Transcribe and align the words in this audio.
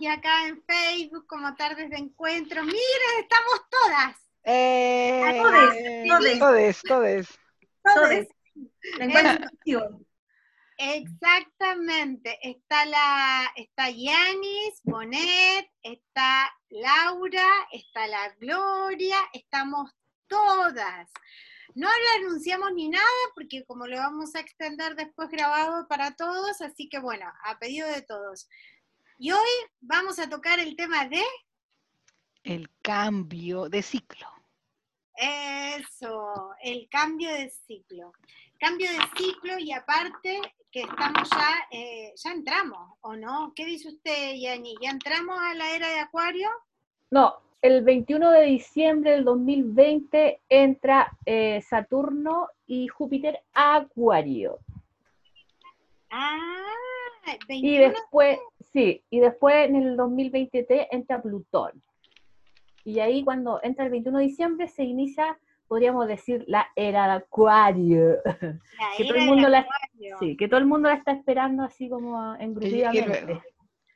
ya 0.00 0.14
acá 0.14 0.46
en 0.48 0.62
Facebook 0.62 1.26
como 1.26 1.54
Tardes 1.54 1.90
de 1.90 1.96
Encuentro. 1.96 2.62
Miren, 2.62 3.20
estamos 3.20 3.68
todas. 3.70 4.16
Eh, 4.44 5.40
todes, 6.08 6.38
todes, 6.38 6.82
todes. 6.82 7.38
Todes. 7.82 8.28
Exactamente. 10.78 12.38
Está 12.42 12.84
la, 12.84 13.50
está 13.56 13.90
Yanis, 13.90 14.80
Bonet, 14.84 15.70
está 15.82 16.52
Laura, 16.68 17.48
está 17.72 18.06
la 18.06 18.28
Gloria, 18.38 19.18
estamos 19.32 19.90
todas. 20.28 21.10
No 21.74 21.88
le 21.88 22.24
anunciamos 22.24 22.72
ni 22.72 22.88
nada 22.88 23.04
porque 23.34 23.64
como 23.66 23.86
lo 23.86 23.96
vamos 23.96 24.34
a 24.34 24.40
extender 24.40 24.94
después 24.96 25.28
grabado 25.28 25.86
para 25.88 26.14
todos, 26.14 26.60
así 26.60 26.88
que 26.88 26.98
bueno, 26.98 27.26
a 27.44 27.58
pedido 27.58 27.88
de 27.88 28.02
todos. 28.02 28.48
Y 29.18 29.32
hoy 29.32 29.48
vamos 29.80 30.18
a 30.18 30.28
tocar 30.28 30.60
el 30.60 30.76
tema 30.76 31.06
de... 31.06 31.22
El 32.44 32.68
cambio 32.82 33.68
de 33.70 33.82
ciclo. 33.82 34.26
Eso, 35.16 36.50
el 36.62 36.86
cambio 36.90 37.32
de 37.32 37.48
ciclo. 37.48 38.12
Cambio 38.58 38.90
de 38.90 38.98
ciclo 39.16 39.58
y 39.58 39.72
aparte 39.72 40.40
que 40.70 40.82
estamos 40.82 41.30
ya, 41.30 41.50
eh, 41.70 42.12
ya 42.14 42.32
entramos, 42.32 42.98
¿o 43.00 43.16
no? 43.16 43.52
¿Qué 43.56 43.64
dice 43.64 43.88
usted, 43.88 44.34
Yani? 44.34 44.74
¿Ya 44.82 44.90
entramos 44.90 45.38
a 45.40 45.54
la 45.54 45.74
era 45.74 45.88
de 45.88 46.00
Acuario? 46.00 46.50
No, 47.10 47.36
el 47.62 47.82
21 47.84 48.30
de 48.30 48.42
diciembre 48.42 49.12
del 49.12 49.24
2020 49.24 50.42
entra 50.50 51.16
eh, 51.24 51.62
Saturno 51.62 52.48
y 52.66 52.88
Júpiter 52.88 53.40
a 53.54 53.76
Acuario. 53.76 54.58
Ah, 56.10 56.66
21 57.48 57.72
Y 57.72 57.78
después, 57.78 58.38
sí, 58.72 59.04
y 59.10 59.20
después 59.20 59.68
en 59.68 59.76
el 59.76 59.96
2023 59.96 60.88
entra 60.90 61.22
Plutón. 61.22 61.82
Y 62.84 63.00
ahí 63.00 63.24
cuando 63.24 63.60
entra 63.62 63.84
el 63.84 63.90
21 63.90 64.18
de 64.18 64.24
diciembre 64.24 64.68
se 64.68 64.84
inicia, 64.84 65.38
podríamos 65.66 66.06
decir, 66.06 66.44
la 66.46 66.68
era 66.76 67.06
de 67.06 67.12
Acuario. 67.14 68.16
la 68.24 68.58
que 68.96 69.04
todo 69.04 69.16
el 69.16 69.26
mundo 69.26 69.44
de 69.46 69.50
la- 69.50 69.58
Acuario. 69.60 70.16
Sí, 70.20 70.36
que 70.36 70.48
todo 70.48 70.60
el 70.60 70.66
mundo 70.66 70.88
la 70.88 70.94
está 70.94 71.12
esperando 71.12 71.64
así 71.64 71.88
como 71.88 72.34
engrupidamente. 72.36 73.22
luego. 73.24 73.42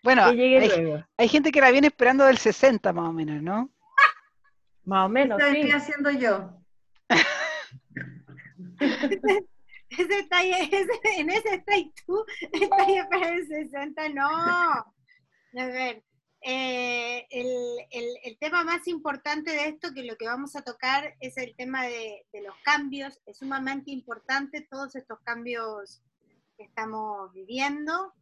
Bueno, 0.03 0.31
Que 0.31 0.37
llegue 0.37 0.59
hay, 0.59 0.83
luego. 0.83 1.05
hay 1.19 1.29
gente 1.29 1.53
que 1.53 1.61
la 1.61 1.71
viene 1.71 1.89
esperando 1.89 2.25
del 2.25 2.39
60 2.39 2.93
más 2.93 3.09
o 3.09 3.13
menos, 3.13 3.43
¿no? 3.43 3.71
Más 4.85 5.07
o 5.07 5.09
menos, 5.11 5.39
Eso 5.39 5.51
sí. 5.53 5.57
estoy 5.59 5.71
haciendo 5.73 6.11
yo. 6.11 6.51
Ese 9.91 10.27
ahí- 10.31 10.53
ese- 10.73 11.01
en 11.21 11.31
ese 11.31 11.63
y 11.77 11.93
tú, 12.07 12.25
está 12.53 12.77
ahí 12.85 12.97
para 13.11 13.29
el 13.31 13.47
60, 13.47 14.09
no. 14.11 14.29
A 14.29 14.85
ver, 15.53 16.05
eh, 16.43 17.27
el, 17.31 17.49
el- 17.91 18.17
el 18.25 18.39
tema 18.39 18.65
más 18.65 18.87
importante 18.89 19.51
de 19.51 19.69
esto, 19.69 19.93
que 19.93 20.05
lo 20.05 20.17
que 20.17 20.27
vamos 20.27 20.57
a 20.57 20.63
tocar 20.63 21.15
es 21.21 21.37
el 21.37 21.55
tema 21.57 21.85
de, 21.85 22.25
de 22.33 22.43
los 22.43 22.55
cambios, 22.65 23.21
es 23.27 23.39
sumamente 23.39 23.91
importante 23.91 24.67
todos 24.71 24.95
estos 24.95 25.19
cambios 25.21 26.03
que 26.57 26.65
estamos 26.65 27.33
viviendo, 27.35 28.15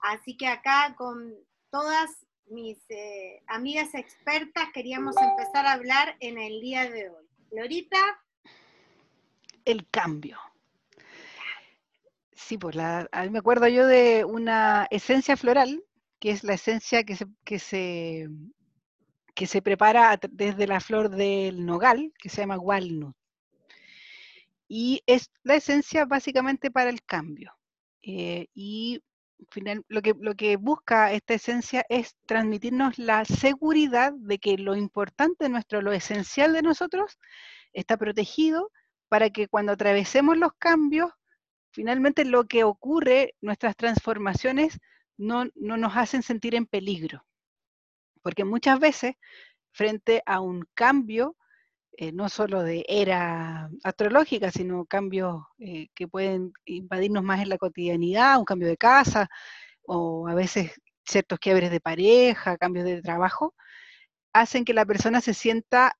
así 0.00 0.36
que 0.36 0.48
acá 0.48 0.94
con 0.96 1.34
todas 1.70 2.10
mis 2.46 2.78
eh, 2.90 3.42
amigas 3.46 3.94
expertas 3.94 4.68
queríamos 4.74 5.16
empezar 5.16 5.64
a 5.66 5.72
hablar 5.72 6.16
en 6.20 6.38
el 6.38 6.60
día 6.60 6.90
de 6.90 7.08
hoy. 7.10 7.26
Lorita, 7.52 7.98
El 9.64 9.88
cambio. 9.88 10.38
Sí, 12.46 12.58
pues 12.58 12.74
la, 12.74 13.08
a 13.12 13.22
mí 13.22 13.30
me 13.30 13.38
acuerdo 13.38 13.68
yo 13.68 13.86
de 13.86 14.24
una 14.24 14.86
esencia 14.90 15.36
floral, 15.36 15.82
que 16.18 16.32
es 16.32 16.42
la 16.42 16.54
esencia 16.54 17.04
que 17.04 17.16
se, 17.16 17.26
que 17.44 17.58
se, 17.58 18.28
que 19.34 19.46
se 19.46 19.62
prepara 19.62 20.18
desde 20.30 20.66
la 20.66 20.80
flor 20.80 21.08
del 21.10 21.64
nogal, 21.64 22.12
que 22.18 22.28
se 22.28 22.42
llama 22.42 22.58
walnut. 22.58 23.14
Y 24.68 25.02
es 25.06 25.30
la 25.44 25.54
esencia 25.54 26.04
básicamente 26.04 26.70
para 26.70 26.90
el 26.90 27.02
cambio. 27.04 27.52
Eh, 28.02 28.46
y 28.54 29.02
final, 29.50 29.84
lo, 29.88 30.02
que, 30.02 30.14
lo 30.18 30.34
que 30.34 30.56
busca 30.56 31.12
esta 31.12 31.34
esencia 31.34 31.84
es 31.88 32.16
transmitirnos 32.26 32.98
la 32.98 33.24
seguridad 33.24 34.12
de 34.14 34.38
que 34.38 34.58
lo 34.58 34.74
importante 34.74 35.44
de 35.44 35.50
nuestro, 35.50 35.80
lo 35.80 35.92
esencial 35.92 36.52
de 36.54 36.62
nosotros, 36.62 37.18
está 37.72 37.96
protegido 37.96 38.70
para 39.08 39.30
que 39.30 39.46
cuando 39.46 39.72
atravesemos 39.72 40.36
los 40.36 40.52
cambios, 40.54 41.12
finalmente 41.72 42.24
lo 42.24 42.44
que 42.46 42.64
ocurre, 42.64 43.34
nuestras 43.40 43.76
transformaciones, 43.76 44.78
no, 45.16 45.46
no 45.54 45.76
nos 45.76 45.96
hacen 45.96 46.22
sentir 46.22 46.54
en 46.54 46.66
peligro. 46.66 47.24
Porque 48.22 48.44
muchas 48.44 48.78
veces, 48.78 49.14
frente 49.72 50.22
a 50.26 50.40
un 50.40 50.64
cambio, 50.74 51.36
eh, 51.96 52.12
no 52.12 52.28
solo 52.28 52.62
de 52.62 52.84
era 52.88 53.68
astrológica, 53.84 54.50
sino 54.50 54.86
cambios 54.86 55.42
eh, 55.58 55.88
que 55.94 56.08
pueden 56.08 56.52
invadirnos 56.64 57.22
más 57.22 57.40
en 57.42 57.50
la 57.50 57.58
cotidianidad, 57.58 58.38
un 58.38 58.44
cambio 58.44 58.68
de 58.68 58.76
casa, 58.76 59.28
o 59.82 60.28
a 60.28 60.34
veces 60.34 60.72
ciertos 61.04 61.38
quiebres 61.38 61.70
de 61.70 61.80
pareja, 61.80 62.56
cambios 62.58 62.86
de 62.86 63.02
trabajo, 63.02 63.54
hacen 64.32 64.64
que 64.64 64.74
la 64.74 64.86
persona 64.86 65.20
se 65.20 65.34
sienta 65.34 65.96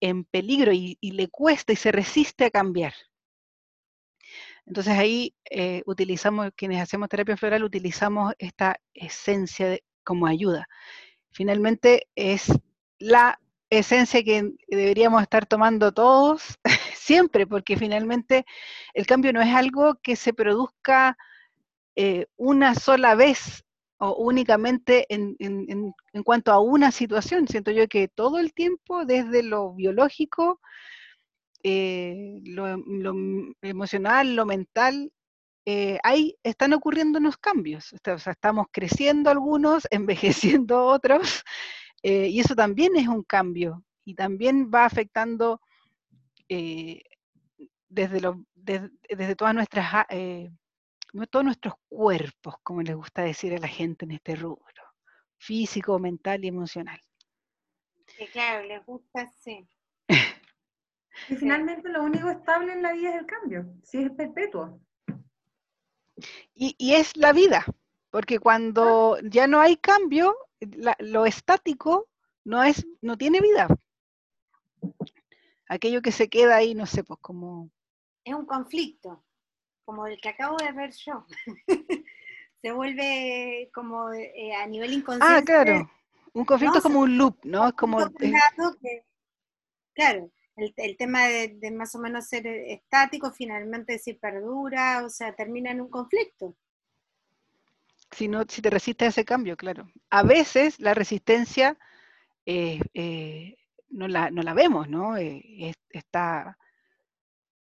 en 0.00 0.24
peligro 0.24 0.72
y, 0.72 0.98
y 1.00 1.12
le 1.12 1.28
cuesta 1.28 1.72
y 1.72 1.76
se 1.76 1.92
resiste 1.92 2.46
a 2.46 2.50
cambiar. 2.50 2.94
Entonces 4.66 4.94
ahí 4.98 5.34
eh, 5.50 5.82
utilizamos, 5.86 6.50
quienes 6.56 6.80
hacemos 6.82 7.08
terapia 7.08 7.36
floral, 7.36 7.64
utilizamos 7.64 8.34
esta 8.38 8.80
esencia 8.94 9.78
como 10.04 10.26
ayuda. 10.26 10.66
Finalmente 11.32 12.08
es 12.14 12.46
la 12.98 13.38
esencia 13.70 14.22
que 14.24 14.52
deberíamos 14.68 15.22
estar 15.22 15.46
tomando 15.46 15.92
todos 15.92 16.58
siempre, 16.96 17.46
porque 17.46 17.76
finalmente 17.76 18.44
el 18.94 19.06
cambio 19.06 19.32
no 19.32 19.42
es 19.42 19.54
algo 19.54 19.96
que 20.02 20.16
se 20.16 20.32
produzca 20.32 21.16
eh, 21.96 22.26
una 22.36 22.74
sola 22.74 23.14
vez 23.14 23.64
o 23.98 24.14
únicamente 24.16 25.06
en, 25.08 25.36
en- 25.38 25.66
en- 25.70 25.94
en 26.12 26.22
cuanto 26.22 26.52
a 26.52 26.60
una 26.60 26.90
situación. 26.90 27.48
Siento 27.48 27.70
yo 27.70 27.88
que 27.88 28.08
todo 28.08 28.38
el 28.38 28.52
tiempo, 28.52 29.04
desde 29.04 29.42
lo 29.42 29.72
biológico, 29.74 30.60
eh, 31.64 32.40
lo, 32.44 32.66
emocional, 33.62 34.36
lo 34.36 34.44
mental, 34.46 35.10
eh, 35.66 35.98
ahí 36.04 36.36
están 36.42 36.74
ocurriéndonos 36.74 37.38
cambios. 37.38 37.92
Está- 37.94 38.14
o 38.14 38.18
sea, 38.18 38.32
estamos 38.34 38.66
creciendo 38.70 39.30
algunos, 39.30 39.88
envejeciendo 40.60 40.84
otros, 40.84 41.42
eh, 42.02 42.28
y 42.28 42.40
eso 42.40 42.54
también 42.54 42.96
es 42.96 43.08
un 43.08 43.22
cambio 43.24 43.82
y 44.04 44.14
también 44.14 44.70
va 44.72 44.84
afectando 44.84 45.60
desde, 47.88 49.34
todas 49.36 49.54
nuestras, 49.54 49.94
a- 49.94 50.06
no- 51.14 51.26
todos 51.26 51.44
nuestros 51.46 51.74
cuerpos, 51.88 52.56
como 52.62 52.82
les 52.82 52.94
gusta 52.94 53.22
decir 53.22 53.54
a 53.54 53.58
la 53.58 53.68
gente 53.68 54.04
en 54.04 54.10
este 54.12 54.36
rubro, 54.36 54.84
físico, 55.38 55.98
mental 55.98 56.44
y 56.44 56.48
emocional. 56.48 57.00
claro, 58.32 58.66
les 58.66 58.84
gusta, 58.84 59.32
sí. 59.40 59.66
Y 61.28 61.36
finalmente 61.36 61.88
lo 61.88 62.02
único 62.02 62.28
estable 62.30 62.72
en 62.72 62.82
la 62.82 62.92
vida 62.92 63.10
es 63.14 63.20
el 63.20 63.26
cambio, 63.26 63.66
si 63.82 64.02
es 64.02 64.10
perpetuo. 64.12 64.80
Y, 66.54 66.74
y 66.78 66.94
es 66.94 67.16
la 67.16 67.32
vida, 67.32 67.64
porque 68.10 68.38
cuando 68.38 69.18
ya 69.22 69.46
no 69.46 69.60
hay 69.60 69.76
cambio, 69.76 70.36
la- 70.60 70.96
lo 71.00 71.26
estático 71.26 72.08
no 72.44 72.62
es, 72.62 72.86
no 73.00 73.16
tiene 73.16 73.40
vida. 73.40 73.68
Aquello 75.68 76.02
que 76.02 76.12
se 76.12 76.28
queda 76.28 76.56
ahí, 76.56 76.74
no 76.74 76.86
sé, 76.86 77.02
pues 77.04 77.18
como 77.20 77.70
Es 78.24 78.34
un 78.34 78.46
conflicto, 78.46 79.24
como 79.84 80.06
el 80.06 80.20
que 80.20 80.28
acabo 80.28 80.56
de 80.58 80.72
ver 80.72 80.92
yo. 80.92 81.26
Se 82.62 82.72
vuelve 82.72 83.70
como 83.74 84.10
eh, 84.12 84.54
a 84.54 84.66
nivel 84.66 84.92
inconsciente. 84.94 85.34
Ah, 85.38 85.42
claro. 85.64 85.90
Un 86.32 86.44
conflicto 86.46 86.72
No, 86.74 86.78
es 86.78 86.82
como 86.82 87.00
un 87.00 87.18
loop, 87.18 87.36
¿no? 87.44 87.68
Es 87.68 87.74
como 87.74 87.98
un 87.98 88.02
eh, 88.04 88.32
que- 88.80 89.04
claro, 89.94 90.30
el, 90.56 90.72
el 90.76 90.96
tema 90.96 91.26
de, 91.28 91.58
más 91.72 91.94
o 91.94 91.98
menos 92.00 92.26
ser 92.28 92.46
estático, 92.46 93.32
finalmente 93.32 93.98
si 93.98 94.14
perdura, 94.14 95.04
o 95.04 95.10
sea, 95.10 95.34
termina 95.34 95.70
en 95.72 95.80
un 95.82 95.90
conflicto. 95.90 96.56
si 98.16 98.28
no, 98.28 98.44
si 98.48 98.62
te 98.62 98.70
resistes 98.70 99.06
a 99.06 99.08
ese 99.10 99.24
cambio, 99.24 99.56
claro. 99.56 99.88
A 100.10 100.22
veces 100.22 100.78
la 100.80 100.94
resistencia 100.94 101.76
eh, 102.46 102.80
eh, 102.94 103.56
no, 103.90 104.08
la, 104.08 104.30
no 104.30 104.42
la 104.42 104.54
vemos, 104.54 104.88
¿no? 104.88 105.16
Eh, 105.16 105.42
es- 105.70 105.76
está 105.90 106.58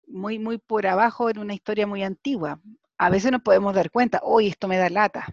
muy, 0.08 0.40
muy 0.40 0.58
por 0.58 0.86
abajo 0.88 1.30
en 1.30 1.40
una 1.40 1.54
historia 1.54 1.88
muy 1.88 2.04
antigua. 2.04 2.60
A 2.98 3.10
veces 3.10 3.32
nos 3.32 3.42
podemos 3.42 3.74
dar 3.74 3.90
cuenta, 3.92 4.20
hoy 4.24 4.48
esto 4.48 4.68
me 4.68 4.78
da 4.78 4.90
lata, 4.90 5.28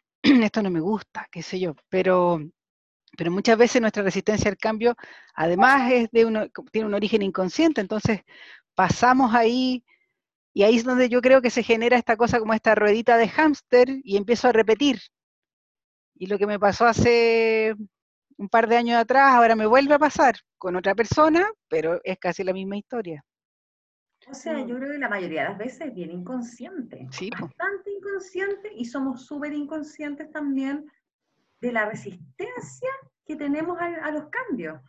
esto 0.22 0.62
no 0.62 0.70
me 0.70 0.80
gusta, 0.80 1.28
qué 1.32 1.42
sé 1.42 1.60
yo, 1.60 1.74
pero, 1.88 2.40
pero 3.18 3.32
muchas 3.32 3.58
veces 3.58 3.80
nuestra 3.80 4.04
resistencia 4.04 4.48
al 4.48 4.56
cambio, 4.56 4.94
además 5.34 5.90
es 5.90 6.08
de 6.12 6.24
uno, 6.24 6.46
tiene 6.70 6.86
un 6.86 6.94
origen 6.94 7.20
inconsciente, 7.22 7.80
entonces 7.80 8.20
pasamos 8.76 9.34
ahí 9.34 9.84
y 10.54 10.62
ahí 10.62 10.76
es 10.76 10.84
donde 10.84 11.08
yo 11.08 11.20
creo 11.20 11.42
que 11.42 11.50
se 11.50 11.64
genera 11.64 11.96
esta 11.96 12.16
cosa 12.16 12.38
como 12.38 12.54
esta 12.54 12.76
ruedita 12.76 13.16
de 13.16 13.28
hámster 13.28 13.88
y 14.04 14.16
empiezo 14.16 14.46
a 14.46 14.52
repetir. 14.52 15.00
Y 16.14 16.26
lo 16.26 16.38
que 16.38 16.46
me 16.46 16.60
pasó 16.60 16.86
hace 16.86 17.74
un 18.36 18.48
par 18.48 18.68
de 18.68 18.76
años 18.76 18.96
atrás, 18.96 19.34
ahora 19.34 19.56
me 19.56 19.66
vuelve 19.66 19.94
a 19.94 19.98
pasar 19.98 20.36
con 20.56 20.76
otra 20.76 20.94
persona, 20.94 21.50
pero 21.68 22.00
es 22.04 22.18
casi 22.18 22.44
la 22.44 22.52
misma 22.52 22.76
historia. 22.76 23.24
O 24.30 24.34
sea, 24.34 24.64
yo 24.64 24.76
creo 24.76 24.92
que 24.92 24.98
la 24.98 25.08
mayoría 25.08 25.42
de 25.42 25.48
las 25.48 25.58
veces 25.58 25.88
es 25.88 25.94
bien 25.94 26.12
inconsciente. 26.12 27.08
Sí. 27.10 27.30
Bastante 27.30 27.90
inconsciente 27.90 28.70
y 28.76 28.84
somos 28.84 29.26
súper 29.26 29.52
inconscientes 29.52 30.30
también 30.30 30.88
de 31.60 31.72
la 31.72 31.86
resistencia 31.86 32.88
que 33.26 33.36
tenemos 33.36 33.78
a, 33.80 34.10
los 34.10 34.28
cambios. 34.30 34.80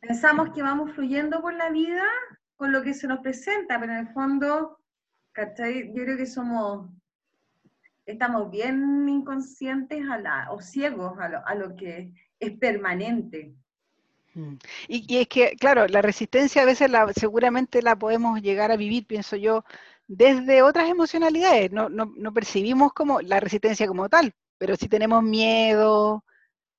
Pensamos 0.00 0.50
que 0.52 0.62
vamos 0.62 0.92
fluyendo 0.92 1.40
por 1.40 1.54
la 1.54 1.70
vida 1.70 2.04
con 2.56 2.72
lo 2.72 2.82
que 2.82 2.94
se 2.94 3.06
nos 3.06 3.20
presenta, 3.20 3.78
pero 3.78 3.92
en 3.92 3.98
el 3.98 4.08
fondo, 4.12 4.78
¿cachai? 5.32 5.88
Yo 5.94 6.02
creo 6.02 6.16
que 6.16 6.26
somos, 6.26 6.90
estamos 8.04 8.50
bien 8.50 9.08
inconscientes 9.08 10.04
a 10.08 10.18
la, 10.18 10.50
o 10.50 10.60
ciegos 10.60 11.18
a 11.18 11.28
lo, 11.28 11.46
a 11.46 11.54
lo 11.54 11.76
que 11.76 12.12
es 12.40 12.52
permanente. 12.58 13.54
Mm. 14.34 14.54
Y, 14.88 15.14
y 15.14 15.18
es 15.18 15.28
que, 15.28 15.56
claro, 15.56 15.86
la 15.86 16.02
resistencia 16.02 16.62
a 16.62 16.66
veces 16.66 16.90
seguramente 17.14 17.82
la 17.82 17.96
podemos 17.96 18.40
llegar 18.42 18.72
a 18.72 18.76
vivir, 18.76 19.06
pienso 19.06 19.36
yo, 19.36 19.64
desde 20.08 20.62
otras 20.62 20.88
emocionalidades. 20.88 21.70
No, 21.70 21.88
no, 21.88 22.12
no 22.16 22.32
percibimos 22.32 22.92
como 22.92 23.20
la 23.20 23.38
resistencia 23.38 23.86
como 23.86 24.08
tal, 24.08 24.34
pero 24.62 24.76
sí 24.76 24.88
tenemos 24.88 25.24
miedo, 25.24 26.24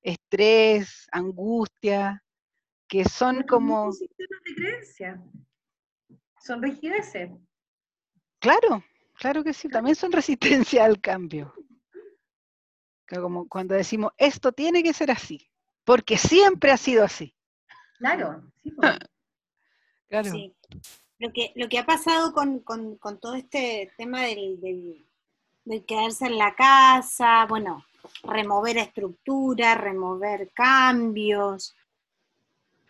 estrés, 0.01 1.05
angustia, 1.11 2.23
que 2.87 3.03
son 3.03 3.43
como, 3.43 3.91
son 3.91 3.93
sistemas 4.07 4.41
de 4.45 4.55
creencia. 4.55 5.23
Son 6.41 6.63
rigideces. 6.63 7.29
claro, 8.39 8.81
claro 9.15 9.43
que 9.43 9.53
sí, 9.53 9.67
también 9.67 9.97
son 9.97 10.13
resistencia 10.13 10.85
al 10.85 11.01
cambio. 11.01 11.53
Como 13.05 13.49
cuando 13.49 13.75
decimos, 13.75 14.13
esto 14.15 14.53
tiene 14.53 14.81
que 14.81 14.93
ser 14.93 15.11
así, 15.11 15.51
porque 15.83 16.17
siempre 16.17 16.71
ha 16.71 16.77
sido 16.77 17.03
así. 17.03 17.35
Claro, 17.97 18.49
sí, 18.63 18.71
pues. 18.71 18.97
Claro. 20.07 20.31
Sí. 20.31 20.55
Lo 21.19 21.33
que, 21.33 21.51
lo 21.55 21.67
que 21.67 21.79
ha 21.79 21.85
pasado 21.85 22.31
con, 22.31 22.59
con- 22.59 22.97
con 22.97 23.19
todo 23.19 23.35
este 23.35 23.91
tema 23.97 24.21
del, 24.21 24.61
del- 24.61 25.05
del 25.65 25.85
quedarse 25.85 26.25
en 26.25 26.37
la 26.37 26.55
casa, 26.55 27.45
bueno, 27.47 27.85
remover 28.23 28.77
estructuras, 28.77 29.79
remover 29.79 30.51
cambios, 30.53 31.75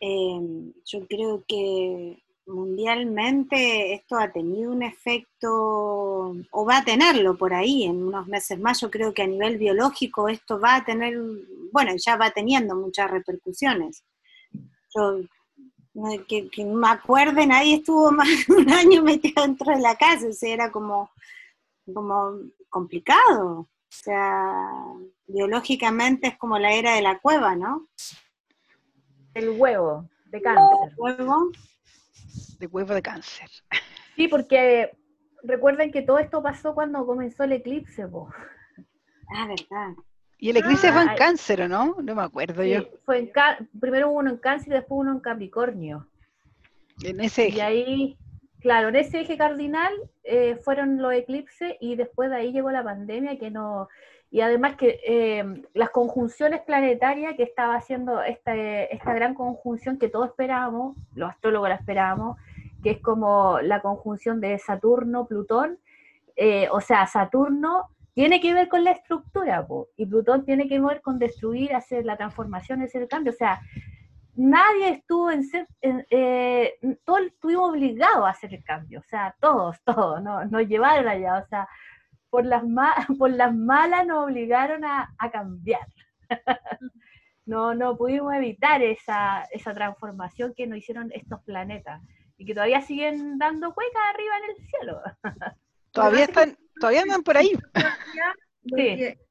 eh, 0.02 0.72
yo 0.86 1.08
creo 1.08 1.44
que 1.48 2.22
mundialmente 2.46 3.94
esto 3.94 4.18
ha 4.18 4.32
tenido 4.32 4.72
un 4.72 4.84
efecto, 4.84 6.36
o 6.52 6.66
va 6.66 6.80
a 6.80 6.84
tenerlo 6.84 7.38
por 7.38 7.54
ahí 7.54 7.84
en 7.84 8.04
unos 8.04 8.28
meses 8.28 8.60
más, 8.60 8.82
yo 8.82 8.92
creo 8.92 9.14
que 9.14 9.22
a 9.22 9.28
nivel 9.28 9.58
biológico 9.58 10.28
esto 10.28 10.60
va 10.60 10.76
a 10.76 10.86
tener, 10.86 11.18
bueno, 11.72 11.94
ya 11.96 12.18
va 12.18 12.32
teniendo 12.32 12.76
muchas 12.76 13.10
repercusiones. 13.10 14.04
Yo 14.94 15.22
que 16.28 16.66
me 16.66 16.88
acuerde, 16.88 17.46
nadie 17.46 17.76
estuvo 17.76 18.12
más 18.12 18.28
de 18.28 18.54
un 18.54 18.70
año 18.72 19.04
metido 19.04 19.44
dentro 19.44 19.74
de 19.74 19.82
la 19.82 19.96
casa, 19.96 20.28
o 20.28 20.34
sea, 20.34 20.54
era 20.54 20.72
como, 20.72 21.10
como 21.94 22.40
complicado. 22.74 23.60
O 23.60 23.70
sea, 23.88 24.68
biológicamente 25.28 26.28
es 26.28 26.38
como 26.38 26.58
la 26.58 26.74
era 26.74 26.96
de 26.96 27.02
la 27.04 27.20
cueva, 27.20 27.56
¿no? 27.56 27.88
El 29.36 29.52
huevo 29.52 30.10
de 30.26 30.42
cáncer. 30.42 30.94
Luego, 30.98 31.52
De 32.60 32.68
huevo 32.68 32.94
de 32.94 33.02
cáncer. 33.02 33.50
Sí, 34.16 34.28
porque 34.28 34.92
recuerden 35.44 35.92
que 35.92 36.02
todo 36.02 36.18
esto 36.18 36.42
pasó 36.42 36.74
cuando 36.74 37.06
comenzó 37.06 37.44
el 37.44 37.54
eclipse, 37.54 38.08
po. 38.08 38.30
ah, 39.36 39.48
verdad. 39.48 39.94
Y 40.40 40.50
el 40.50 40.58
eclipse 40.58 40.92
fue 40.92 41.04
en 41.04 41.10
Ay. 41.10 41.18
cáncer, 41.18 41.62
¿o 41.62 41.68
no? 41.68 41.96
No 42.02 42.16
me 42.16 42.24
acuerdo 42.24 42.64
yo. 42.64 42.82
Fue 43.06 43.20
en 43.20 43.32
primero 43.80 44.10
hubo 44.10 44.20
uno 44.20 44.32
en 44.32 44.38
cáncer 44.38 44.70
y 44.70 44.76
después 44.76 45.00
uno 45.00 45.12
en 45.14 45.20
Capricornio. 45.20 46.10
En 47.04 47.20
ese 47.22 47.50
Y 47.50 47.60
ahí, 47.60 48.18
claro, 48.64 48.90
en 48.90 48.96
ese 48.96 49.20
eje 49.20 49.38
cardinal 49.38 49.94
eh, 50.24 50.56
fueron 50.56 51.00
los 51.02 51.14
eclipses 51.14 51.76
y 51.80 51.96
después 51.96 52.30
de 52.30 52.38
ahí 52.38 52.52
llegó 52.52 52.72
la 52.72 52.84
pandemia 52.84 53.38
que 53.38 53.52
no... 53.52 53.90
Y 54.32 54.42
además 54.42 54.78
que 54.78 55.00
eh, 55.06 55.44
las 55.76 55.92
conjunciones 55.92 56.62
planetarias 56.62 57.36
que 57.36 57.44
estaba 57.44 57.76
haciendo 57.76 58.24
esta, 58.24 58.56
esta 58.56 59.14
gran 59.14 59.36
conjunción 59.36 60.00
que 60.00 60.10
todos 60.10 60.30
esperábamos, 60.30 60.98
los 61.14 61.30
astrólogos 61.30 61.70
la 61.70 61.76
esperábamos, 61.76 62.38
que 62.82 62.92
es 62.92 63.00
como 63.00 63.60
la 63.62 63.82
conjunción 63.82 64.42
de 64.42 64.58
Saturno, 64.58 65.28
Plutón, 65.28 65.78
eh, 66.36 66.68
o 66.72 66.82
sea, 66.82 67.06
Saturno 67.06 67.90
tiene 68.16 68.42
que 68.42 68.56
ver 68.56 68.70
con 68.70 68.84
la 68.84 68.92
estructura, 68.92 69.68
y 69.98 70.08
Plutón 70.08 70.46
tiene 70.46 70.68
que 70.68 70.80
ver 70.80 71.02
con 71.02 71.20
destruir, 71.20 71.76
hacer 71.76 72.04
la 72.04 72.18
transformación, 72.18 72.82
hacer 72.82 73.04
el 73.04 73.08
cambio, 73.08 73.34
o 73.34 73.36
sea, 73.36 73.62
nadie 74.36 74.90
estuvo 74.90 75.32
en 75.32 75.44
ser, 75.44 75.68
en, 75.82 76.06
eh, 76.10 76.74
todos 77.06 77.22
estuvimos 77.22 77.70
obligados 77.72 78.26
a 78.26 78.30
hacer 78.30 78.54
el 78.54 78.64
cambio, 78.64 79.00
o 79.00 79.04
sea, 79.04 79.36
todos, 79.40 79.78
todos, 79.86 80.22
no, 80.22 80.46
nos 80.46 80.68
llevaron 80.68 81.08
allá, 81.08 81.38
o 81.38 81.48
sea, 81.48 81.68
por 82.30 82.46
las, 82.46 82.64
ma- 82.64 82.96
por 83.20 83.30
las 83.32 83.54
malas 83.54 84.06
nos 84.08 84.26
obligaron 84.26 84.84
a, 84.86 85.14
a 85.18 85.32
cambiar. 85.32 85.86
no, 87.46 87.76
no 87.76 87.98
pudimos 87.98 88.34
evitar 88.34 88.82
esa, 88.82 89.44
esa 89.52 89.74
transformación 89.74 90.54
que 90.56 90.66
nos 90.68 90.78
hicieron 90.80 91.12
estos 91.14 91.42
planetas 91.44 92.02
y 92.38 92.46
que 92.46 92.54
todavía 92.54 92.82
siguen 92.82 93.38
dando 93.38 93.74
cuecas 93.74 94.02
arriba 94.14 94.38
en 94.38 94.50
el 94.50 94.68
cielo. 94.68 95.02
Todavía 95.92 96.24
están, 96.24 96.58
todavía 96.80 97.02
andan 97.04 97.22
por 97.22 97.38
ahí. 97.38 97.52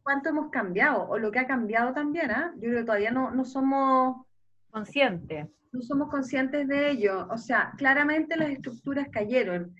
¿Cuánto 0.02 0.28
hemos 0.28 0.50
cambiado? 0.50 1.08
O 1.08 1.18
lo 1.18 1.30
que 1.32 1.40
ha 1.40 1.46
cambiado 1.46 1.92
también, 1.92 2.30
¿ah? 2.30 2.52
Yo 2.56 2.68
creo 2.68 2.80
que 2.80 2.84
todavía 2.84 3.10
no, 3.10 3.30
no 3.30 3.44
somos 3.44 4.26
Consciente. 4.72 5.50
no 5.72 5.80
somos 5.82 6.08
conscientes 6.10 6.66
de 6.66 6.90
ello. 6.90 7.26
O 7.30 7.36
sea, 7.38 7.72
claramente 7.78 8.36
las 8.36 8.50
estructuras 8.50 9.08
cayeron, 9.10 9.74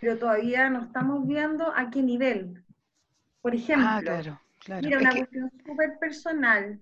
pero 0.00 0.18
todavía 0.18 0.68
no 0.70 0.82
estamos 0.84 1.26
viendo 1.26 1.72
a 1.74 1.90
qué 1.90 2.02
nivel. 2.02 2.64
Por 3.40 3.54
ejemplo, 3.54 3.86
Ah, 3.88 4.00
claro, 4.02 4.40
claro. 4.64 4.82
mira, 4.84 4.96
Es 4.96 5.02
una 5.02 5.10
que- 5.12 5.18
cuestión 5.18 5.50
súper 5.64 5.98
personal. 5.98 6.80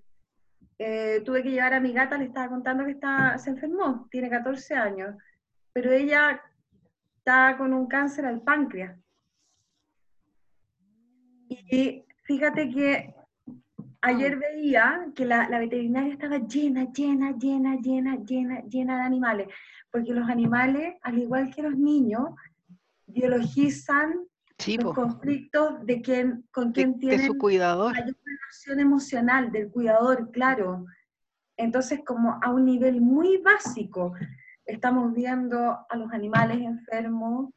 Eh, 0.77 1.21
tuve 1.25 1.41
que 1.41 1.51
llevar 1.51 1.73
a 1.73 1.79
mi 1.79 1.91
gata, 1.93 2.17
le 2.17 2.25
estaba 2.25 2.49
contando 2.49 2.83
que 2.85 2.91
está, 2.91 3.37
se 3.39 3.49
enfermó, 3.51 4.07
tiene 4.11 4.29
14 4.29 4.75
años, 4.75 5.15
pero 5.73 5.91
ella 5.91 6.39
está 7.17 7.55
con 7.57 7.73
un 7.73 7.87
cáncer 7.87 8.25
al 8.25 8.41
páncreas. 8.41 8.95
Y 11.49 12.03
fíjate 12.25 12.69
que 12.69 13.14
ayer 14.05 14.37
veía 14.37 15.07
que 15.15 15.25
la, 15.25 15.49
la 15.49 15.59
veterinaria 15.59 16.13
estaba 16.13 16.37
llena, 16.37 16.91
llena, 16.91 17.31
llena, 17.37 17.75
llena, 17.77 18.15
llena, 18.17 18.61
llena 18.61 18.97
de 18.97 19.03
animales, 19.03 19.47
porque 19.91 20.13
los 20.13 20.29
animales, 20.29 20.95
al 21.01 21.17
igual 21.17 21.53
que 21.53 21.63
los 21.63 21.75
niños, 21.75 22.29
biologizan 23.07 24.13
sí, 24.59 24.77
los 24.77 24.85
po, 24.85 24.93
conflictos 24.93 25.85
de 25.85 26.01
quién, 26.01 26.45
con 26.51 26.67
de, 26.67 26.73
quién 26.73 26.93
de 26.93 26.99
tienen 26.99 27.25
su 27.25 27.37
cuidador. 27.37 27.93
mayor 27.93 28.15
relación 28.23 28.79
emocional 28.79 29.51
del 29.51 29.71
cuidador, 29.71 30.31
claro. 30.31 30.85
Entonces, 31.57 32.01
como 32.05 32.39
a 32.43 32.51
un 32.51 32.65
nivel 32.65 33.01
muy 33.01 33.37
básico, 33.37 34.13
estamos 34.65 35.13
viendo 35.13 35.79
a 35.89 35.97
los 35.97 36.11
animales 36.11 36.57
enfermos, 36.61 37.51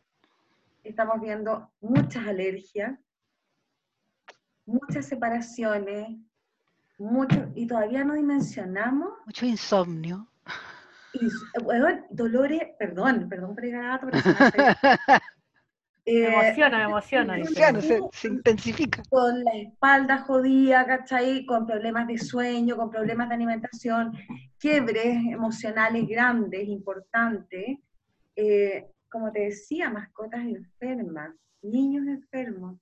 estamos 0.83 1.21
viendo 1.21 1.71
muchas 1.81 2.27
alergias, 2.27 2.99
muchas 4.65 5.07
separaciones, 5.07 6.17
mucho, 6.99 7.49
y 7.55 7.67
todavía 7.67 8.05
no 8.05 8.15
dimensionamos, 8.15 9.11
Mucho 9.27 9.47
insomnio. 9.47 10.29
y, 11.15 11.29
bueno, 11.63 11.89
dolores, 12.11 12.61
perdón, 12.79 13.29
perdón 13.29 13.55
por 13.55 13.65
el 13.65 13.73
gato, 13.73 14.07
pero 14.11 14.21
se 14.21 14.29
me 14.31 14.37
Eh, 16.11 16.25
emociona, 16.27 16.79
me 16.79 16.85
emociona. 16.85 17.35
dice. 17.35 17.53
Claro, 17.55 17.83
se, 17.83 18.01
se 18.13 18.29
intensifica. 18.29 19.03
con 19.11 19.45
la 19.45 19.53
espalda 19.57 20.19
jodida, 20.21 20.87
¿cachai? 20.87 21.45
Con 21.45 21.67
problemas 21.67 22.07
de 22.07 22.17
sueño, 22.17 22.77
con 22.79 22.89
problemas 22.91 23.29
de 23.29 23.35
alimentación, 23.35 24.17
quiebres 24.59 25.17
emocionales 25.31 26.09
grandes, 26.09 26.67
importantes. 26.67 27.77
Eh, 28.37 28.87
como 29.11 29.31
te 29.33 29.41
decía, 29.41 29.91
mascotas 29.91 30.41
enfermas, 30.47 31.35
niños 31.61 32.07
enfermos. 32.07 32.81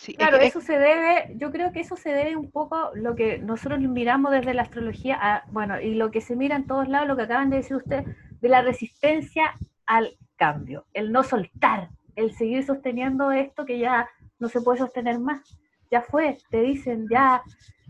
Sí, 0.00 0.14
Claro, 0.14 0.36
es- 0.36 0.50
eso 0.50 0.60
se 0.60 0.78
debe, 0.78 1.34
yo 1.36 1.50
creo 1.50 1.72
que 1.72 1.80
eso 1.80 1.96
se 1.96 2.10
debe 2.10 2.36
un 2.36 2.52
poco 2.52 2.92
lo 2.94 3.16
que 3.16 3.38
nosotros 3.38 3.80
miramos 3.80 4.30
desde 4.30 4.54
la 4.54 4.62
astrología, 4.62 5.18
a- 5.20 5.42
bueno, 5.50 5.80
y 5.80 5.94
lo 5.94 6.12
que 6.12 6.20
se 6.20 6.36
mira 6.36 6.54
en 6.54 6.68
todos 6.68 6.88
lados, 6.88 7.08
lo 7.08 7.16
que 7.16 7.22
acaban 7.22 7.50
de 7.50 7.56
decir 7.56 7.76
ustedes, 7.76 8.06
de 8.40 8.48
la 8.48 8.62
resistencia 8.62 9.54
al 9.86 10.16
cambio, 10.36 10.84
el 10.94 11.10
no 11.10 11.24
soltar, 11.24 11.88
el 12.14 12.32
seguir 12.32 12.64
sosteniendo 12.64 13.32
esto 13.32 13.64
que 13.66 13.80
ya 13.80 14.08
no 14.38 14.48
se 14.48 14.60
puede 14.60 14.78
sostener 14.78 15.18
más. 15.18 15.40
Ya 15.90 16.02
fue, 16.02 16.38
te 16.48 16.60
dicen, 16.60 17.06
ya 17.10 17.42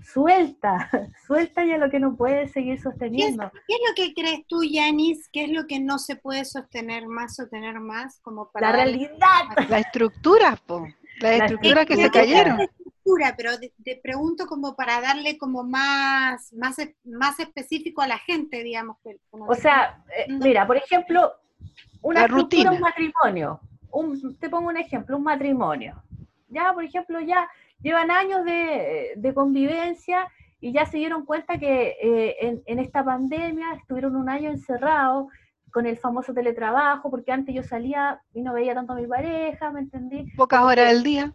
suelta, 0.03 0.89
suelta 1.27 1.65
ya 1.67 1.77
lo 1.77 1.91
que 1.91 2.01
no 2.01 2.17
puedes 2.17 2.53
seguir 2.53 2.81
sosteniendo. 2.81 3.51
¿Qué 3.67 3.75
es 3.75 3.81
lo 3.87 3.95
que 3.95 4.15
crees 4.15 4.47
tú, 4.47 4.65
Yanis? 4.65 5.29
¿Qué 5.31 5.45
es 5.45 5.51
lo 5.51 5.67
que 5.67 5.79
no 5.81 5.99
se 5.99 6.17
puede 6.17 6.47
sostener 6.47 7.07
más, 7.07 7.37
sostener 7.37 7.81
más? 7.81 8.19
Como 8.21 8.51
para 8.51 8.71
La 8.73 8.77
realidad. 8.77 9.69
las 9.69 9.81
estructuras, 9.87 10.59
po, 10.61 10.87
las 11.21 11.39
Las 11.39 11.41
estructuras 11.43 11.87
que 11.87 11.97
se 11.97 12.11
cayeron. 12.11 12.61
estructura, 12.61 13.35
pero 13.37 13.53
te 13.85 14.01
pregunto 14.03 14.47
como 14.47 14.75
para 14.75 15.01
darle 15.01 15.39
como 15.39 15.63
más, 15.65 16.53
más, 16.53 16.77
más 17.05 17.41
específico 17.41 18.03
a 18.03 18.09
la 18.09 18.19
gente, 18.19 18.63
digamos. 18.63 18.99
Que, 19.03 19.19
o 19.31 19.55
sea, 19.55 20.03
eh, 20.17 20.27
mira, 20.33 20.67
por 20.67 20.77
ejemplo, 20.77 21.33
una 22.03 22.27
rutina, 22.27 22.73
un 22.73 22.81
matrimonio. 22.81 23.61
Un, 23.91 24.37
te 24.39 24.51
pongo 24.51 24.69
un 24.69 24.77
ejemplo, 24.77 25.17
un 25.17 25.23
matrimonio. 25.23 26.03
Ya, 26.49 26.73
por 26.73 26.85
ejemplo, 26.85 27.21
ya 27.21 27.49
llevan 27.81 28.11
años 28.11 28.45
de, 28.45 29.13
de 29.17 29.35
convivencia 29.35 30.29
y 30.61 30.73
ya 30.73 30.87
se 30.87 30.99
dieron 30.99 31.25
cuenta 31.25 31.59
que 31.59 31.97
eh, 32.03 32.37
en, 32.41 32.63
en, 32.67 32.79
esta 32.81 33.05
pandemia 33.05 33.75
estuvieron 33.75 34.17
un 34.17 34.29
año 34.29 34.51
encerrados 34.51 35.29
con 35.73 35.87
el 35.87 35.97
famoso 35.97 36.35
teletrabajo, 36.35 37.11
porque 37.11 37.33
antes 37.33 37.55
yo 37.55 37.63
salía 37.63 38.21
y 38.33 38.43
no 38.43 38.55
veía 38.55 38.75
tanto 38.75 38.93
a 38.93 38.97
mi 38.97 39.07
pareja, 39.07 39.71
¿me 39.71 39.81
entendí? 39.81 40.31
Pocas 40.37 40.63
horas 40.63 40.89
al 40.89 41.03
día. 41.03 41.35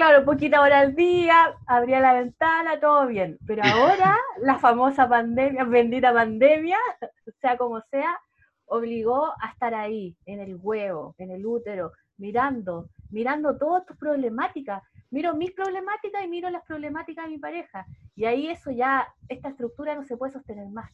Claro, 0.00 0.24
poquita 0.24 0.62
hora 0.62 0.80
al 0.80 0.94
día, 0.94 1.54
abría 1.66 2.00
la 2.00 2.14
ventana, 2.14 2.80
todo 2.80 3.06
bien. 3.06 3.38
Pero 3.46 3.62
ahora 3.64 4.16
la 4.40 4.58
famosa 4.58 5.08
pandemia, 5.08 5.64
bendita 5.64 6.12
pandemia, 6.12 6.78
sea 7.40 7.56
como 7.58 7.80
sea, 7.90 8.18
obligó 8.64 9.26
a 9.26 9.50
estar 9.52 9.74
ahí, 9.74 10.16
en 10.24 10.40
el 10.40 10.56
huevo, 10.56 11.14
en 11.18 11.30
el 11.30 11.44
útero, 11.44 11.92
mirando, 12.16 12.88
mirando 13.10 13.58
todas 13.58 13.84
tus 13.84 13.96
problemáticas. 13.96 14.82
Miro 15.10 15.34
mis 15.34 15.50
problemáticas 15.50 16.24
y 16.24 16.28
miro 16.28 16.48
las 16.50 16.64
problemáticas 16.64 17.24
de 17.26 17.32
mi 17.32 17.38
pareja. 17.38 17.84
Y 18.14 18.24
ahí 18.24 18.48
eso 18.48 18.70
ya, 18.70 19.06
esta 19.28 19.48
estructura 19.48 19.94
no 19.94 20.04
se 20.04 20.16
puede 20.16 20.32
sostener 20.32 20.68
más. 20.68 20.90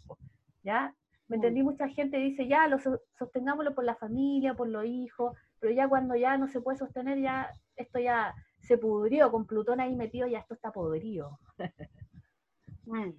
¿Ya? 0.62 0.92
¿Me 1.28 1.36
mm. 1.36 1.40
entendí? 1.40 1.62
Mucha 1.62 1.88
gente 1.88 2.18
dice, 2.18 2.46
ya, 2.46 2.68
lo 2.68 2.78
sostengámoslo 3.18 3.74
por 3.74 3.84
la 3.84 3.96
familia, 3.96 4.54
por 4.54 4.68
los 4.68 4.84
hijos, 4.84 5.36
pero 5.60 5.72
ya 5.72 5.88
cuando 5.88 6.14
ya 6.14 6.36
no 6.36 6.48
se 6.48 6.60
puede 6.60 6.78
sostener, 6.78 7.20
ya 7.20 7.50
esto 7.76 7.98
ya 7.98 8.34
se 8.60 8.78
pudrió, 8.78 9.30
con 9.30 9.46
Plutón 9.46 9.80
ahí 9.80 9.94
metido, 9.94 10.26
ya 10.26 10.38
esto 10.38 10.54
está 10.54 10.72
podrido. 10.72 11.38
Mm. 12.88 13.10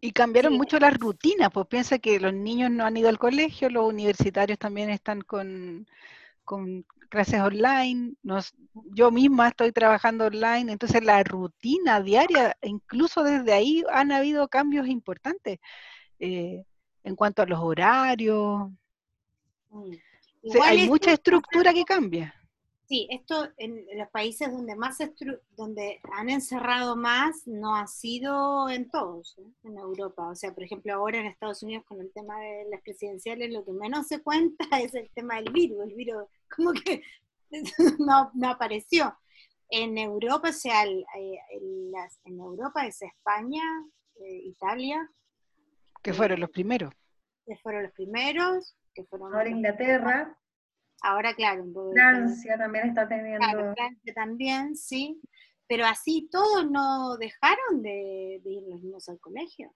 Y 0.00 0.12
cambiaron 0.12 0.54
mucho 0.54 0.78
las 0.78 0.96
rutinas, 0.96 1.50
pues 1.52 1.66
piensa 1.66 1.98
que 1.98 2.20
los 2.20 2.32
niños 2.32 2.70
no 2.70 2.84
han 2.84 2.96
ido 2.96 3.08
al 3.08 3.18
colegio, 3.18 3.68
los 3.68 3.88
universitarios 3.88 4.56
también 4.58 4.90
están 4.90 5.22
con, 5.22 5.88
con 6.44 6.84
clases 7.08 7.40
online, 7.40 8.14
nos, 8.22 8.54
yo 8.92 9.10
misma 9.10 9.48
estoy 9.48 9.72
trabajando 9.72 10.26
online, 10.26 10.72
entonces 10.72 11.04
la 11.04 11.22
rutina 11.22 12.00
diaria, 12.00 12.56
incluso 12.62 13.22
desde 13.22 13.52
ahí 13.52 13.84
han 13.92 14.12
habido 14.12 14.48
cambios 14.48 14.86
importantes 14.86 15.58
eh, 16.18 16.64
en 17.04 17.16
cuanto 17.16 17.42
a 17.42 17.46
los 17.46 17.60
horarios. 17.60 18.70
Mm. 19.70 19.92
hay 20.62 20.86
mucha 20.88 21.12
estructura 21.12 21.72
que 21.72 21.84
cambia. 21.84 22.34
Sí, 22.92 23.08
esto 23.10 23.48
en 23.56 23.86
los 23.96 24.08
países 24.10 24.52
donde 24.52 24.76
más 24.76 24.98
donde 25.56 25.98
han 26.12 26.28
encerrado 26.28 26.94
más 26.94 27.46
no 27.46 27.74
ha 27.74 27.86
sido 27.86 28.68
en 28.68 28.90
todos, 28.90 29.34
¿eh? 29.38 29.50
en 29.64 29.78
Europa. 29.78 30.28
O 30.28 30.34
sea, 30.34 30.52
por 30.52 30.62
ejemplo, 30.62 30.92
ahora 30.92 31.18
en 31.18 31.26
Estados 31.26 31.62
Unidos 31.62 31.84
con 31.86 32.02
el 32.02 32.12
tema 32.12 32.38
de 32.38 32.66
las 32.70 32.82
presidenciales, 32.82 33.50
lo 33.50 33.64
que 33.64 33.72
menos 33.72 34.08
se 34.08 34.22
cuenta 34.22 34.66
es 34.82 34.94
el 34.94 35.08
tema 35.14 35.36
del 35.36 35.50
virus. 35.52 35.84
El 35.84 35.94
virus 35.94 36.24
como 36.54 36.72
que 36.72 37.02
no, 37.98 38.30
apareció. 38.46 39.16
En 39.70 39.96
Europa, 39.96 40.50
o 40.50 40.52
sea, 40.52 40.84
eh, 40.84 41.38
en 42.24 42.38
Europa 42.38 42.86
es 42.86 43.00
España, 43.00 43.62
eh, 44.16 44.42
Italia. 44.44 45.10
Que 46.02 46.12
fueron 46.12 46.40
los 46.40 46.50
primeros. 46.50 46.92
Que 47.46 47.56
fueron 47.56 47.84
los 47.84 47.92
primeros. 47.92 48.76
Que 48.94 49.04
fueron 49.04 49.34
ahora 49.34 49.48
Inglaterra. 49.48 50.36
Ahora, 51.02 51.34
claro, 51.34 51.64
Francia 51.92 52.56
también 52.56 52.88
está 52.88 53.08
teniendo. 53.08 53.74
Francia 53.74 54.14
también, 54.14 54.76
sí. 54.76 55.20
Pero 55.66 55.84
así 55.86 56.28
todos 56.30 56.70
no 56.70 57.16
dejaron 57.16 57.82
de, 57.82 58.40
ir 58.44 58.62
los 58.68 58.80
niños 58.82 59.08
al 59.08 59.18
colegio. 59.18 59.74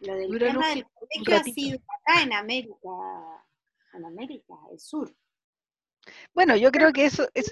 Lo 0.00 0.14
del 0.14 0.38
tema 0.38 0.68
del 0.68 0.86
colegio 0.94 1.36
ha 1.36 1.44
sido 1.44 1.78
acá 1.78 2.22
en 2.22 2.32
América, 2.32 2.88
en 3.92 4.04
América, 4.04 4.54
el 4.70 4.80
sur. 4.80 5.14
Bueno, 6.34 6.56
yo 6.56 6.72
creo 6.72 6.92
que 6.92 7.04
eso 7.04 7.28
es. 7.34 7.50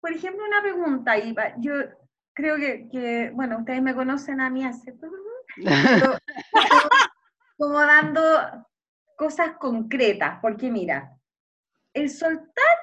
Por 0.00 0.12
ejemplo, 0.12 0.44
una 0.44 0.62
pregunta, 0.62 1.16
Iva. 1.16 1.54
Yo 1.58 1.74
creo 2.34 2.56
que, 2.56 3.30
bueno, 3.34 3.58
ustedes 3.58 3.82
me 3.82 3.94
conocen 3.94 4.40
a 4.40 4.50
mí 4.50 4.64
hace. 4.64 4.92
como 7.58 7.80
dando 7.80 8.66
cosas 9.16 9.56
concretas, 9.58 10.38
porque 10.40 10.70
mira, 10.70 11.16
el 11.92 12.10
soltar 12.10 12.76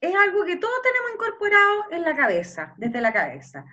es 0.00 0.14
algo 0.14 0.44
que 0.44 0.56
todos 0.56 0.82
tenemos 0.82 1.12
incorporado 1.14 1.84
en 1.90 2.02
la 2.02 2.14
cabeza, 2.14 2.74
desde 2.76 3.00
la 3.00 3.12
cabeza. 3.12 3.64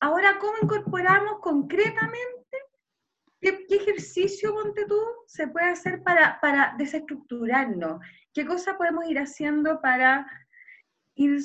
Ahora, 0.00 0.38
¿cómo 0.38 0.54
incorporamos 0.62 1.40
concretamente? 1.40 2.56
¿Qué, 3.40 3.66
ejercicio, 3.70 4.54
ponte 4.54 4.86
tú, 4.86 4.98
se 5.26 5.48
puede 5.48 5.70
hacer 5.70 6.02
para, 6.02 6.40
para 6.40 6.74
desestructurarnos? 6.78 8.00
¿Qué 8.32 8.46
cosa 8.46 8.76
podemos 8.76 9.06
ir 9.06 9.18
haciendo 9.18 9.80
para 9.80 10.26
ir, 11.14 11.40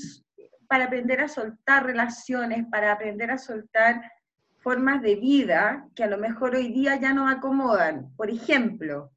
para 0.67 0.85
aprender 0.85 1.21
a 1.21 1.27
soltar 1.27 1.85
relaciones, 1.85 2.65
para 2.71 2.93
aprender 2.93 3.31
a 3.31 3.37
soltar 3.37 4.01
formas 4.61 5.01
de 5.01 5.15
vida 5.15 5.87
que 5.95 6.03
a 6.03 6.07
lo 6.07 6.17
mejor 6.17 6.55
hoy 6.55 6.71
día 6.71 6.99
ya 6.99 7.13
nos 7.13 7.31
acomodan? 7.31 8.13
Por 8.15 8.29
ejemplo, 8.29 9.11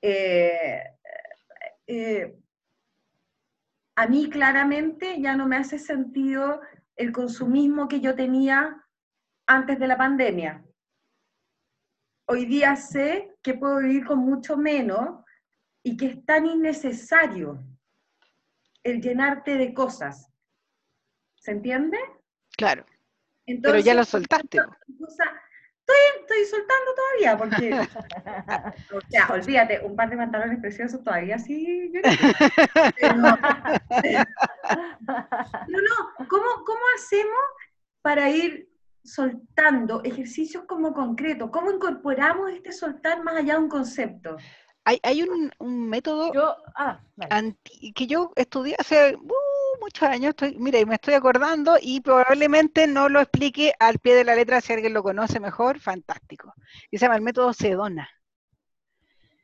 eh, 0.00 0.82
eh, 1.86 2.36
a 3.96 4.06
mí 4.06 4.30
claramente 4.30 5.20
ya 5.20 5.36
no 5.36 5.46
me 5.46 5.56
hace 5.56 5.78
sentido 5.78 6.60
el 6.96 7.12
consumismo 7.12 7.88
que 7.88 8.00
yo 8.00 8.14
tenía 8.14 8.84
antes 9.46 9.78
de 9.78 9.86
la 9.86 9.96
pandemia. 9.96 10.64
Hoy 12.26 12.46
día 12.46 12.74
sé 12.76 13.36
que 13.42 13.54
puedo 13.54 13.78
vivir 13.78 14.04
con 14.04 14.18
mucho 14.18 14.56
menos 14.56 15.24
y 15.82 15.96
que 15.96 16.06
es 16.06 16.24
tan 16.24 16.46
innecesario 16.46 17.62
el 18.82 19.00
llenarte 19.00 19.56
de 19.56 19.72
cosas. 19.72 20.32
¿Se 21.36 21.52
entiende? 21.52 21.98
Claro. 22.56 22.84
Pero 23.46 23.78
ya 23.78 23.94
lo 23.94 24.04
soltaste 24.04 24.60
estoy, 26.20 26.44
soltando 26.46 26.94
todavía, 26.94 27.38
porque, 27.38 27.70
o 28.96 29.00
sea, 29.08 29.28
olvídate, 29.28 29.80
un 29.84 29.96
par 29.96 30.10
de 30.10 30.16
pantalones 30.16 30.60
preciosos 30.60 31.02
todavía 31.02 31.38
sí. 31.38 31.92
no, 33.16 33.38
no, 35.68 36.26
¿cómo, 36.28 36.46
¿cómo 36.64 36.80
hacemos 36.96 37.40
para 38.02 38.30
ir 38.30 38.68
soltando 39.04 40.02
ejercicios 40.04 40.64
como 40.64 40.92
concretos? 40.92 41.50
¿Cómo 41.50 41.70
incorporamos 41.70 42.50
este 42.52 42.72
soltar 42.72 43.22
más 43.22 43.36
allá 43.36 43.54
de 43.54 43.60
un 43.60 43.68
concepto? 43.68 44.36
Hay, 44.84 44.98
hay 45.02 45.22
un, 45.22 45.50
un 45.58 45.88
método 45.88 46.32
ah, 46.76 47.00
que 47.94 48.06
yo 48.06 48.32
estudié 48.36 48.76
hace 48.78 49.16
uh, 49.16 49.32
muchos 49.80 50.08
años, 50.08 50.30
estoy, 50.30 50.56
mira, 50.58 50.84
me 50.84 50.94
estoy 50.94 51.14
acordando 51.14 51.76
y 51.80 52.00
probablemente 52.00 52.86
no 52.86 53.08
lo 53.08 53.20
explique 53.20 53.74
al 53.78 53.98
pie 53.98 54.14
de 54.14 54.24
la 54.24 54.34
letra, 54.34 54.60
si 54.60 54.72
alguien 54.72 54.94
lo 54.94 55.02
conoce 55.02 55.40
mejor, 55.40 55.80
fantástico. 55.80 56.52
Y 56.90 56.98
se 56.98 57.04
llama 57.04 57.16
el 57.16 57.22
método 57.22 57.52
Sedona. 57.52 58.08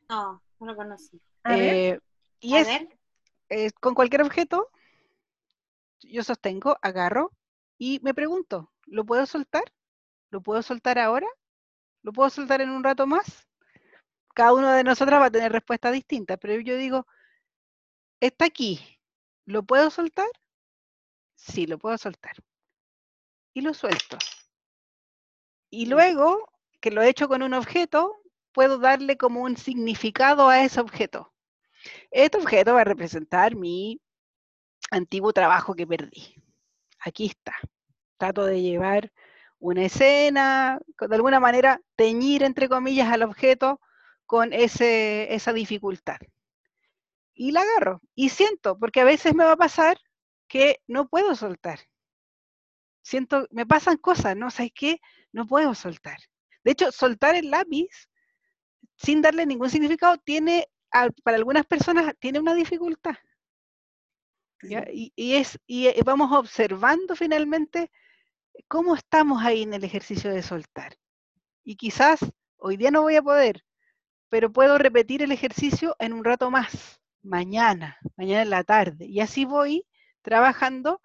No, 0.09 0.43
no 0.59 0.65
lo 0.65 0.75
conocí. 0.75 1.21
Eh, 1.49 1.99
y 2.39 2.55
es, 2.55 3.73
con 3.79 3.95
cualquier 3.95 4.21
objeto, 4.21 4.69
yo 6.01 6.23
sostengo, 6.23 6.77
agarro 6.81 7.31
y 7.77 7.99
me 8.03 8.13
pregunto, 8.13 8.71
¿lo 8.85 9.05
puedo 9.05 9.25
soltar? 9.25 9.63
¿Lo 10.29 10.41
puedo 10.41 10.61
soltar 10.61 10.99
ahora? 10.99 11.27
¿Lo 12.01 12.11
puedo 12.11 12.29
soltar 12.29 12.61
en 12.61 12.69
un 12.69 12.83
rato 12.83 13.07
más? 13.07 13.47
Cada 14.33 14.53
uno 14.53 14.71
de 14.71 14.83
nosotros 14.83 15.19
va 15.19 15.25
a 15.25 15.31
tener 15.31 15.51
respuestas 15.51 15.93
distintas, 15.93 16.37
pero 16.39 16.59
yo 16.59 16.75
digo, 16.75 17.05
está 18.19 18.45
aquí, 18.45 18.79
¿Lo 19.45 19.63
puedo 19.63 19.89
soltar? 19.89 20.29
Sí, 21.35 21.67
lo 21.67 21.77
puedo 21.77 21.97
soltar. 21.97 22.35
Y 23.53 23.61
lo 23.61 23.73
suelto. 23.73 24.17
Y 25.69 25.87
luego, 25.87 26.49
que 26.79 26.91
lo 26.91 27.01
he 27.01 27.09
hecho 27.09 27.27
con 27.27 27.43
un 27.43 27.53
objeto, 27.53 28.21
puedo 28.53 28.77
darle 28.77 29.17
como 29.17 29.41
un 29.41 29.57
significado 29.57 30.47
a 30.49 30.63
ese 30.63 30.79
objeto. 30.79 31.33
Este 32.11 32.37
objeto 32.37 32.73
va 32.75 32.81
a 32.81 32.85
representar 32.85 33.55
mi 33.55 33.99
antiguo 34.91 35.33
trabajo 35.33 35.75
que 35.75 35.87
perdí. 35.87 36.35
Aquí 36.99 37.25
está. 37.25 37.53
Trato 38.17 38.45
de 38.45 38.61
llevar 38.61 39.11
una 39.59 39.85
escena, 39.85 40.79
de 40.99 41.15
alguna 41.15 41.39
manera 41.39 41.81
teñir, 41.95 42.43
entre 42.43 42.69
comillas, 42.69 43.11
al 43.11 43.23
objeto 43.23 43.81
con 44.25 44.53
ese, 44.53 45.33
esa 45.33 45.51
dificultad 45.53 46.17
y 47.33 47.51
la 47.51 47.61
agarro 47.61 48.01
y 48.15 48.29
siento, 48.29 48.77
porque 48.77 49.01
a 49.01 49.05
veces 49.05 49.33
me 49.35 49.43
va 49.43 49.53
a 49.53 49.57
pasar 49.57 49.97
que 50.47 50.81
no 50.87 51.07
puedo 51.07 51.35
soltar. 51.35 51.79
Siento, 53.01 53.47
me 53.51 53.65
pasan 53.65 53.97
cosas, 53.97 54.35
¿no? 54.37 54.49
¿Sabes 54.51 54.71
qué? 54.73 54.99
No 55.31 55.45
puedo 55.45 55.75
soltar. 55.75 56.17
De 56.63 56.71
hecho, 56.71 56.91
soltar 56.91 57.35
el 57.35 57.49
lápiz 57.51 57.89
sin 58.97 59.21
darle 59.21 59.45
ningún 59.45 59.69
significado 59.69 60.17
tiene, 60.17 60.67
para 61.23 61.37
algunas 61.37 61.65
personas, 61.65 62.13
tiene 62.19 62.39
una 62.39 62.53
dificultad. 62.53 63.15
¿ya? 64.61 64.85
Y, 64.91 65.11
y 65.15 65.35
es, 65.35 65.59
y 65.65 65.87
eh, 65.87 66.01
vamos 66.05 66.31
observando 66.31 67.15
finalmente 67.15 67.91
cómo 68.67 68.95
estamos 68.95 69.43
ahí 69.43 69.63
en 69.63 69.73
el 69.73 69.83
ejercicio 69.83 70.31
de 70.31 70.43
soltar. 70.43 70.95
Y 71.63 71.75
quizás 71.75 72.19
hoy 72.57 72.77
día 72.77 72.91
no 72.91 73.01
voy 73.01 73.15
a 73.15 73.21
poder, 73.21 73.63
pero 74.29 74.51
puedo 74.51 74.77
repetir 74.77 75.21
el 75.23 75.31
ejercicio 75.31 75.95
en 75.99 76.13
un 76.13 76.23
rato 76.23 76.49
más, 76.49 77.01
mañana, 77.23 77.97
mañana 78.17 78.43
en 78.43 78.49
la 78.49 78.63
tarde. 78.63 79.05
Y 79.05 79.19
así 79.21 79.45
voy 79.45 79.85
trabajando 80.21 81.01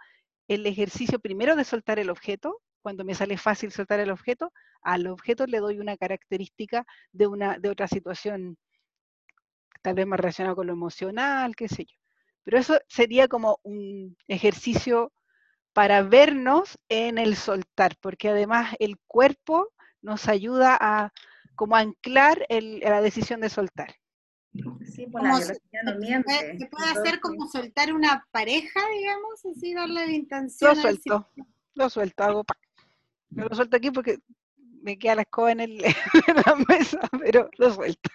el 0.48 0.66
ejercicio 0.66 1.18
primero 1.20 1.56
de 1.56 1.64
soltar 1.64 1.98
el 1.98 2.10
objeto, 2.10 2.60
cuando 2.82 3.04
me 3.04 3.14
sale 3.14 3.36
fácil 3.36 3.72
soltar 3.72 4.00
el 4.00 4.10
objeto, 4.10 4.52
al 4.82 5.06
objeto 5.08 5.46
le 5.46 5.58
doy 5.58 5.78
una 5.78 5.96
característica 5.96 6.86
de, 7.12 7.26
una, 7.26 7.58
de 7.58 7.70
otra 7.70 7.88
situación, 7.88 8.56
tal 9.82 9.94
vez 9.94 10.06
más 10.06 10.20
relacionada 10.20 10.54
con 10.54 10.66
lo 10.66 10.72
emocional, 10.72 11.54
qué 11.56 11.68
sé 11.68 11.84
yo. 11.84 11.96
Pero 12.44 12.58
eso 12.58 12.78
sería 12.88 13.28
como 13.28 13.60
un 13.62 14.16
ejercicio 14.26 15.12
para 15.74 16.02
vernos 16.02 16.78
en 16.88 17.18
el 17.18 17.36
soltar, 17.36 17.96
porque 18.00 18.30
además 18.30 18.74
el 18.78 18.98
cuerpo 19.06 19.68
nos 20.00 20.28
ayuda 20.28 20.76
a 20.80 21.12
como 21.54 21.76
anclar 21.76 22.46
la 22.48 23.02
decisión 23.02 23.40
de 23.40 23.50
soltar. 23.50 23.97
Sí, 24.84 25.06
por 25.06 25.22
la 25.22 25.30
Como 25.30 25.38
biología 25.38 25.82
no 25.84 25.92
se, 25.92 25.98
miente. 25.98 26.24
puede, 26.24 26.58
se 26.58 26.66
puede 26.66 26.90
hacer 26.90 27.14
Entonces, 27.14 27.20
como 27.20 27.46
soltar 27.48 27.92
una 27.92 28.26
pareja, 28.30 28.80
digamos, 28.98 29.44
así 29.46 29.74
darle 29.74 29.94
la 30.06 30.06
Lo 30.06 30.12
intención. 30.12 30.70
al 30.70 30.76
suelto, 30.76 31.28
lo 31.74 31.90
suelto, 31.90 32.22
hago 32.24 32.44
pa. 32.44 32.54
Me 33.30 33.44
lo 33.44 33.54
suelto 33.54 33.76
aquí 33.76 33.90
porque 33.90 34.18
me 34.82 34.98
queda 34.98 35.16
la 35.16 35.22
escoba 35.22 35.52
en, 35.52 35.60
el, 35.60 35.84
en 36.28 36.36
la 36.46 36.56
mesa, 36.68 37.00
pero 37.20 37.48
lo 37.58 37.72
suelto. 37.72 38.10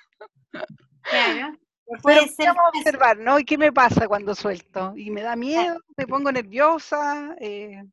Claro. 1.03 1.57
Pero 2.03 2.21
vamos 2.39 2.63
a 2.65 2.77
observar, 2.77 3.17
¿no? 3.19 3.39
¿Y 3.39 3.45
qué 3.45 3.57
me 3.57 3.71
pasa 3.71 4.07
cuando 4.07 4.33
suelto? 4.35 4.93
Y 4.95 5.11
me 5.11 5.21
da 5.21 5.35
miedo, 5.35 5.77
me 5.97 6.07
pongo 6.07 6.31
nerviosa. 6.31 7.35
eh, 7.39 7.83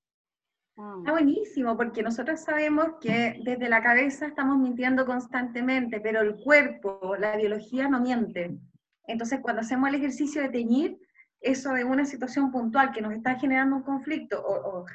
Está 0.99 1.13
buenísimo, 1.13 1.77
porque 1.77 2.03
nosotros 2.03 2.41
sabemos 2.41 2.95
que 3.01 3.41
desde 3.43 3.69
la 3.69 3.83
cabeza 3.83 4.27
estamos 4.27 4.59
mintiendo 4.59 5.05
constantemente, 5.05 6.01
pero 6.01 6.21
el 6.21 6.37
cuerpo, 6.37 7.17
la 7.19 7.37
biología 7.37 7.89
no 7.89 8.01
miente. 8.01 8.59
Entonces, 9.07 9.41
cuando 9.41 9.63
hacemos 9.63 9.89
el 9.89 9.97
ejercicio 9.97 10.43
de 10.43 10.49
teñir, 10.49 10.99
eso 11.41 11.75
es 11.77 11.85
una 11.85 12.05
situación 12.05 12.51
puntual 12.51 12.93
que 12.93 13.03
nos 13.03 13.13
está 13.13 13.37
generando 13.37 13.77
un 13.77 13.83
conflicto 13.83 14.41
o, 14.41 14.81
o 14.81 14.87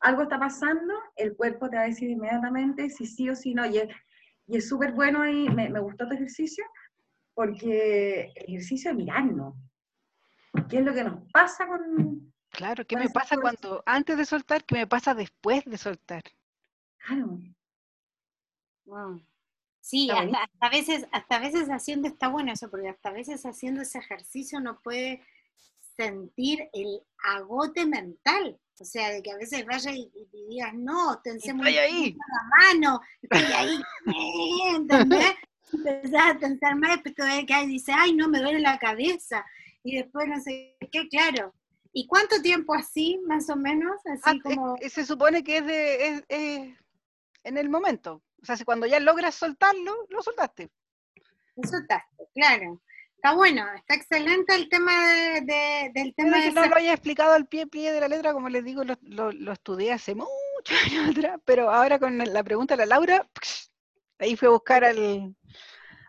algo 0.00 0.22
está 0.22 0.38
pasando, 0.38 0.94
el 1.16 1.34
cuerpo 1.36 1.68
te 1.70 1.76
va 1.76 1.82
a 1.82 1.86
decir 1.86 2.10
inmediatamente 2.10 2.90
si 2.90 3.06
sí 3.06 3.28
o 3.28 3.34
si 3.34 3.54
no. 3.54 3.66
Y 3.66 3.78
es 4.48 4.68
súper 4.68 4.92
bueno 4.92 5.26
y 5.26 5.48
me, 5.48 5.68
me 5.68 5.80
gustó 5.80 6.06
tu 6.06 6.14
ejercicio, 6.14 6.64
porque 7.34 8.32
el 8.34 8.54
ejercicio 8.54 8.90
es 8.90 8.96
mirarnos. 8.96 9.54
¿Qué 10.68 10.78
es 10.78 10.84
lo 10.84 10.94
que 10.94 11.04
nos 11.04 11.30
pasa 11.32 11.66
con... 11.66 12.32
claro, 12.56 12.86
¿qué 12.86 12.96
me 12.96 13.10
pasa 13.10 13.36
cuando 13.36 13.82
antes 13.84 14.16
de 14.16 14.24
soltar? 14.24 14.64
¿Qué 14.64 14.76
me 14.76 14.86
pasa 14.86 15.14
después 15.14 15.64
de 15.66 15.76
soltar? 15.76 16.22
Claro, 16.98 17.38
Mm. 18.86 19.18
Sí, 19.80 20.08
hasta, 20.10 20.44
hasta 20.44 20.68
veces, 20.68 21.06
hasta 21.10 21.38
veces 21.40 21.68
haciendo, 21.68 22.06
está 22.06 22.28
bueno 22.28 22.52
eso, 22.52 22.70
porque 22.70 22.88
hasta 22.88 23.10
veces 23.10 23.44
haciendo 23.44 23.82
ese 23.82 23.98
ejercicio 23.98 24.58
uno 24.58 24.80
puede 24.80 25.22
sentir 25.96 26.68
el 26.72 27.00
agote 27.24 27.84
mental. 27.84 28.58
O 28.78 28.84
sea, 28.84 29.10
de 29.10 29.22
que 29.22 29.32
a 29.32 29.36
veces 29.36 29.66
vaya 29.66 29.90
y, 29.92 30.10
y 30.14 30.46
digas, 30.48 30.72
no, 30.74 31.20
tensé 31.20 31.52
muy 31.52 31.76
ahí. 31.76 32.16
la 32.16 32.74
mano, 32.74 33.00
estoy 33.22 33.52
ahí, 33.52 33.82
¿entendés? 34.74 35.34
Empezás 35.72 36.36
a 36.36 36.38
tensar 36.38 36.76
más, 36.76 36.90
después 36.92 37.14
te 37.16 37.46
quedar 37.46 37.64
y 37.64 37.68
dices, 37.68 37.94
ay, 37.98 38.12
no, 38.14 38.28
me 38.28 38.40
duele 38.40 38.60
la 38.60 38.78
cabeza. 38.78 39.44
Y 39.82 39.96
después 39.96 40.28
no 40.28 40.40
sé 40.40 40.76
qué, 40.92 41.08
claro. 41.08 41.52
¿Y 41.98 42.06
cuánto 42.06 42.42
tiempo 42.42 42.74
así, 42.74 43.18
más 43.26 43.48
o 43.48 43.56
menos? 43.56 43.96
Ah, 44.06 44.12
Así 44.22 44.36
es- 44.36 44.42
como... 44.42 44.76
eh, 44.82 44.90
se 44.90 45.02
supone 45.06 45.42
que 45.42 45.56
es, 45.58 45.66
de, 45.66 46.08
es- 46.08 46.24
es 46.28 46.78
en 47.42 47.56
el 47.56 47.70
momento. 47.70 48.22
O 48.42 48.44
sea, 48.44 48.54
si 48.54 48.64
cuando 48.66 48.84
ya 48.86 49.00
logras 49.00 49.34
soltarlo, 49.34 50.06
lo 50.10 50.20
soltaste. 50.22 50.70
Soltaste, 51.62 52.28
claro. 52.34 52.82
Está 53.14 53.32
bueno, 53.34 53.64
está 53.74 53.94
excelente 53.94 54.54
el 54.54 54.68
tema 54.68 54.92
de, 55.10 55.40
de- 55.40 55.90
del 55.94 56.14
tema 56.14 56.32
Puede 56.32 56.42
de 56.42 56.48
que 56.50 56.54
no 56.54 56.60
esa- 56.64 56.68
lo 56.70 56.76
haya 56.76 56.92
explicado 56.92 57.32
al 57.32 57.46
pie 57.46 57.66
pie 57.66 57.90
de 57.92 58.00
la 58.02 58.08
letra, 58.08 58.34
como 58.34 58.50
les 58.50 58.62
digo, 58.62 58.84
lo, 58.84 58.96
lo- 59.00 59.32
lo 59.32 59.52
estudié 59.52 59.94
hace 59.94 60.14
muchos 60.14 60.28
años 60.84 61.16
atrás, 61.16 61.40
pero 61.46 61.70
ahora 61.70 61.98
con 61.98 62.18
la 62.18 62.44
pregunta 62.44 62.74
de 62.76 62.84
la 62.84 62.94
Laura, 62.94 63.26
ahí 64.18 64.36
fui 64.36 64.48
a 64.48 64.50
buscar 64.50 64.84
al, 64.84 65.34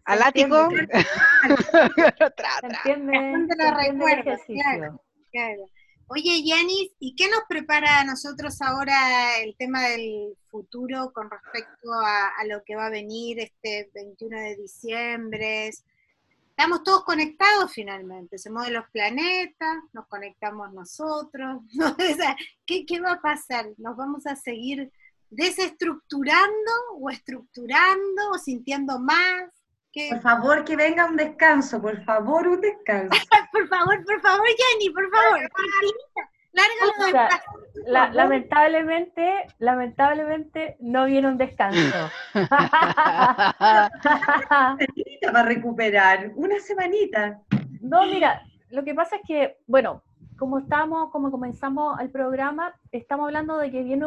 al 0.04 0.22
ático. 0.22 0.68
Tra, 2.18 2.32
tra. 2.36 2.60
¿Se 2.84 2.92
entiende, 2.92 3.14
se 3.48 3.56
lo 3.58 3.80
entiende 3.80 4.34
el 4.34 4.56
claro. 4.62 5.02
Claro. 5.32 5.70
Oye, 6.10 6.42
Yanis, 6.42 6.94
¿y 7.00 7.16
qué 7.18 7.30
nos 7.30 7.42
prepara 7.50 8.00
a 8.00 8.06
nosotros 8.06 8.62
ahora 8.62 9.40
el 9.42 9.58
tema 9.58 9.90
del 9.90 10.38
futuro 10.50 11.12
con 11.12 11.30
respecto 11.30 11.92
a, 11.92 12.32
lo 12.46 12.64
que 12.64 12.78
va 12.78 12.86
a 12.86 12.90
venir 12.90 13.40
este 13.40 13.92
21 13.94 14.40
de 14.40 14.56
diciembre? 14.56 15.68
Estamos 15.68 16.84
todos 16.84 17.04
conectados 17.04 17.74
finalmente, 17.74 18.38
se 18.38 18.50
mueven 18.50 18.76
los 18.76 18.90
planetas, 18.90 19.84
nos 19.92 20.08
conectamos 20.08 20.72
nosotros. 20.72 21.62
¿no? 21.74 21.98
¿qué, 22.66 22.86
qué 22.86 23.02
va 23.02 23.14
a 23.14 23.22
pasar? 23.22 23.68
¿Nos 23.78 23.98
vamos 23.98 24.26
a 24.28 24.38
seguir 24.38 24.90
desestructurando 25.30 26.72
o 27.02 27.10
estructurando 27.10 28.32
o 28.34 28.38
sintiendo 28.38 28.98
más? 28.98 29.57
¿Qué- 29.94 30.10
por 30.12 30.22
favor 30.22 30.64
que 30.66 30.76
venga 30.76 31.06
un 31.06 31.16
descanso, 31.18 31.82
por 31.82 32.02
favor 32.04 32.48
un 32.48 32.62
descanso. 32.62 33.10
Por 33.52 33.68
favor, 33.70 34.06
por 34.06 34.22
favor, 34.22 34.46
Jenny, 34.46 34.90
por 34.92 35.10
favor, 35.10 35.40
lárgalo 36.52 36.92
O 37.00 37.12
sea, 37.12 37.30
La- 37.86 38.10
lamentablemente, 38.14 39.48
lamentablemente 39.60 40.78
no 40.80 41.06
viene 41.06 41.28
un 41.28 41.38
descanso. 41.38 42.10
semanita 44.80 45.32
para 45.32 45.44
recuperar, 45.44 46.32
una 46.36 46.60
semanita. 46.60 47.42
No, 47.82 48.04
mira, 48.06 48.44
lo 48.70 48.84
que 48.84 48.94
pasa 48.94 49.16
es 49.18 49.22
que, 49.28 49.58
bueno, 49.68 50.04
como 50.38 50.60
estamos, 50.60 51.10
como 51.12 51.32
comenzamos 51.32 52.00
el 52.00 52.12
programa, 52.12 52.76
estamos 52.92 53.26
hablando 53.26 53.58
de 53.58 53.72
que 53.72 53.84
viene 53.84 54.06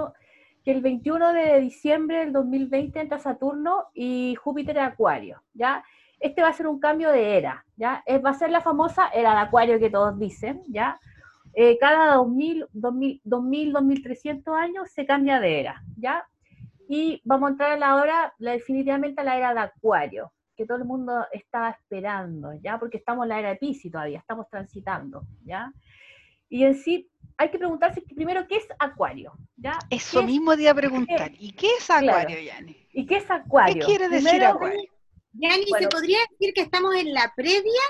que 0.64 0.72
el 0.72 0.82
21 0.82 1.32
de 1.32 1.60
diciembre 1.60 2.18
del 2.20 2.32
2020 2.32 3.00
entra 3.00 3.18
Saturno 3.18 3.86
y 3.94 4.34
Júpiter 4.36 4.76
en 4.76 4.84
Acuario, 4.84 5.42
¿ya? 5.54 5.84
Este 6.18 6.42
va 6.42 6.48
a 6.48 6.52
ser 6.52 6.66
un 6.66 6.78
cambio 6.80 7.10
de 7.10 7.38
era, 7.38 7.64
¿ya? 7.76 8.02
Es- 8.06 8.22
va 8.24 8.30
a 8.30 8.34
ser 8.34 8.50
la 8.50 8.60
famosa 8.60 9.08
era 9.08 9.32
de 9.32 9.38
Acuario 9.40 9.78
que 9.78 9.90
todos 9.90 10.18
dicen, 10.18 10.62
¿ya? 10.68 11.00
Eh, 11.54 11.78
cada 11.78 12.14
2000, 12.16 12.66
2000, 12.72 13.20
2000, 13.24 13.72
2300 13.72 14.54
años 14.56 14.90
se 14.90 15.06
cambia 15.06 15.40
de 15.40 15.60
era, 15.60 15.82
¿ya? 15.96 16.26
Y 16.88 17.20
vamos 17.24 17.48
a 17.48 17.50
entrar 17.52 17.72
a 17.72 17.76
la 17.76 17.96
hora, 17.96 18.34
la, 18.38 18.52
definitivamente 18.52 19.20
a 19.20 19.24
la 19.24 19.36
era 19.36 19.54
de 19.54 19.60
Acuario, 19.60 20.32
que 20.56 20.66
todo 20.66 20.78
el 20.78 20.84
mundo 20.84 21.26
estaba 21.32 21.70
esperando, 21.70 22.52
¿ya? 22.62 22.78
Porque 22.78 22.98
estamos 22.98 23.24
en 23.24 23.28
la 23.30 23.38
era 23.40 23.48
de 23.50 23.56
Piscis 23.56 23.90
todavía, 23.92 24.18
estamos 24.18 24.48
transitando, 24.50 25.22
¿ya? 25.44 25.72
Y 26.48 26.64
en 26.64 26.74
sí, 26.76 27.09
hay 27.36 27.50
que 27.50 27.58
preguntarse 27.58 28.02
primero, 28.02 28.46
¿qué 28.46 28.56
es 28.56 28.66
Acuario? 28.78 29.32
¿ya? 29.56 29.78
Eso 29.90 30.20
¿Qué 30.20 30.26
es- 30.26 30.30
mismo 30.32 30.54
te 30.56 30.62
iba 30.62 30.70
a 30.72 30.74
preguntar. 30.74 31.32
¿Y 31.38 31.52
qué 31.52 31.68
es 31.78 31.90
Acuario, 31.90 32.38
Yani? 32.40 32.76
¿Y 32.92 33.06
qué 33.06 33.16
es 33.16 33.30
Acuario? 33.30 33.74
¿Qué 33.80 33.86
quiere 33.86 34.08
decir 34.08 34.28
Primero, 34.30 34.52
Acuario? 34.54 34.80
Bueno. 35.32 35.78
¿se 35.78 35.88
podría 35.88 36.18
decir 36.30 36.52
que 36.54 36.60
estamos 36.62 36.94
en 36.96 37.14
la 37.14 37.32
previa? 37.36 37.80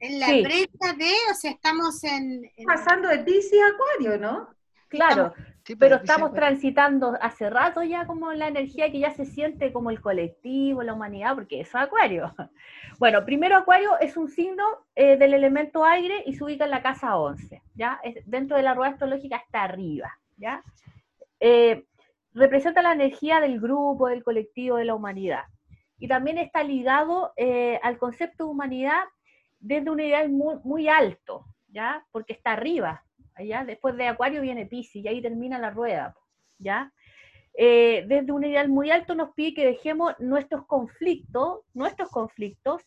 En 0.00 0.18
la 0.18 0.26
Sí. 0.26 0.42
previa 0.42 0.92
de, 0.98 1.12
o 1.30 1.34
sea, 1.34 1.50
estamos 1.52 2.02
en... 2.02 2.42
en- 2.56 2.64
Pasando 2.66 3.08
de 3.08 3.18
Piscis 3.20 3.60
a 3.60 3.68
Acuario, 3.68 4.18
¿no? 4.18 4.48
Claro, 4.88 5.32
Sí, 5.64 5.76
pero 5.76 5.96
pues, 5.96 6.02
dice 6.02 6.12
estamos 6.12 6.28
Acuario. 6.30 6.48
transitando 6.48 7.16
hace 7.20 7.48
rato 7.48 7.82
ya 7.84 8.06
como 8.06 8.32
la 8.32 8.48
energía 8.48 8.90
que 8.90 8.98
ya 8.98 9.12
se 9.12 9.24
siente 9.24 9.72
como 9.72 9.90
el 9.90 10.00
colectivo, 10.00 10.82
la 10.82 10.94
humanidad, 10.94 11.34
porque 11.34 11.60
eso 11.60 11.78
es 11.78 11.84
Acuario. 11.84 12.34
Bueno, 12.98 13.24
primero 13.24 13.56
Acuario 13.56 13.98
es 14.00 14.16
un 14.16 14.28
signo 14.28 14.62
eh, 14.94 15.16
del 15.16 15.34
elemento 15.34 15.84
aire 15.84 16.22
y 16.26 16.34
se 16.34 16.44
ubica 16.44 16.64
en 16.66 16.70
la 16.70 16.82
casa 16.82 17.16
11, 17.16 17.60
¿ya? 17.74 17.98
Es- 18.04 18.22
dentro 18.30 18.56
de 18.56 18.62
la 18.62 18.74
rueda 18.74 18.92
astrológica 18.92 19.36
está 19.38 19.62
arriba, 19.64 20.18
¿ya? 20.36 20.62
Eh, 21.40 21.84
representa 22.34 22.80
la 22.82 22.92
energía 22.92 23.40
del 23.40 23.60
grupo, 23.60 24.08
del 24.08 24.22
colectivo, 24.22 24.76
de 24.76 24.84
la 24.84 24.94
humanidad. 24.94 25.44
Y 25.98 26.06
también 26.08 26.38
está 26.38 26.62
ligado 26.62 27.32
eh, 27.36 27.80
al 27.82 27.98
concepto 27.98 28.44
de 28.44 28.50
humanidad 28.50 29.02
desde 29.60 29.90
un 29.90 29.98
ideal 30.00 30.28
muy, 30.30 30.56
muy 30.64 30.88
alto, 30.88 31.44
¿ya? 31.68 32.04
Porque 32.12 32.32
está 32.34 32.52
arriba, 32.52 33.02
allá 33.34 33.64
después 33.64 33.96
de 33.96 34.06
Acuario 34.08 34.42
viene 34.42 34.66
Piscis 34.66 35.04
y 35.04 35.08
ahí 35.08 35.22
termina 35.22 35.58
la 35.58 35.70
rueda, 35.70 36.14
¿ya? 36.58 36.92
Eh, 37.54 38.04
desde 38.08 38.32
un 38.32 38.44
ideal 38.44 38.68
muy 38.68 38.90
alto 38.90 39.14
nos 39.14 39.34
pide 39.34 39.54
que 39.54 39.66
dejemos 39.66 40.14
nuestros 40.18 40.66
conflictos, 40.66 41.60
nuestros 41.74 42.08
conflictos, 42.08 42.82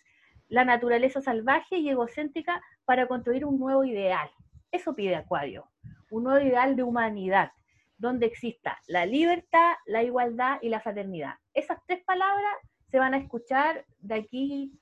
la 0.47 0.65
naturaleza 0.65 1.21
salvaje 1.21 1.77
y 1.77 1.89
egocéntrica 1.89 2.61
para 2.85 3.07
construir 3.07 3.45
un 3.45 3.59
nuevo 3.59 3.83
ideal. 3.83 4.29
Eso 4.71 4.95
pide 4.95 5.15
Acuario, 5.15 5.69
un 6.09 6.23
nuevo 6.23 6.45
ideal 6.45 6.75
de 6.75 6.83
humanidad, 6.83 7.51
donde 7.97 8.25
exista 8.25 8.79
la 8.87 9.05
libertad, 9.05 9.75
la 9.85 10.03
igualdad 10.03 10.57
y 10.61 10.69
la 10.69 10.81
fraternidad. 10.81 11.35
Esas 11.53 11.79
tres 11.87 12.03
palabras 12.03 12.55
se 12.89 12.99
van 12.99 13.13
a 13.13 13.17
escuchar 13.17 13.85
de 13.99 14.15
aquí 14.15 14.79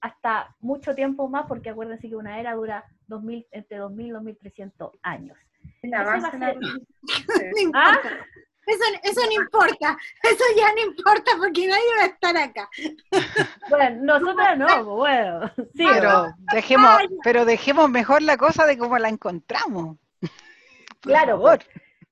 hasta 0.00 0.56
mucho 0.60 0.94
tiempo 0.94 1.28
más, 1.28 1.46
porque 1.46 1.70
acuérdense 1.70 2.08
que 2.08 2.16
una 2.16 2.40
era 2.40 2.54
dura 2.54 2.84
2000, 3.10 3.46
entre 3.50 3.80
2.000 3.80 4.06
y 4.06 4.10
2.300 4.10 4.98
años. 5.02 5.36
La 5.82 6.04
base 6.04 6.26
a 6.26 6.30
ser-. 6.30 6.56
No 6.58 7.70
¿Ah? 7.74 7.98
Eso, 8.66 8.84
eso 9.02 9.20
no 9.26 9.42
importa, 9.42 9.98
eso 10.22 10.44
ya 10.56 10.72
no 10.74 10.92
importa 10.92 11.32
porque 11.38 11.66
nadie 11.66 11.96
va 11.98 12.04
a 12.04 12.06
estar 12.06 12.36
acá. 12.36 12.68
Bueno, 13.68 14.18
nosotras 14.20 14.58
no, 14.58 14.66
pues, 14.66 14.84
bueno, 14.84 15.52
sí, 15.56 15.86
Pero 15.92 16.34
dejemos, 16.52 17.00
pero 17.24 17.44
dejemos 17.44 17.90
mejor 17.90 18.22
la 18.22 18.36
cosa 18.36 18.66
de 18.66 18.78
cómo 18.78 18.96
la 18.98 19.08
encontramos. 19.08 19.96
Por 20.20 20.30
Claro, 21.00 21.38
favor. 21.38 21.58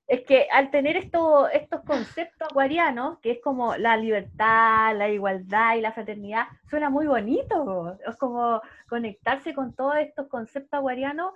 Es 0.09 0.23
que 0.23 0.49
al 0.51 0.71
tener 0.71 0.97
esto- 0.97 1.49
estos 1.51 1.83
conceptos 1.85 2.49
acuarianos, 2.51 3.19
que 3.21 3.33
es 3.33 3.41
como 3.43 3.77
la 3.77 3.97
libertad, 3.97 4.97
la 4.97 5.09
igualdad 5.11 5.77
y 5.77 5.83
la 5.83 5.93
fraternidad, 5.93 6.47
suena 6.71 6.91
muy 6.91 7.07
bonito. 7.07 7.99
Es 8.07 8.17
como 8.17 8.61
conectarse 8.89 9.55
con 9.55 9.75
todos 9.75 9.99
estos 9.99 10.29
conceptos 10.29 10.79
acuarianos, 10.79 11.33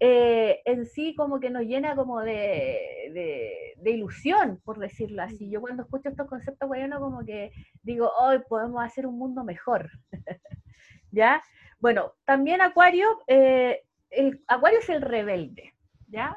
eh, 0.00 0.60
en 0.64 0.86
sí 0.86 1.14
como 1.14 1.40
que 1.40 1.50
nos 1.50 1.62
llena 1.62 1.96
como 1.96 2.20
de, 2.20 3.10
de- 3.14 3.74
de 3.76 3.90
ilusión, 3.92 4.60
por 4.64 4.78
decirlo 4.78 5.22
así. 5.22 5.50
Yo 5.50 5.60
cuando 5.60 5.84
escucho 5.84 6.08
estos 6.08 6.28
conceptos 6.28 6.66
acuarianos 6.66 7.00
como 7.00 7.24
que 7.24 7.52
digo, 7.82 8.10
hoy 8.20 8.40
podemos 8.48 8.84
hacer 8.84 9.06
un 9.06 9.18
mundo 9.18 9.44
mejor. 9.44 9.90
¿Ya? 11.10 11.42
Bueno, 11.80 12.14
también 12.24 12.60
Acuario, 12.60 13.06
eh, 13.28 13.82
el, 14.10 14.42
Acuario 14.48 14.80
es 14.80 14.88
el 14.88 15.02
rebelde, 15.02 15.74
¿ya? 16.08 16.36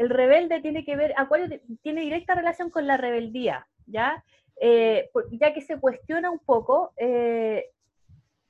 El 0.00 0.08
rebelde 0.08 0.62
tiene 0.62 0.82
que 0.82 0.96
ver, 0.96 1.12
Acuario 1.14 1.60
tiene 1.82 2.00
directa 2.00 2.34
relación 2.34 2.70
con 2.70 2.86
la 2.86 2.96
rebeldía, 2.96 3.66
¿ya? 3.84 4.24
Eh, 4.58 5.10
ya 5.32 5.52
que 5.52 5.60
se 5.60 5.78
cuestiona 5.78 6.30
un 6.30 6.38
poco 6.38 6.94
eh, 6.96 7.66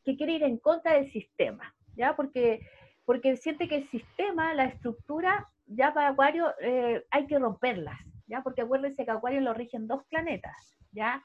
que 0.05 0.17
quiere 0.17 0.35
ir 0.35 0.45
en 0.45 0.59
contra 0.59 0.93
del 0.93 1.11
sistema, 1.11 1.75
¿ya? 1.97 2.15
Porque, 2.15 2.61
porque 3.05 3.37
siente 3.37 3.67
que 3.67 3.79
el 3.79 3.89
sistema, 3.89 4.55
la 4.55 4.67
estructura, 4.67 5.49
ya 5.67 5.93
para 5.93 6.11
Acuario 6.11 6.55
eh, 6.61 7.05
hay 7.11 7.27
que 7.27 7.41
romperlas, 7.41 7.99
¿ya? 8.29 8.45
Porque 8.45 8.63
acuérdense 8.63 9.05
que 9.05 9.11
Acuario 9.11 9.41
lo 9.41 9.53
rigen 9.53 9.89
dos 9.89 10.05
planetas, 10.05 10.77
¿ya? 10.93 11.21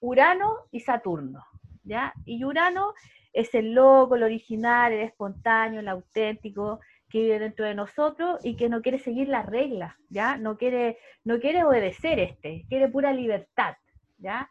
Urano 0.00 0.66
y 0.72 0.80
Saturno, 0.80 1.44
¿ya? 1.84 2.12
Y 2.24 2.42
Urano 2.42 2.92
es 3.32 3.54
el 3.54 3.72
loco, 3.74 4.16
el 4.16 4.24
original, 4.24 4.92
el 4.92 5.02
espontáneo, 5.02 5.78
el 5.78 5.86
auténtico, 5.86 6.80
que 7.10 7.20
vive 7.20 7.38
dentro 7.38 7.66
de 7.66 7.74
nosotros 7.74 8.40
y 8.44 8.56
que 8.56 8.68
no 8.68 8.80
quiere 8.82 8.98
seguir 8.98 9.28
las 9.28 9.44
reglas, 9.46 9.94
¿ya? 10.08 10.36
No 10.36 10.56
quiere, 10.56 10.98
no 11.24 11.38
quiere 11.40 11.64
obedecer 11.64 12.18
este, 12.18 12.64
quiere 12.68 12.88
pura 12.88 13.12
libertad, 13.12 13.74
¿ya? 14.18 14.50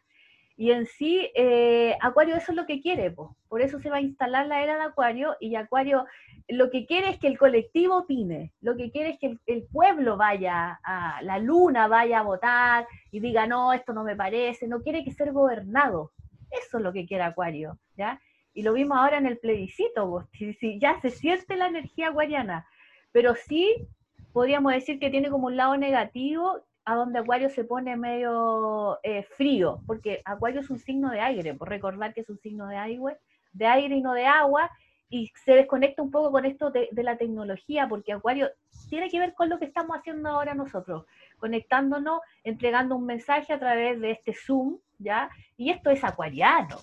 Y 0.57 0.71
en 0.71 0.85
sí, 0.85 1.31
eh, 1.35 1.95
Acuario 2.01 2.35
eso 2.35 2.51
es 2.51 2.57
lo 2.57 2.65
que 2.65 2.81
quiere, 2.81 3.11
po. 3.11 3.37
por 3.47 3.61
eso 3.61 3.79
se 3.79 3.89
va 3.89 3.97
a 3.97 4.01
instalar 4.01 4.45
la 4.45 4.61
era 4.61 4.75
de 4.75 4.83
Acuario 4.83 5.37
y 5.39 5.55
Acuario 5.55 6.05
lo 6.49 6.69
que 6.69 6.85
quiere 6.85 7.11
es 7.11 7.19
que 7.19 7.27
el 7.27 7.37
colectivo 7.37 7.99
opine, 7.99 8.51
lo 8.59 8.75
que 8.75 8.91
quiere 8.91 9.11
es 9.11 9.19
que 9.19 9.27
el, 9.27 9.39
el 9.45 9.63
pueblo 9.67 10.17
vaya 10.17 10.79
a, 10.83 11.21
la 11.21 11.39
luna 11.39 11.87
vaya 11.87 12.19
a 12.19 12.23
votar 12.23 12.87
y 13.11 13.19
diga, 13.19 13.47
no, 13.47 13.71
esto 13.71 13.93
no 13.93 14.03
me 14.03 14.15
parece, 14.15 14.67
no 14.67 14.81
quiere 14.81 15.03
que 15.03 15.13
ser 15.13 15.31
gobernado, 15.31 16.11
eso 16.51 16.77
es 16.77 16.83
lo 16.83 16.91
que 16.91 17.05
quiere 17.05 17.23
Acuario, 17.23 17.77
¿ya? 17.95 18.19
Y 18.59 18.61
lo 18.61 18.73
vimos 18.73 18.97
ahora 18.97 19.17
en 19.17 19.25
el 19.25 19.37
plebiscito, 19.39 20.05
po. 20.09 20.23
Si- 20.37 20.53
si 20.55 20.79
ya 20.79 20.99
se 21.01 21.09
siente 21.11 21.55
la 21.55 21.67
energía 21.67 22.09
acuariana, 22.09 22.67
pero 23.13 23.33
sí 23.33 23.87
podríamos 24.33 24.73
decir 24.73 24.99
que 24.99 25.09
tiene 25.09 25.29
como 25.29 25.47
un 25.47 25.55
lado 25.55 25.77
negativo 25.77 26.61
a 26.83 26.95
donde 26.95 27.19
Acuario 27.19 27.49
se 27.49 27.63
pone 27.63 27.95
medio 27.95 28.99
eh, 29.03 29.23
frío, 29.37 29.79
porque 29.87 30.21
Acuario 30.25 30.59
es 30.59 30.69
un 30.69 30.77
signo 30.79 31.09
de 31.09 31.21
aire, 31.21 31.53
por 31.53 31.69
recordar 31.69 32.13
que 32.13 32.21
es 32.21 32.29
un 32.29 32.37
signo 32.39 32.67
de 32.67 32.75
aire, 32.77 33.17
de 33.53 33.65
aire 33.65 33.95
y 33.95 34.01
no 34.01 34.13
de 34.13 34.25
agua, 34.25 34.69
y 35.09 35.31
se 35.45 35.53
desconecta 35.53 36.01
un 36.01 36.11
poco 36.11 36.29
con 36.31 36.43
esto 36.45 36.69
de, 36.69 36.89
de 36.91 37.03
la 37.03 37.17
tecnología, 37.17 37.87
porque 37.87 38.11
Acuario 38.11 38.49
tiene 38.89 39.09
que 39.09 39.19
ver 39.19 39.33
con 39.35 39.47
lo 39.49 39.57
que 39.57 39.65
estamos 39.65 39.97
haciendo 39.97 40.29
ahora 40.29 40.53
nosotros, 40.53 41.05
conectándonos, 41.37 42.19
entregando 42.43 42.95
un 42.97 43.05
mensaje 43.05 43.53
a 43.53 43.59
través 43.59 43.99
de 44.01 44.11
este 44.11 44.33
Zoom, 44.33 44.79
¿ya? 44.97 45.29
Y 45.55 45.69
esto 45.69 45.89
es 45.91 46.03
acuariano, 46.03 46.77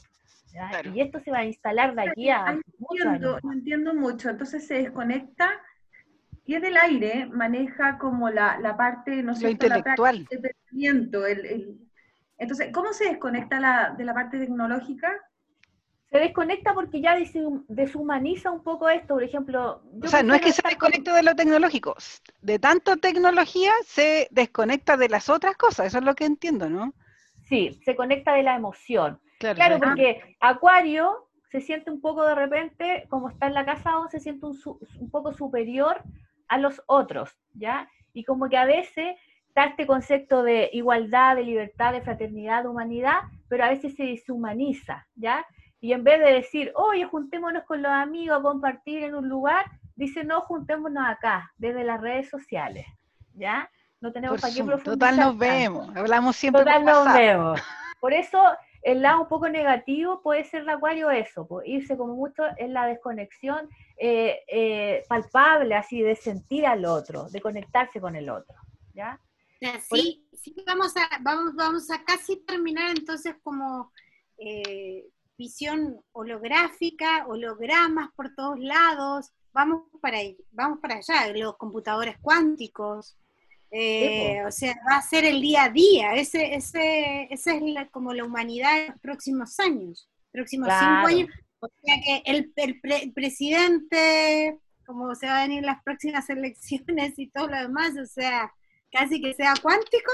¿ya? 0.52 0.68
Claro. 0.70 0.92
Y 0.94 1.00
esto 1.00 1.20
se 1.20 1.30
va 1.30 1.38
a 1.38 1.44
instalar 1.44 1.94
de 1.94 2.02
aquí 2.10 2.30
a 2.30 2.58
entiendo, 2.80 3.38
no 3.42 3.52
entiendo 3.52 3.94
mucho. 3.94 4.30
Entonces 4.30 4.66
se 4.66 4.74
desconecta 4.82 5.50
y 6.44 6.54
es 6.54 6.62
del 6.62 6.76
aire, 6.76 7.26
maneja 7.26 7.98
como 7.98 8.30
la, 8.30 8.58
la 8.60 8.76
parte, 8.76 9.22
no 9.22 9.34
sé, 9.34 9.44
la 9.44 9.50
intelectual. 9.50 9.94
práctica 9.96 10.28
de 10.30 10.38
pensamiento. 10.48 11.26
el- 11.26 11.46
el- 11.46 11.78
Entonces, 12.38 12.70
¿cómo 12.72 12.92
se 12.92 13.06
desconecta 13.08 13.58
la, 13.60 13.94
de 13.96 14.04
la 14.04 14.14
parte 14.14 14.38
tecnológica? 14.38 15.10
Se 16.10 16.18
desconecta 16.18 16.72
porque 16.72 17.00
ya 17.00 17.16
deshumaniza 17.68 18.52
un 18.52 18.62
poco 18.62 18.88
esto, 18.88 19.14
por 19.14 19.24
ejemplo. 19.24 19.82
O 20.02 20.06
sea, 20.06 20.22
no 20.22 20.34
es 20.34 20.40
que 20.40 20.52
se 20.52 20.62
con- 20.62 20.70
desconecte 20.70 21.10
de 21.10 21.22
lo 21.24 21.34
tecnológico. 21.34 21.96
De 22.40 22.58
tanta 22.60 22.96
tecnología 22.96 23.72
se 23.84 24.28
desconecta 24.30 24.96
de 24.96 25.08
las 25.08 25.28
otras 25.28 25.56
cosas. 25.56 25.86
Eso 25.88 25.98
es 25.98 26.04
lo 26.04 26.14
que 26.14 26.24
entiendo, 26.26 26.70
¿no? 26.70 26.94
Sí, 27.48 27.80
se 27.84 27.96
conecta 27.96 28.34
de 28.34 28.44
la 28.44 28.54
emoción. 28.54 29.20
Claro, 29.38 29.78
porque 29.78 30.36
Acuario 30.40 31.28
se 31.50 31.60
siente 31.60 31.90
un 31.90 32.00
poco 32.00 32.24
de 32.24 32.34
repente, 32.34 33.06
como 33.08 33.30
está 33.30 33.46
en 33.46 33.54
la 33.54 33.64
casa 33.64 33.98
11, 33.98 34.18
se 34.18 34.22
siente 34.22 34.46
un, 34.46 35.10
poco 35.10 35.32
superior 35.32 36.02
a 36.48 36.58
los 36.58 36.82
otros, 36.86 37.30
¿ya? 37.54 37.88
Y 38.12 38.24
como 38.24 38.48
que 38.48 38.56
a 38.56 38.64
veces 38.64 39.16
está 39.48 39.64
este 39.64 39.86
concepto 39.86 40.42
de 40.42 40.70
igualdad, 40.72 41.36
de 41.36 41.44
libertad, 41.44 41.92
de 41.92 42.02
fraternidad, 42.02 42.62
de 42.62 42.68
humanidad, 42.68 43.20
pero 43.48 43.64
a 43.64 43.68
veces 43.68 43.94
se 43.94 44.04
deshumaniza, 44.04 45.06
¿ya? 45.14 45.46
Y 45.80 45.92
en 45.92 46.04
vez 46.04 46.20
de 46.20 46.32
decir, 46.32 46.72
oye, 46.74 47.04
juntémonos 47.04 47.64
con 47.64 47.82
los 47.82 47.92
amigos 47.92 48.38
a 48.38 48.42
compartir 48.42 49.04
en 49.04 49.14
un 49.14 49.28
lugar, 49.28 49.64
dice, 49.94 50.24
no, 50.24 50.40
juntémonos 50.42 51.04
acá, 51.06 51.52
desde 51.56 51.84
las 51.84 52.00
redes 52.00 52.28
sociales, 52.28 52.86
¿ya? 53.34 53.70
No 54.00 54.12
tenemos 54.12 54.40
para 54.40 54.52
qué 54.52 54.62
profundizar 54.64 54.94
Total 54.98 55.16
nos 55.16 55.38
tanto. 55.38 55.38
vemos. 55.38 55.96
Hablamos 55.96 56.36
siempre 56.36 56.64
Total 56.64 56.82
por 56.82 56.92
nos 56.92 57.14
vemos. 57.14 57.62
Por 58.00 58.12
eso 58.12 58.42
el 58.86 59.02
lado 59.02 59.22
un 59.22 59.28
poco 59.28 59.48
negativo 59.48 60.22
puede 60.22 60.44
ser 60.44 60.64
de 60.64 60.70
Acuario 60.70 61.10
eso, 61.10 61.44
pues, 61.44 61.66
irse 61.66 61.96
como 61.96 62.14
mucho 62.14 62.44
en 62.56 62.72
la 62.72 62.86
desconexión 62.86 63.68
eh, 63.96 64.44
eh, 64.46 65.02
palpable, 65.08 65.74
así, 65.74 66.02
de 66.02 66.14
sentir 66.14 66.64
al 66.64 66.84
otro, 66.84 67.28
de 67.30 67.40
conectarse 67.40 68.00
con 68.00 68.14
el 68.14 68.30
otro, 68.30 68.54
¿ya? 68.94 69.20
Sí, 69.90 70.28
sí, 70.32 70.54
vamos 70.64 70.96
a, 70.96 71.18
vamos, 71.20 71.56
vamos 71.56 71.90
a 71.90 72.04
casi 72.04 72.36
terminar 72.44 72.96
entonces 72.96 73.34
como 73.42 73.90
eh, 74.38 75.08
visión 75.36 76.00
holográfica, 76.12 77.26
hologramas 77.26 78.12
por 78.14 78.36
todos 78.36 78.60
lados, 78.60 79.32
vamos 79.52 79.82
para 80.00 80.18
vamos 80.52 80.78
para 80.78 80.98
allá, 80.98 81.32
los 81.34 81.56
computadores 81.56 82.18
cuánticos, 82.20 83.16
eh, 83.78 84.44
o 84.46 84.50
sea, 84.50 84.74
va 84.90 84.96
a 84.98 85.02
ser 85.02 85.24
el 85.24 85.40
día 85.40 85.64
a 85.64 85.68
día, 85.70 86.14
ese, 86.14 86.54
ese, 86.54 87.28
esa 87.32 87.54
es 87.54 87.62
la- 87.62 87.88
como 87.88 88.12
la 88.14 88.24
humanidad 88.24 88.78
en 88.80 88.86
los 88.92 89.00
próximos 89.00 89.58
años, 89.60 90.08
próximos 90.32 90.68
Claro. 90.68 90.84
cinco 90.84 91.06
años, 91.08 91.28
o 91.60 91.68
sea 91.84 91.96
que 92.04 92.22
el, 92.30 92.52
el 92.56 92.80
pre- 92.80 93.02
el 93.04 93.12
presidente, 93.12 94.58
como 94.86 95.14
se 95.14 95.26
van 95.26 95.36
a 95.36 95.42
venir 95.48 95.64
las 95.64 95.82
próximas 95.82 96.28
elecciones 96.30 97.18
y 97.18 97.28
todo 97.28 97.48
lo 97.48 97.56
demás, 97.58 97.92
o 98.02 98.06
sea, 98.06 98.52
casi 98.92 99.20
que 99.20 99.34
sea 99.34 99.54
cuántico, 99.62 100.12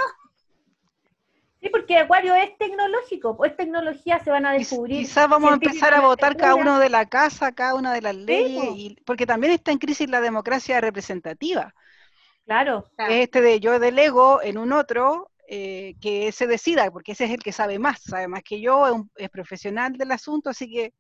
Sí, 1.60 1.68
porque 1.70 1.96
Acuario 1.96 2.34
es 2.34 2.58
tecnológico, 2.58 3.36
pues 3.36 3.56
tecnología 3.56 4.18
se 4.24 4.30
van 4.30 4.46
a 4.46 4.52
descubrir. 4.52 5.06
Quizás 5.06 5.28
vamos 5.28 5.52
a 5.52 5.54
empezar 5.54 5.94
a 5.94 6.00
votar 6.00 6.36
cada 6.36 6.56
uno 6.56 6.80
de 6.80 6.88
la 6.90 7.06
casa, 7.06 7.52
cada 7.52 7.76
una 7.76 7.92
de 7.92 8.00
las 8.02 8.16
leyes, 8.16 8.64
y, 8.74 8.96
porque 9.06 9.26
también 9.26 9.52
está 9.52 9.70
en 9.70 9.78
crisis 9.78 10.10
la 10.10 10.20
democracia 10.20 10.80
representativa. 10.80 11.72
Claro, 12.44 12.88
Claro. 12.96 13.12
Es 13.12 13.20
este 13.24 13.40
de 13.40 13.60
yo 13.60 13.78
delego 13.78 14.42
en 14.42 14.58
un 14.58 14.72
otro 14.72 15.30
eh, 15.48 15.94
que 16.00 16.32
se 16.32 16.46
decida, 16.46 16.90
porque 16.90 17.12
ese 17.12 17.24
es 17.24 17.30
el 17.30 17.42
que 17.42 17.52
sabe 17.52 17.78
más, 17.78 18.02
sabe 18.02 18.26
más 18.28 18.42
que 18.42 18.60
yo, 18.60 18.86
es, 18.86 18.92
un- 18.92 19.10
es 19.16 19.28
profesional 19.30 19.92
del 19.92 20.10
asunto, 20.12 20.50
así 20.50 20.70
que 20.70 20.92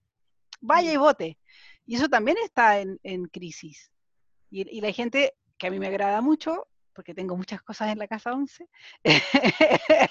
vaya 0.60 0.92
y 0.92 0.96
vote. 0.96 1.38
Y 1.86 1.96
eso 1.96 2.08
también 2.08 2.36
está 2.44 2.80
en, 2.80 2.98
en 3.02 3.24
crisis. 3.26 3.90
Y, 4.50 4.68
y 4.78 4.80
la 4.80 4.92
gente, 4.92 5.34
que 5.58 5.66
a 5.66 5.70
mí 5.70 5.78
me 5.78 5.86
agrada 5.88 6.20
mucho, 6.20 6.68
porque 6.94 7.14
tengo 7.14 7.36
muchas 7.36 7.62
cosas 7.62 7.90
en 7.90 7.98
la 7.98 8.06
casa 8.06 8.32
11, 8.32 8.68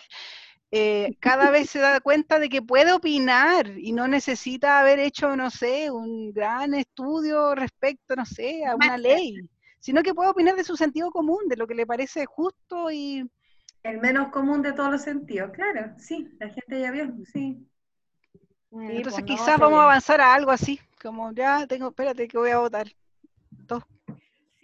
eh, 0.72 1.16
cada 1.20 1.52
vez 1.52 1.70
se 1.70 1.80
da 1.80 2.00
cuenta 2.00 2.40
de 2.40 2.50
que 2.50 2.62
puede 2.62 2.92
opinar 2.94 3.78
y 3.78 3.92
no 3.92 4.08
necesita 4.08 4.80
haber 4.80 5.00
hecho, 5.00 5.36
no 5.36 5.50
sé, 5.52 5.92
un 5.92 6.32
gran 6.34 6.74
estudio 6.74 7.54
respecto, 7.56 8.16
no 8.16 8.26
sé, 8.26 8.66
a 8.66 8.76
una 8.76 8.98
ley, 8.98 9.38
sino 9.82 10.04
que 10.04 10.14
puede 10.14 10.30
opinar 10.30 10.56
de 10.56 10.64
su 10.64 10.78
sentido 10.78 11.12
común, 11.12 11.50
de 11.50 11.58
lo 11.58 11.68
que 11.68 11.76
le 11.76 11.86
parece 11.86 12.26
justo 12.26 12.90
y 12.90 13.30
El 13.84 14.00
menos 14.00 14.30
común 14.30 14.62
de 14.62 14.72
todos 14.72 14.92
los 14.92 15.02
sentidos, 15.02 15.52
claro, 15.52 15.94
sí, 15.98 16.30
la 16.40 16.50
gente 16.50 16.80
ya 16.80 16.92
vio, 16.92 17.14
sí. 17.26 17.68
Sí, 18.70 18.78
entonces 18.78 19.14
pues 19.14 19.20
no, 19.20 19.26
quizás 19.26 19.60
vamos 19.60 19.80
a 19.80 19.84
avanzar 19.84 20.22
a 20.22 20.34
algo 20.34 20.52
así, 20.52 20.80
como 21.02 21.34
ya 21.34 21.68
tengo, 21.68 21.90
espérate 21.90 22.28
que 22.28 22.38
voy 22.38 22.52
a 22.52 22.60
votar. 22.60 22.88
Dos. 23.68 23.84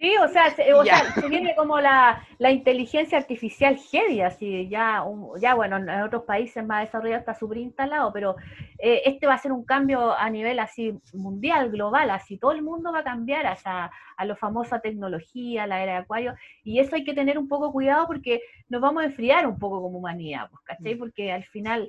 Sí, 0.00 0.14
o 0.16 0.28
sea, 0.28 0.50
se, 0.50 0.72
o 0.74 0.84
sea, 0.84 1.12
se 1.12 1.28
viene 1.28 1.56
como 1.56 1.80
la, 1.80 2.24
la, 2.38 2.52
inteligencia 2.52 3.18
artificial 3.18 3.76
heavy, 3.90 4.20
así, 4.20 4.68
ya, 4.68 5.04
ya 5.40 5.54
bueno, 5.54 5.76
en 5.78 6.02
otros 6.02 6.22
países 6.22 6.64
más 6.64 6.84
desarrollados 6.84 7.22
está 7.22 7.34
súper 7.34 7.58
instalado, 7.58 8.12
pero 8.12 8.36
eh, 8.78 9.02
este 9.06 9.26
va 9.26 9.34
a 9.34 9.38
ser 9.38 9.50
un 9.50 9.64
cambio 9.64 10.16
a 10.16 10.30
nivel 10.30 10.60
así 10.60 10.96
mundial, 11.12 11.70
global, 11.70 12.10
así 12.10 12.38
todo 12.38 12.52
el 12.52 12.62
mundo 12.62 12.92
va 12.92 13.00
a 13.00 13.04
cambiar 13.04 13.44
a, 13.46 13.90
a 14.16 14.24
lo 14.24 14.36
famosa 14.36 14.78
tecnología, 14.78 15.66
la 15.66 15.82
era 15.82 15.94
de 15.94 15.98
acuario, 15.98 16.34
y 16.62 16.78
eso 16.78 16.94
hay 16.94 17.02
que 17.02 17.14
tener 17.14 17.36
un 17.36 17.48
poco 17.48 17.72
cuidado 17.72 18.06
porque 18.06 18.40
nos 18.68 18.80
vamos 18.80 19.02
a 19.02 19.06
enfriar 19.06 19.48
un 19.48 19.58
poco 19.58 19.82
como 19.82 19.98
humanidad, 19.98 20.48
pues, 20.48 20.62
¿cachai? 20.64 20.94
Mm. 20.94 20.98
Porque 21.00 21.32
al 21.32 21.44
final 21.44 21.88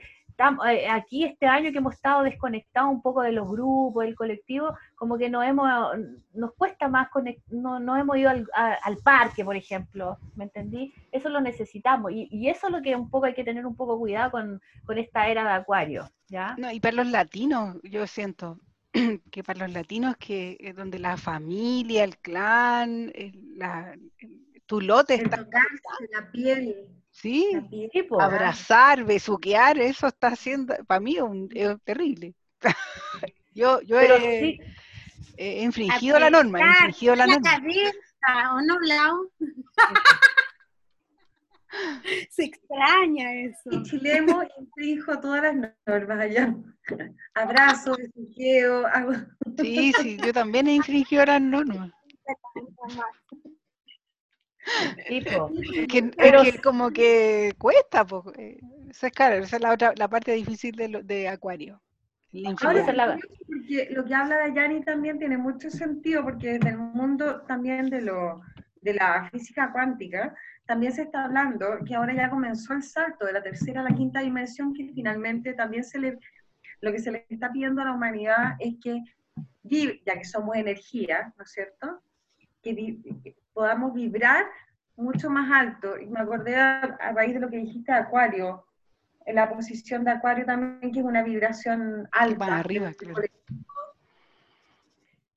eh, 0.69 0.87
aquí 0.89 1.25
este 1.25 1.45
año 1.47 1.71
que 1.71 1.79
hemos 1.79 1.95
estado 1.95 2.23
desconectados 2.23 2.91
un 2.91 3.01
poco 3.01 3.21
de 3.21 3.33
los 3.33 3.47
grupos, 3.49 4.05
del 4.05 4.15
colectivo, 4.15 4.73
como 4.95 5.17
que 5.17 5.29
nos 5.29 5.45
hemos, 5.45 5.69
nos 6.33 6.53
cuesta 6.53 6.87
más, 6.87 7.09
no, 7.49 7.79
no 7.79 7.97
hemos 7.97 8.17
ido 8.17 8.29
al, 8.29 8.97
parque, 9.03 9.43
por 9.43 9.55
ejemplo, 9.55 10.17
¿me 10.35 10.45
entendí? 10.45 10.93
Eso 11.11 11.29
lo 11.29 11.41
necesitamos 11.41 12.11
y, 12.13 12.47
eso 12.49 12.67
es 12.67 12.73
lo 12.73 12.81
que 12.81 12.95
un 12.95 13.09
poco 13.09 13.25
hay 13.25 13.33
que 13.33 13.43
tener 13.43 13.65
un 13.65 13.75
poco 13.75 13.99
cuidado 13.99 14.31
con, 14.31 14.61
esta 14.97 15.27
era 15.27 15.43
de 15.43 15.51
acuario, 15.51 16.09
¿ya? 16.27 16.55
No, 16.57 16.71
y 16.71 16.79
para 16.79 16.95
los 16.95 17.07
latinos, 17.07 17.77
yo 17.83 18.07
siento 18.07 18.59
que 19.31 19.43
para 19.43 19.67
los 19.67 19.73
latinos 19.73 20.15
que 20.17 20.57
es 20.59 20.75
donde 20.75 20.99
la 20.99 21.17
familia, 21.17 22.03
el 22.03 22.17
clan, 22.17 23.11
la, 23.55 23.95
tu 24.65 24.81
lote 24.81 25.15
está... 25.15 25.45
La 26.11 26.31
piel 26.31 26.98
Sí, 27.21 27.51
abrazar, 28.17 29.03
besuquear, 29.03 29.77
eso 29.77 30.07
está 30.07 30.27
haciendo, 30.27 30.73
para 30.85 31.01
mí 31.01 31.17
es, 31.53 31.75
terrible. 31.83 32.33
yo 33.53 33.81
yo 33.81 33.99
he, 33.99 34.57
infringido 35.61 36.17
la 36.17 36.29
norma, 36.29 36.59
he 36.59 36.63
infringido 36.63 37.15
la, 37.15 37.27
norma. 37.27 37.61
¿o 38.53 38.61
no, 38.61 38.77
Se 42.29 42.45
extraña 42.45 43.33
eso. 43.41 43.69
Y 43.69 43.83
Chilemo 43.83 44.41
infrinjo 44.57 45.19
todas 45.19 45.43
las 45.43 45.73
normas 45.85 46.19
allá. 46.19 46.55
Abrazo, 47.33 47.97
besuqueo. 47.97 48.87
Hago... 48.87 49.11
Sí, 49.59 49.91
sí, 50.01 50.17
yo 50.17 50.31
también 50.33 50.67
he 50.67 50.75
infringido 50.75 51.25
las 51.25 51.41
normas. 51.41 51.91
que, 55.89 56.11
pero 56.17 56.43
que 56.43 56.59
como 56.59 56.91
que 56.91 57.53
cuesta, 57.57 58.05
pues. 58.05 58.23
Esa 58.89 59.07
es 59.07 59.13
claro, 59.13 59.35
esa 59.35 59.57
es 59.57 59.61
la 59.61 59.73
otra, 59.73 59.93
la 59.95 60.07
parte 60.07 60.31
difícil 60.33 60.75
de, 60.75 61.01
de 61.03 61.27
Acuario. 61.27 61.81
porque 63.47 63.87
lo 63.91 64.05
que 64.05 64.13
habla 64.13 64.37
Dayani 64.37 64.83
también 64.83 65.19
tiene 65.19 65.37
mucho 65.37 65.69
sentido, 65.69 66.23
porque 66.23 66.53
desde 66.53 66.69
el 66.69 66.77
mundo 66.77 67.41
también 67.41 67.89
de, 67.89 68.01
lo, 68.01 68.41
de 68.81 68.93
la 68.93 69.29
física 69.31 69.71
cuántica, 69.71 70.35
también 70.65 70.91
se 70.91 71.03
está 71.03 71.25
hablando 71.25 71.79
que 71.85 71.95
ahora 71.95 72.13
ya 72.13 72.29
comenzó 72.29 72.73
el 72.73 72.83
salto 72.83 73.25
de 73.25 73.33
la 73.33 73.41
tercera 73.41 73.81
a 73.81 73.83
la 73.83 73.95
quinta 73.95 74.21
dimensión, 74.21 74.73
que 74.73 74.91
finalmente 74.93 75.53
también 75.53 75.83
se 75.83 75.99
le, 75.99 76.19
lo 76.81 76.91
que 76.91 76.99
se 76.99 77.11
le 77.11 77.25
está 77.29 77.51
pidiendo 77.51 77.81
a 77.81 77.85
la 77.85 77.93
humanidad 77.93 78.55
es 78.59 78.75
que, 78.81 79.03
ya 79.63 80.17
que 80.17 80.25
somos 80.25 80.55
energía, 80.55 81.33
¿no 81.37 81.43
es 81.43 81.51
cierto? 81.51 82.01
que 82.61 83.35
podamos 83.53 83.93
vibrar 83.93 84.45
mucho 84.99 85.29
más 85.29 85.49
alto. 85.51 85.97
Y 85.97 86.07
me 86.07 86.19
acordé 86.19 86.55
a, 86.55 86.97
raíz 87.13 87.33
de 87.33 87.39
lo 87.39 87.49
que 87.49 87.57
dijiste 87.57 87.91
Acuario, 87.91 88.65
en 89.25 89.35
la 89.35 89.49
posición 89.49 90.03
de 90.03 90.11
Acuario 90.11 90.45
también, 90.45 90.91
que 90.91 90.99
es 90.99 91.05
una 91.05 91.23
vibración 91.23 92.07
alta. 92.11 92.37
Para 92.37 92.59
arriba, 92.59 92.93
claro. 92.93 93.21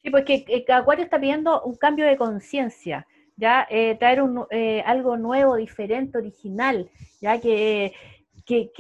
Sí, 0.03 0.11
pues 0.11 0.25
que, 0.25 0.65
Acuario 0.73 1.05
está 1.05 1.21
pidiendo 1.21 1.63
un 1.63 1.77
cambio 1.77 2.05
de 2.07 2.17
conciencia, 2.17 3.07
ya 3.37 3.67
eh, 3.71 3.97
traer 3.99 4.21
un, 4.21 4.47
eh, 4.51 4.83
algo 4.85 5.17
nuevo, 5.17 5.55
diferente, 5.55 6.19
original, 6.19 6.91
ya 7.21 7.41
que, 7.41 7.93
que, 8.45 8.73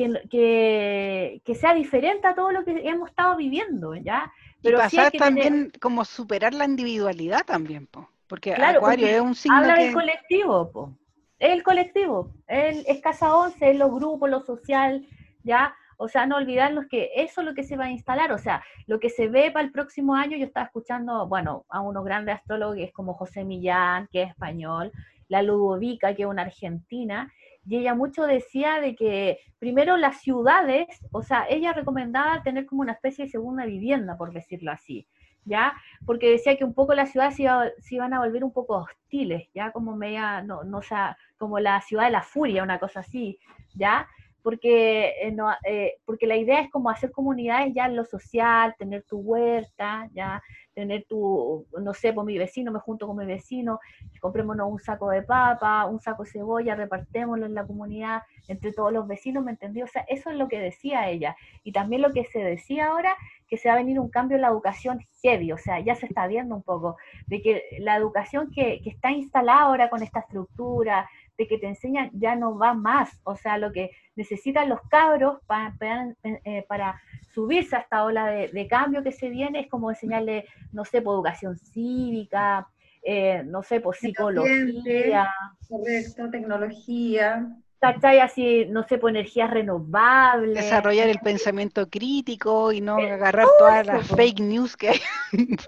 que, 1.44 1.54
sea 1.54 1.74
diferente 1.74 2.26
a 2.26 2.34
todo 2.34 2.50
lo 2.50 2.64
que 2.64 2.72
hemos 2.88 3.08
estado 3.08 3.36
viviendo, 3.36 3.94
ya. 3.94 4.32
Pero 4.62 4.78
y 4.78 4.80
pasar 4.80 5.12
también 5.12 5.72
como 5.80 6.04
superar 6.04 6.54
la 6.54 6.64
individualidad 6.64 7.44
también, 7.46 7.86
pues. 7.86 8.06
Porque 8.32 8.54
Acuario 8.54 9.06
es 9.08 9.20
un 9.20 9.34
signo 9.34 9.58
habla 9.58 9.74
del 9.74 9.92
colectivo, 9.92 10.72
po. 10.72 10.96
el 11.38 11.62
colectivo, 11.62 12.32
el, 12.46 12.82
es 12.86 13.02
Casa 13.02 13.36
11, 13.36 13.72
es 13.72 13.76
los 13.76 13.92
grupos, 13.92 14.30
lo 14.30 14.40
social, 14.40 15.06
¿ya? 15.42 15.74
O 15.98 16.08
sea, 16.08 16.24
no 16.24 16.36
olvidarnos 16.36 16.86
que 16.86 17.10
eso 17.14 17.42
es 17.42 17.46
lo 17.46 17.52
que 17.52 17.62
se 17.62 17.76
va 17.76 17.84
a 17.84 17.90
instalar, 17.90 18.32
o 18.32 18.38
sea, 18.38 18.64
lo 18.86 19.00
que 19.00 19.10
se 19.10 19.28
ve 19.28 19.50
para 19.50 19.66
el 19.66 19.70
próximo 19.70 20.14
año, 20.14 20.38
yo 20.38 20.46
estaba 20.46 20.64
escuchando, 20.64 21.28
bueno, 21.28 21.66
a 21.68 21.82
unos 21.82 22.06
grandes 22.06 22.36
astrólogos 22.36 22.78
como 22.94 23.12
José 23.12 23.44
Millán, 23.44 24.08
que 24.10 24.22
es 24.22 24.30
español, 24.30 24.92
la 25.28 25.42
Ludovica, 25.42 26.14
que 26.14 26.22
es 26.22 26.28
una 26.28 26.40
argentina, 26.40 27.30
y 27.66 27.76
ella 27.76 27.94
mucho 27.94 28.22
decía 28.22 28.80
de 28.80 28.96
que 28.96 29.40
primero 29.58 29.98
las 29.98 30.22
ciudades, 30.22 30.86
o 31.10 31.22
sea, 31.22 31.44
ella 31.50 31.74
recomendaba 31.74 32.42
tener 32.42 32.64
como 32.64 32.80
una 32.80 32.92
especie 32.92 33.26
de 33.26 33.30
segunda 33.30 33.66
vivienda, 33.66 34.16
por 34.16 34.32
decirlo 34.32 34.72
así, 34.72 35.06
¿ya? 35.44 35.74
Porque 36.06 36.30
decía 36.30 36.56
que 36.56 36.64
un 36.64 36.74
poco 36.74 36.94
las 36.94 37.10
ciudades 37.10 37.36
se, 37.36 37.94
iban 37.94 38.14
a 38.14 38.20
volver 38.20 38.44
un 38.44 38.52
poco 38.52 38.76
hostiles, 38.76 39.48
¿ya? 39.54 39.72
Como 39.72 39.96
media, 39.96 40.42
no, 40.42 40.64
no, 40.64 40.82
sea, 40.82 41.16
como 41.38 41.58
la 41.58 41.80
ciudad 41.80 42.04
de 42.04 42.10
la 42.10 42.22
furia, 42.22 42.62
una 42.62 42.78
cosa 42.78 43.00
así, 43.00 43.38
¿ya? 43.74 44.08
Porque, 44.42 45.14
eh, 45.22 45.32
no, 45.32 45.50
eh, 45.64 45.94
porque 46.04 46.26
la 46.26 46.36
idea 46.36 46.60
es 46.60 46.70
como 46.70 46.90
hacer 46.90 47.12
comunidades 47.12 47.72
ya 47.74 47.86
en 47.86 47.96
lo 47.96 48.04
social, 48.04 48.74
tener 48.78 49.04
tu 49.04 49.18
huerta, 49.18 50.08
¿ya? 50.12 50.42
tener 50.74 51.04
tu, 51.08 51.66
no 51.80 51.94
sé, 51.94 52.08
por 52.08 52.24
pues 52.24 52.26
mi 52.26 52.38
vecino, 52.38 52.72
me 52.72 52.78
junto 52.78 53.06
con 53.06 53.16
mi 53.16 53.26
vecino, 53.26 53.80
comprémonos 54.20 54.70
un 54.70 54.78
saco 54.78 55.10
de 55.10 55.22
papa, 55.22 55.86
un 55.86 56.00
saco 56.00 56.24
de 56.24 56.30
cebolla, 56.30 56.74
repartémoslo 56.74 57.46
en 57.46 57.54
la 57.54 57.66
comunidad 57.66 58.22
entre 58.48 58.72
todos 58.72 58.92
los 58.92 59.06
vecinos, 59.06 59.44
¿me 59.44 59.52
entendió? 59.52 59.84
O 59.84 59.88
sea, 59.88 60.04
eso 60.08 60.30
es 60.30 60.36
lo 60.36 60.48
que 60.48 60.60
decía 60.60 61.08
ella. 61.08 61.36
Y 61.62 61.72
también 61.72 62.02
lo 62.02 62.10
que 62.12 62.24
se 62.24 62.40
decía 62.40 62.88
ahora, 62.88 63.16
que 63.48 63.58
se 63.58 63.68
va 63.68 63.74
a 63.74 63.78
venir 63.78 64.00
un 64.00 64.08
cambio 64.08 64.36
en 64.36 64.42
la 64.42 64.48
educación 64.48 65.00
heavy, 65.22 65.52
o 65.52 65.58
sea, 65.58 65.80
ya 65.80 65.94
se 65.94 66.06
está 66.06 66.26
viendo 66.26 66.54
un 66.54 66.62
poco, 66.62 66.96
de 67.26 67.42
que 67.42 67.62
la 67.78 67.96
educación 67.96 68.50
que, 68.50 68.80
que 68.82 68.90
está 68.90 69.10
instalada 69.10 69.62
ahora 69.62 69.90
con 69.90 70.02
esta 70.02 70.20
estructura, 70.20 71.08
de 71.38 71.48
que 71.48 71.58
te 71.58 71.66
enseñan, 71.66 72.10
ya 72.12 72.36
no 72.36 72.58
va 72.58 72.74
más, 72.74 73.10
o 73.24 73.36
sea, 73.36 73.58
lo 73.58 73.72
que 73.72 73.90
necesitan 74.16 74.68
los 74.68 74.80
cabros 74.88 75.38
para, 75.46 75.74
eh, 76.22 76.64
para 76.68 77.00
subirse 77.32 77.76
a 77.76 77.80
esta 77.80 78.04
ola 78.04 78.26
de, 78.26 78.66
cambio 78.68 79.02
que 79.02 79.12
se 79.12 79.28
viene 79.28 79.60
es 79.60 79.68
como 79.68 79.90
enseñarle, 79.90 80.46
no 80.72 80.84
sé, 80.84 81.02
por 81.02 81.14
educación 81.14 81.56
cívica, 81.56 82.68
eh, 83.02 83.42
no 83.44 83.62
sé, 83.62 83.80
por 83.80 83.96
psicología. 83.96 85.32
Correcto, 85.68 86.30
tecnología. 86.30 87.48
¿Cachai? 87.80 88.20
Así, 88.20 88.66
no 88.66 88.84
sé, 88.84 88.96
por 88.96 89.10
energías 89.10 89.50
renovables. 89.50 90.54
Desarrollar 90.54 91.08
el 91.08 91.18
pensamiento 91.18 91.90
crítico 91.90 92.70
y 92.70 92.80
no 92.80 93.00
eh, 93.00 93.10
agarrar 93.10 93.48
todas 93.58 93.84
las 93.84 94.06
fake 94.06 94.38
news 94.38 94.76
que 94.76 94.90
hay. 94.90 95.00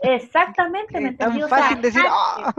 Exactamente, 0.02 1.00
me 1.00 1.08
entendí. 1.08 1.40
tan 1.40 1.48
fácil 1.48 1.80
decir, 1.80 2.02
¡ah! 2.08 2.54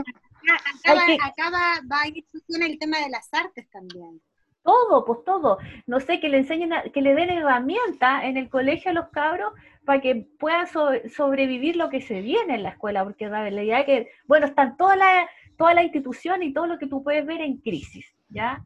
Acá, 0.54 1.50
va, 1.52 2.02
a 2.02 2.08
ir 2.08 2.26
el 2.62 2.80
tema 2.80 3.00
de 3.00 3.10
las 3.10 3.34
artes 3.34 3.70
también. 3.70 4.22
Todo, 4.64 5.06
pues 5.06 5.24
todo. 5.24 5.60
No 5.86 6.00
sé, 6.00 6.20
que 6.20 6.30
le 6.30 6.38
enseñen, 6.38 6.72
que 6.92 7.02
le 7.02 7.14
den 7.14 7.30
herramientas 7.30 8.24
en 8.24 8.38
el 8.38 8.50
colegio 8.50 8.92
a 8.92 8.96
los 8.96 9.10
cabros 9.10 9.54
para 9.86 10.02
que 10.02 10.28
puedan 10.40 10.66
sobrevivir 10.68 11.76
lo 11.76 11.90
que 11.90 12.02
se 12.02 12.22
viene 12.22 12.56
en 12.56 12.64
la 12.64 12.70
escuela, 12.70 13.04
porque 13.04 13.28
la 13.28 13.42
realidad 13.42 13.82
es 13.82 13.86
que, 13.86 14.10
bueno, 14.26 14.48
están 14.48 14.76
toda 14.76 14.96
la, 14.96 15.30
toda 15.58 15.76
la 15.76 15.84
institución 15.84 16.42
y 16.42 16.54
todo 16.54 16.66
lo 16.66 16.80
que 16.80 16.88
tú 16.88 17.04
puedes 17.04 17.26
ver 17.26 17.42
en 17.42 17.58
crisis, 17.58 18.16
¿ya? 18.30 18.66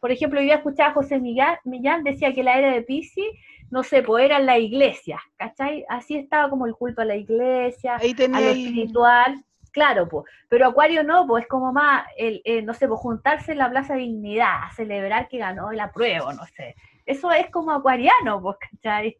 Por 0.00 0.12
ejemplo, 0.12 0.40
yo 0.42 0.52
escuchaba 0.52 0.90
a 0.90 0.94
José 0.94 1.20
Millán, 1.20 2.04
decía 2.04 2.34
que 2.34 2.42
la 2.42 2.58
era 2.58 2.72
de 2.72 2.82
Pisi, 2.82 3.30
no 3.70 3.82
sé, 3.82 4.02
pues 4.02 4.24
era 4.24 4.38
la 4.38 4.58
iglesia, 4.58 5.20
¿cachai? 5.36 5.84
Así 5.88 6.16
estaba 6.16 6.48
como 6.50 6.66
el 6.66 6.74
culto 6.74 7.02
a 7.02 7.04
la 7.04 7.16
iglesia, 7.16 7.96
a 7.96 8.40
lo 8.40 8.48
espiritual, 8.48 9.44
Claro, 9.70 10.08
pues, 10.08 10.24
pero 10.48 10.68
Acuario 10.68 11.02
no, 11.04 11.26
pues 11.26 11.44
es 11.44 11.48
como 11.48 11.72
más, 11.72 12.06
el, 12.16 12.42
no 12.64 12.74
sé, 12.74 12.88
pues 12.88 13.00
juntarse 13.00 13.52
en 13.52 13.58
la 13.58 13.70
Plaza 13.70 13.94
Dignidad, 13.94 14.70
celebrar 14.74 15.28
que 15.28 15.38
ganó 15.38 15.70
el 15.70 15.80
apruebo, 15.80 16.32
no 16.32 16.44
sé. 16.56 16.74
Eso 17.06 17.30
es 17.32 17.50
como 17.50 17.72
acuariano, 17.72 18.40
pues, 18.40 18.56
¿cachai? 18.58 19.16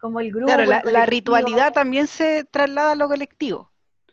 Como 0.00 0.20
el 0.20 0.30
grupo. 0.30 0.52
Claro, 0.52 0.64
la, 0.90 1.06
ritualidad 1.06 1.72
también 1.72 2.06
se 2.06 2.44
traslada 2.44 2.92
a 2.92 2.96
lo 2.96 3.08
colectivo. 3.08 3.70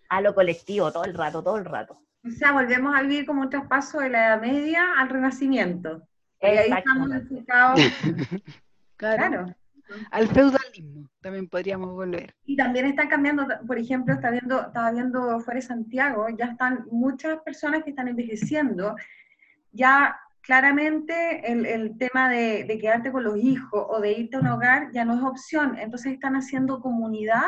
A 0.09 0.21
lo 0.21 0.33
colectivo, 0.33 0.91
todo 0.91 1.03
el 1.05 1.13
rato, 1.13 1.43
todo 1.43 1.57
el 1.57 1.65
rato. 1.65 1.99
O 2.25 2.31
sea, 2.31 2.51
volvemos 2.51 2.95
a 2.95 3.01
vivir 3.01 3.25
como 3.25 3.41
un 3.41 3.49
traspaso 3.49 3.99
de 3.99 4.09
la 4.09 4.27
Edad 4.27 4.41
Media 4.41 4.93
al 4.97 5.09
Renacimiento. 5.09 6.01
Y 6.41 6.45
ahí 6.45 6.71
estamos 6.71 7.11
enfocados. 7.11 7.79
claro 8.97 9.55
al 10.12 10.28
feudalismo 10.28 11.10
también 11.21 11.47
podríamos 11.47 11.91
volver. 11.91 12.36
Y 12.45 12.56
también 12.56 12.86
están 12.86 13.08
cambiando, 13.08 13.47
por 13.67 13.78
ejemplo, 13.78 14.13
está 14.13 14.32
viendo, 14.32 14.62
estaba 14.62 14.91
viendo 14.91 15.39
fuera 15.39 15.60
de 15.60 15.65
Santiago, 15.65 16.28
ya 16.30 16.45
están 16.45 16.86
muchas 16.91 17.39
personas 17.41 17.84
que 17.84 17.91
están 17.91 18.08
envejeciendo, 18.08 18.95
ya 19.71 20.19
claramente 20.41 21.52
el, 21.52 21.65
el 21.65 21.97
tema 21.97 22.30
de, 22.30 22.63
de, 22.63 22.78
quedarte 22.80 23.12
con 23.12 23.23
los 23.23 23.38
hijos 23.38 23.86
o 23.89 23.99
de 23.99 24.13
irte 24.13 24.38
a 24.38 24.39
un 24.39 24.47
hogar 24.47 24.91
ya 24.91 25.06
no 25.06 25.15
es 25.15 25.23
opción, 25.23 25.78
entonces 25.78 26.13
están 26.13 26.36
haciendo 26.36 26.80
comunidad 26.82 27.43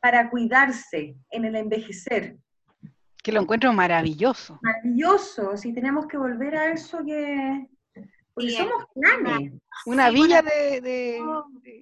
para 0.00 0.30
cuidarse 0.30 1.16
en 1.30 1.44
el 1.44 1.56
envejecer. 1.56 2.36
Que 3.22 3.32
lo 3.32 3.40
encuentro 3.40 3.72
maravilloso. 3.72 4.58
Maravilloso, 4.62 5.56
si 5.56 5.72
tenemos 5.72 6.06
que 6.06 6.16
volver 6.16 6.56
a 6.56 6.72
eso 6.72 7.04
que... 7.04 7.68
Porque 8.36 8.50
somos 8.50 8.84
clanes. 8.92 9.52
Una 9.86 10.10
villa 10.10 10.42
de, 10.42 10.82
de, 10.82 11.22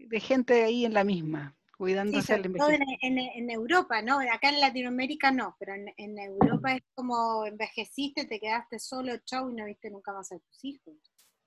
de, 0.07 0.21
gente 0.21 0.63
ahí 0.63 0.85
en 0.85 0.95
la 0.95 1.03
misma, 1.03 1.53
cuidándose 1.77 2.37
sí, 2.37 2.43
todo 2.57 2.71
en, 2.71 3.19
en, 3.19 3.51
Europa, 3.51 4.01
¿no? 4.03 4.21
Acá 4.21 4.51
en 4.51 4.61
Latinoamérica 4.61 5.33
no, 5.33 5.57
pero 5.59 5.75
en, 5.75 5.93
en, 5.97 6.17
Europa 6.17 6.75
es 6.75 6.83
como 6.95 7.45
envejeciste, 7.45 8.27
te 8.27 8.39
quedaste 8.39 8.79
solo, 8.79 9.17
chau, 9.25 9.51
y 9.51 9.55
no 9.55 9.65
viste 9.65 9.91
nunca 9.91 10.13
más 10.13 10.31
a 10.31 10.39
tus 10.39 10.65
hijos. 10.65 10.95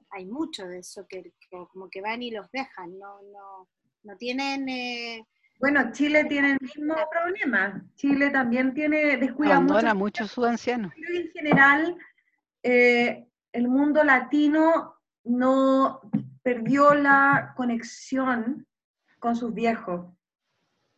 Hay 0.10 0.26
mucho 0.26 0.68
de 0.68 0.80
eso 0.80 1.08
que, 1.08 1.32
como 1.72 1.90
que 1.90 2.02
van 2.02 2.22
y 2.22 2.32
los 2.32 2.52
dejan, 2.52 3.00
no, 3.00 3.22
no, 3.32 3.70
no 4.04 4.18
tienen... 4.18 4.68
Eh, 4.68 5.26
bueno, 5.58 5.90
Chile 5.94 6.26
tiene 6.26 6.52
el 6.52 6.58
mismo 6.60 6.96
problema. 7.10 7.82
Chile 7.96 8.30
también 8.30 8.74
tiene, 8.74 9.16
descuida 9.16 9.56
Abandona 9.56 9.94
mucho, 9.94 10.24
mucho 10.24 10.28
su 10.28 10.44
anciano. 10.44 10.92
En 10.98 11.32
general, 11.32 11.98
eh, 12.62 13.28
el 13.54 13.68
mundo 13.68 14.04
latino 14.04 14.97
no 15.28 16.02
perdió 16.44 16.94
la 16.94 17.54
conexión 17.56 18.66
con 19.20 19.36
sus 19.36 19.54
viejos. 19.54 20.08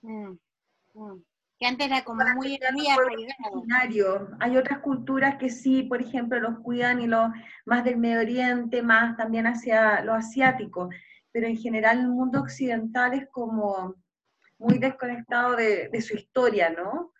Mm, 0.02 0.38
mm. 0.94 1.24
Que 1.60 1.66
antes 1.66 1.88
era 1.88 2.04
como 2.06 2.24
muy, 2.36 2.58
muy 2.74 2.88
Hay 4.40 4.56
otras 4.56 4.80
culturas 4.80 5.36
que 5.36 5.50
sí, 5.50 5.84
por 5.84 6.02
ejemplo, 6.02 6.40
los 6.40 6.60
cuidan 6.60 7.02
y 7.02 7.08
los 7.08 7.32
más 7.66 7.84
del 7.84 7.98
Medio 7.98 8.22
Oriente, 8.22 8.82
más 8.82 9.18
también 9.18 9.46
hacia 9.46 10.02
lo 10.02 10.14
asiático. 10.14 10.90
Pero 11.34 11.48
en 11.48 11.58
general 11.58 12.00
el 12.00 12.08
mundo 12.08 12.40
occidental 12.40 13.14
es 13.14 13.28
como 13.30 13.96
muy 14.58 14.78
desconectado 14.78 15.56
de, 15.56 16.02
su 16.02 16.16
historia, 16.16 16.70
¿no? 16.70 17.12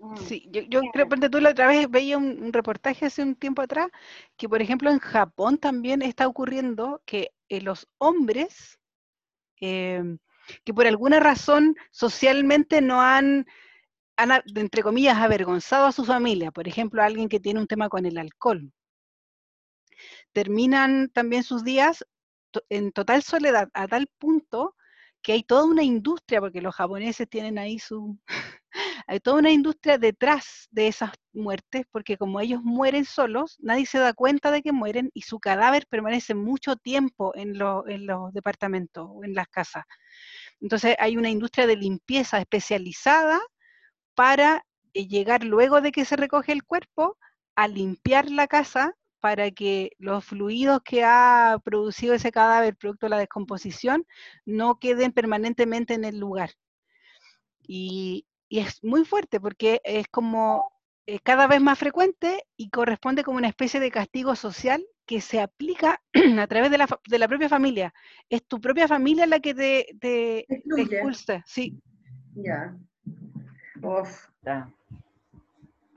Mm. 0.00 0.16
Sí, 0.16 0.48
yo, 0.50 0.62
yo 0.62 0.80
creo 0.92 1.08
que 1.08 1.28
tú 1.28 1.40
la 1.40 1.50
otra 1.50 1.68
vez 1.68 1.90
veía 1.90 2.18
un, 2.18 2.52
reportaje 2.52 3.06
hace 3.06 3.22
un 3.22 3.34
tiempo 3.34 3.62
atrás 3.62 3.88
que, 4.36 4.48
por 4.48 4.62
ejemplo, 4.62 4.90
en 4.90 4.98
Japón 5.00 5.58
también 5.58 6.02
está 6.02 6.28
ocurriendo 6.28 7.02
que 7.04 7.32
eh, 7.48 7.60
los 7.60 7.88
hombres, 7.98 8.78
em, 9.60 10.18
que 10.64 10.74
por 10.74 10.86
alguna 10.86 11.20
razón 11.20 11.76
socialmente 11.90 12.80
no 12.80 13.00
han, 13.02 13.46
han, 14.16 14.42
entre 14.54 14.82
comillas, 14.82 15.18
avergonzado 15.18 15.86
a 15.86 15.92
su 15.92 16.04
familia, 16.04 16.52
por 16.52 16.68
ejemplo, 16.68 17.02
alguien 17.02 17.28
que 17.28 17.40
tiene 17.40 17.60
un 17.60 17.66
tema 17.66 17.88
con 17.88 18.06
el 18.06 18.18
alcohol, 18.18 18.72
terminan 20.32 21.10
también 21.10 21.42
sus 21.42 21.64
días 21.64 22.04
en 22.68 22.92
total 22.92 23.22
soledad, 23.22 23.68
a 23.74 23.88
tal 23.88 24.06
punto 24.18 24.76
que 25.22 25.32
hay 25.32 25.42
toda 25.42 25.64
una 25.64 25.82
industria, 25.82 26.40
porque 26.40 26.62
los 26.62 26.74
japoneses 26.74 27.28
tienen 27.28 27.58
ahí 27.58 27.78
su... 27.78 28.18
hay 29.06 29.20
toda 29.20 29.38
una 29.38 29.50
industria 29.50 29.98
detrás 29.98 30.68
de 30.70 30.88
esas 30.88 31.10
muertes, 31.32 31.86
porque 31.90 32.16
como 32.16 32.40
ellos 32.40 32.62
mueren 32.62 33.04
solos, 33.04 33.56
nadie 33.60 33.86
se 33.86 33.98
da 33.98 34.12
cuenta 34.12 34.50
de 34.50 34.62
que 34.62 34.72
mueren 34.72 35.10
y 35.14 35.22
su 35.22 35.40
cadáver 35.40 35.86
permanece 35.88 36.34
mucho 36.34 36.76
tiempo 36.76 37.32
en, 37.34 37.54
en 37.88 38.06
los 38.06 38.32
departamentos 38.32 39.08
o 39.10 39.24
en 39.24 39.34
las 39.34 39.48
casas. 39.48 39.84
Entonces 40.60 40.96
hay 40.98 41.16
una 41.16 41.30
industria 41.30 41.66
de 41.66 41.76
limpieza 41.76 42.38
especializada 42.38 43.40
para 44.14 44.64
eh, 44.94 45.06
llegar 45.06 45.44
luego 45.44 45.80
de 45.80 45.92
que 45.92 46.04
se 46.04 46.16
recoge 46.16 46.52
el 46.52 46.64
cuerpo 46.64 47.16
a 47.54 47.68
limpiar 47.68 48.30
la 48.30 48.46
casa 48.46 48.94
para 49.20 49.50
que 49.50 49.92
los 49.98 50.24
fluidos 50.24 50.80
que 50.84 51.04
ha 51.04 51.58
producido 51.64 52.14
ese 52.14 52.30
cadáver 52.32 52.76
producto 52.76 53.06
de 53.06 53.10
la 53.10 53.18
descomposición 53.18 54.06
no 54.44 54.78
queden 54.78 55.12
permanentemente 55.12 55.94
en 55.94 56.04
el 56.04 56.18
lugar. 56.18 56.52
Y, 57.66 58.26
es 58.50 58.82
muy 58.82 59.04
fuerte 59.04 59.40
porque 59.40 59.80
es 59.84 60.08
como 60.08 60.72
eh, 61.06 61.20
cada 61.20 61.46
vez 61.46 61.60
más 61.60 61.78
frecuente 61.78 62.44
y 62.56 62.70
corresponde 62.70 63.24
como 63.24 63.38
una 63.38 63.48
especie 63.48 63.80
de 63.80 63.90
castigo 63.90 64.34
social 64.36 64.84
que 65.06 65.20
se 65.20 65.40
aplica 65.40 66.02
a 66.38 66.46
través 66.46 66.70
de 66.70 66.78
la, 66.78 66.86
de 67.08 67.18
la 67.18 67.28
propia 67.28 67.48
familia. 67.48 67.94
Es 68.28 68.46
tu 68.46 68.60
propia 68.60 68.86
familia 68.86 69.26
la 69.26 69.40
que 69.40 69.54
te, 69.54 69.86
te, 70.00 70.46
expulsa, 70.48 71.42
sí. 71.46 71.80
Ya. 72.34 72.76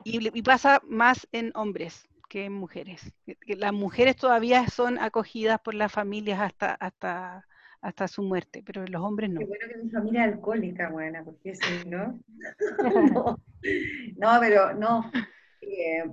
Y, 0.03 0.37
y, 0.37 0.41
pasa 0.41 0.81
más 0.87 1.27
en 1.31 1.51
hombres 1.55 2.07
que 2.29 2.49
mujeres. 2.49 3.11
Que 3.25 3.57
las 3.57 3.73
mujeres 3.73 4.15
todavía 4.15 4.65
son 4.67 4.97
acogidas 4.97 5.59
por 5.59 5.73
las 5.73 5.91
familias 5.91 6.39
hasta, 6.39 6.73
hasta, 6.75 7.45
hasta 7.81 8.07
su 8.07 8.21
muerte, 8.21 8.63
pero 8.65 8.85
los 8.85 9.01
hombres 9.01 9.29
no. 9.29 9.39
Qué 9.39 9.45
bueno 9.45 9.67
que 9.67 9.77
mi 9.77 9.89
familia 9.89 10.25
es 10.25 10.33
alcohólica, 10.33 10.89
buena, 10.89 11.23
porque 11.23 11.55
si 11.55 11.89
no. 11.89 12.21
no, 14.17 14.39
pero 14.39 14.73
no. 14.73 15.11
Eh, 15.61 16.03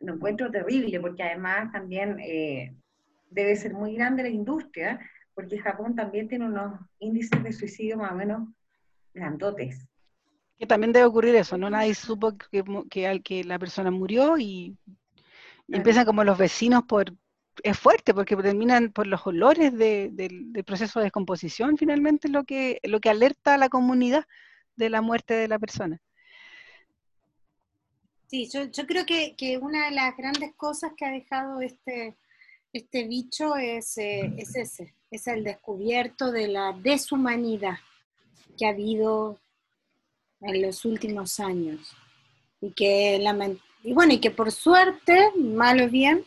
lo 0.00 0.14
encuentro 0.14 0.50
terrible, 0.50 0.98
porque 1.00 1.22
además 1.22 1.70
también 1.72 2.18
eh, 2.20 2.74
debe 3.30 3.56
ser 3.56 3.74
muy 3.74 3.94
grande 3.94 4.22
la 4.22 4.28
industria, 4.28 4.98
porque 5.34 5.58
Japón 5.58 5.94
también 5.94 6.28
tiene 6.28 6.46
unos 6.46 6.80
índices 6.98 7.42
de 7.42 7.52
suicidio 7.52 7.98
más 7.98 8.12
o 8.12 8.16
menos 8.16 8.48
grandotes. 9.14 9.86
Que 10.58 10.66
también 10.66 10.92
debe 10.92 11.06
ocurrir 11.06 11.34
eso, 11.34 11.56
¿no? 11.58 11.70
Nadie 11.70 11.94
supo 11.94 12.36
que, 12.36 12.64
que, 12.90 13.20
que 13.22 13.44
la 13.44 13.58
persona 13.58 13.90
murió 13.90 14.38
y 14.38 14.76
y 15.72 15.76
empiezan 15.76 16.04
como 16.04 16.24
los 16.24 16.38
vecinos 16.38 16.84
por... 16.84 17.12
Es 17.62 17.78
fuerte 17.78 18.14
porque 18.14 18.36
terminan 18.36 18.92
por 18.92 19.06
los 19.06 19.26
olores 19.26 19.76
del 19.76 20.64
proceso 20.66 20.98
de 20.98 21.04
descomposición, 21.04 21.76
finalmente 21.76 22.28
lo 22.28 22.44
que, 22.44 22.80
lo 22.82 23.00
que 23.00 23.10
alerta 23.10 23.54
a 23.54 23.58
la 23.58 23.68
comunidad 23.68 24.24
de 24.76 24.90
la 24.90 25.02
muerte 25.02 25.34
de 25.34 25.48
la 25.48 25.58
persona. 25.58 26.00
Sí, 28.26 28.48
yo, 28.50 28.86
creo 28.86 29.04
que, 29.04 29.58
una 29.60 29.86
de 29.86 29.90
las 29.90 30.16
grandes 30.16 30.54
cosas 30.56 30.92
que 30.96 31.04
ha 31.04 31.10
dejado 31.10 31.60
este, 31.60 32.16
este 32.72 33.06
bicho 33.06 33.56
es, 33.56 33.98
eh, 33.98 34.32
es 34.38 34.56
ese, 34.56 34.94
es 35.10 35.26
el 35.26 35.44
descubierto 35.44 36.32
de 36.32 36.48
la 36.48 36.72
deshumanidad 36.72 37.76
que 38.56 38.64
ha 38.64 38.70
habido 38.70 39.38
en 40.40 40.62
los 40.62 40.84
últimos 40.86 41.38
años 41.40 41.94
y 42.60 42.72
que 42.72 43.20
y 43.84 43.92
bueno, 43.92 44.14
y 44.14 44.18
que 44.18 44.30
por 44.30 44.52
suerte, 44.52 45.30
mal 45.36 45.82
o 45.82 45.88
bien, 45.88 46.24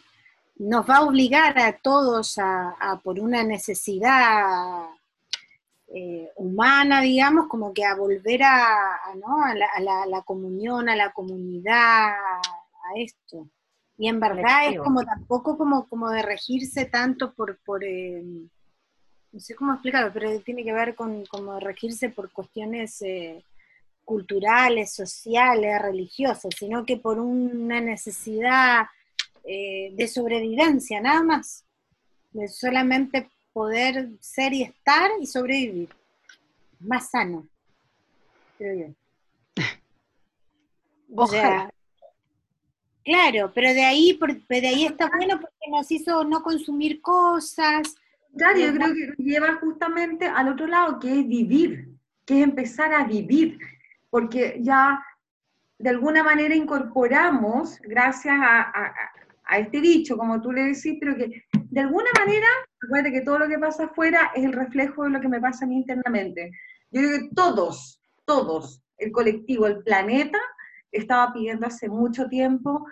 nos 0.58 0.89
va 0.89 0.98
a 0.98 1.04
obligar 1.04 1.58
a 1.60 1.78
todos 1.78 2.38
a, 2.38 3.00
por 3.04 3.20
una 3.20 3.44
necesidad 3.44 4.88
eh, 5.88 6.30
humana, 6.38 7.02
digamos, 7.02 7.48
como 7.48 7.74
que 7.74 7.86
a 7.86 7.96
volver 7.96 8.44
a, 8.44 9.13
la, 10.08 10.22
comunión, 10.24 10.89
a 10.89 10.96
la 10.96 11.12
comunidad, 11.12 12.10
a 12.10 12.94
esto. 12.98 13.50
Y 13.98 14.08
en 14.08 14.20
verdad 14.20 14.70
es 14.70 14.80
como 14.80 15.04
tampoco 15.04 15.58
como, 15.58 15.88
como 15.88 16.10
de 16.10 16.22
regirse 16.22 16.86
tanto 16.86 17.34
por, 17.34 17.58
por 17.63 17.84
eh, 17.84 18.22
no 19.36 19.39
sé 19.41 19.54
cómo 19.54 19.74
explicarlo, 19.74 20.12
pero 20.13 20.39
tiene 20.39 20.63
que 20.63 20.74
ver 20.74 20.96
con 20.96 21.26
como 21.26 21.60
regirse 21.60 22.10
por 22.10 22.32
cuestiones 22.32 23.02
eh, 23.02 23.44
culturales, 24.06 24.94
sociales, 24.94 25.82
religiosas, 25.82 26.54
sino 26.58 26.86
que 26.86 26.98
por 26.98 27.20
una 27.20 27.82
necesidad 27.82 28.86
eh, 29.47 29.91
de 29.93 30.08
sobrevivencia, 30.08 31.01
nada 31.01 31.23
más. 31.23 31.63
De 32.31 32.47
solamente 32.47 33.29
poder 33.53 34.10
ser 34.19 34.53
y 34.53 34.63
estar 34.63 35.12
y 35.21 35.25
sobrevivir. 35.25 35.89
Más 36.79 37.10
sano, 37.10 37.47
creo 38.58 38.88
yo. 38.88 38.93
O 41.15 41.27
sea, 41.27 41.71
claro, 43.03 43.51
pero 43.55 43.73
de 43.73 43.86
ahí, 43.86 44.19
de 44.49 44.67
ahí 44.67 44.86
está 44.86 45.10
bueno 45.15 45.39
porque 45.39 45.71
nos 45.71 45.89
hizo 45.89 46.25
no 46.25 46.43
consumir 46.43 47.01
cosas. 47.01 47.95
Claro, 48.38 48.60
yo 48.60 48.73
creo 48.73 48.93
que 48.93 49.23
lleva 49.23 49.55
justamente 49.55 50.25
al 50.25 50.49
otro 50.49 50.67
lado, 50.67 50.99
que 50.99 51.19
es 51.19 51.27
vivir, 51.27 51.88
que 52.25 52.39
es 52.39 52.43
empezar 52.43 52.93
a 52.93 53.05
vivir 53.05 53.58
porque 54.15 54.60
ya 54.62 55.05
de 55.77 55.89
alguna 55.89 56.23
manera 56.23 56.55
incorporamos, 56.55 57.81
gracias 57.81 58.34
a, 58.39 58.71
este 59.49 59.81
dicho, 59.81 60.17
como 60.17 60.41
tú 60.41 60.51
le 60.51 60.63
decís, 60.63 60.97
pero 60.99 61.15
que 61.15 61.43
de 61.51 61.81
alguna 61.81 62.10
manera, 62.17 62.47
recuerda 62.79 63.12
que 63.12 63.21
todo 63.21 63.39
lo 63.39 63.47
que 63.47 63.60
pasa 63.60 63.86
afuera 63.86 64.31
es 64.36 64.43
el 64.43 64.53
reflejo 64.53 65.03
de 65.03 65.10
lo 65.12 65.21
que 65.21 65.27
me 65.27 65.41
pasa 65.41 65.65
a 65.65 65.67
mí 65.67 65.75
internamente. 65.75 66.51
Yo 66.91 67.01
digo 67.01 67.12
que 67.13 67.36
todos, 67.36 68.01
todos, 68.25 68.81
el 68.97 69.12
colectivo, 69.12 69.67
el 69.67 69.84
planeta, 69.84 70.39
estaba 70.91 71.34
pidiendo 71.34 71.67
hace 71.67 71.89
mucho 71.89 72.28
tiempo 72.28 72.86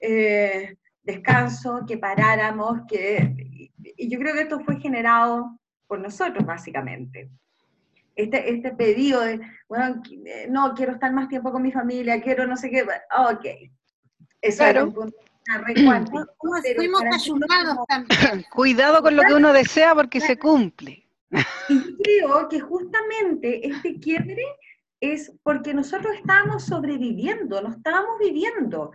eh, 0.00 0.76
descanso, 1.02 1.84
que 1.86 1.98
paráramos, 1.98 2.82
que... 2.88 3.70
Y 3.96 4.08
yo 4.08 4.18
creo 4.18 4.34
que 4.34 4.42
esto 4.42 4.60
fue 4.60 4.78
generado 4.80 5.58
por 5.86 5.98
nosotros, 5.98 6.46
básicamente 6.46 7.28
este, 8.18 8.50
este 8.52 8.72
pedido 8.72 9.20
de, 9.20 9.40
bueno, 9.68 10.02
eh, 10.24 10.48
no, 10.50 10.74
quiero 10.74 10.92
estar 10.92 11.12
más 11.12 11.28
tiempo 11.28 11.52
con 11.52 11.62
mi 11.62 11.70
familia, 11.70 12.20
quiero 12.20 12.46
no 12.46 12.56
sé 12.56 12.68
qué, 12.68 12.82
ok. 12.82 13.46
Eso 14.40 14.58
claro. 14.58 14.92
Fuimos 16.76 17.02
ayudados 17.02 17.86
también. 17.88 18.44
Cuidado 18.50 19.02
con 19.02 19.16
lo 19.16 19.22
que 19.22 19.34
uno 19.34 19.52
desea 19.52 19.94
porque 19.94 20.20
se 20.20 20.38
cumple. 20.38 21.06
Y 21.68 21.96
creo 22.02 22.48
que 22.48 22.60
justamente 22.60 23.66
este 23.66 23.98
quiebre 23.98 24.42
es 25.00 25.32
porque 25.42 25.74
nosotros 25.74 26.14
estábamos 26.16 26.64
sobreviviendo, 26.64 27.62
no 27.62 27.70
estábamos 27.70 28.18
viviendo. 28.18 28.92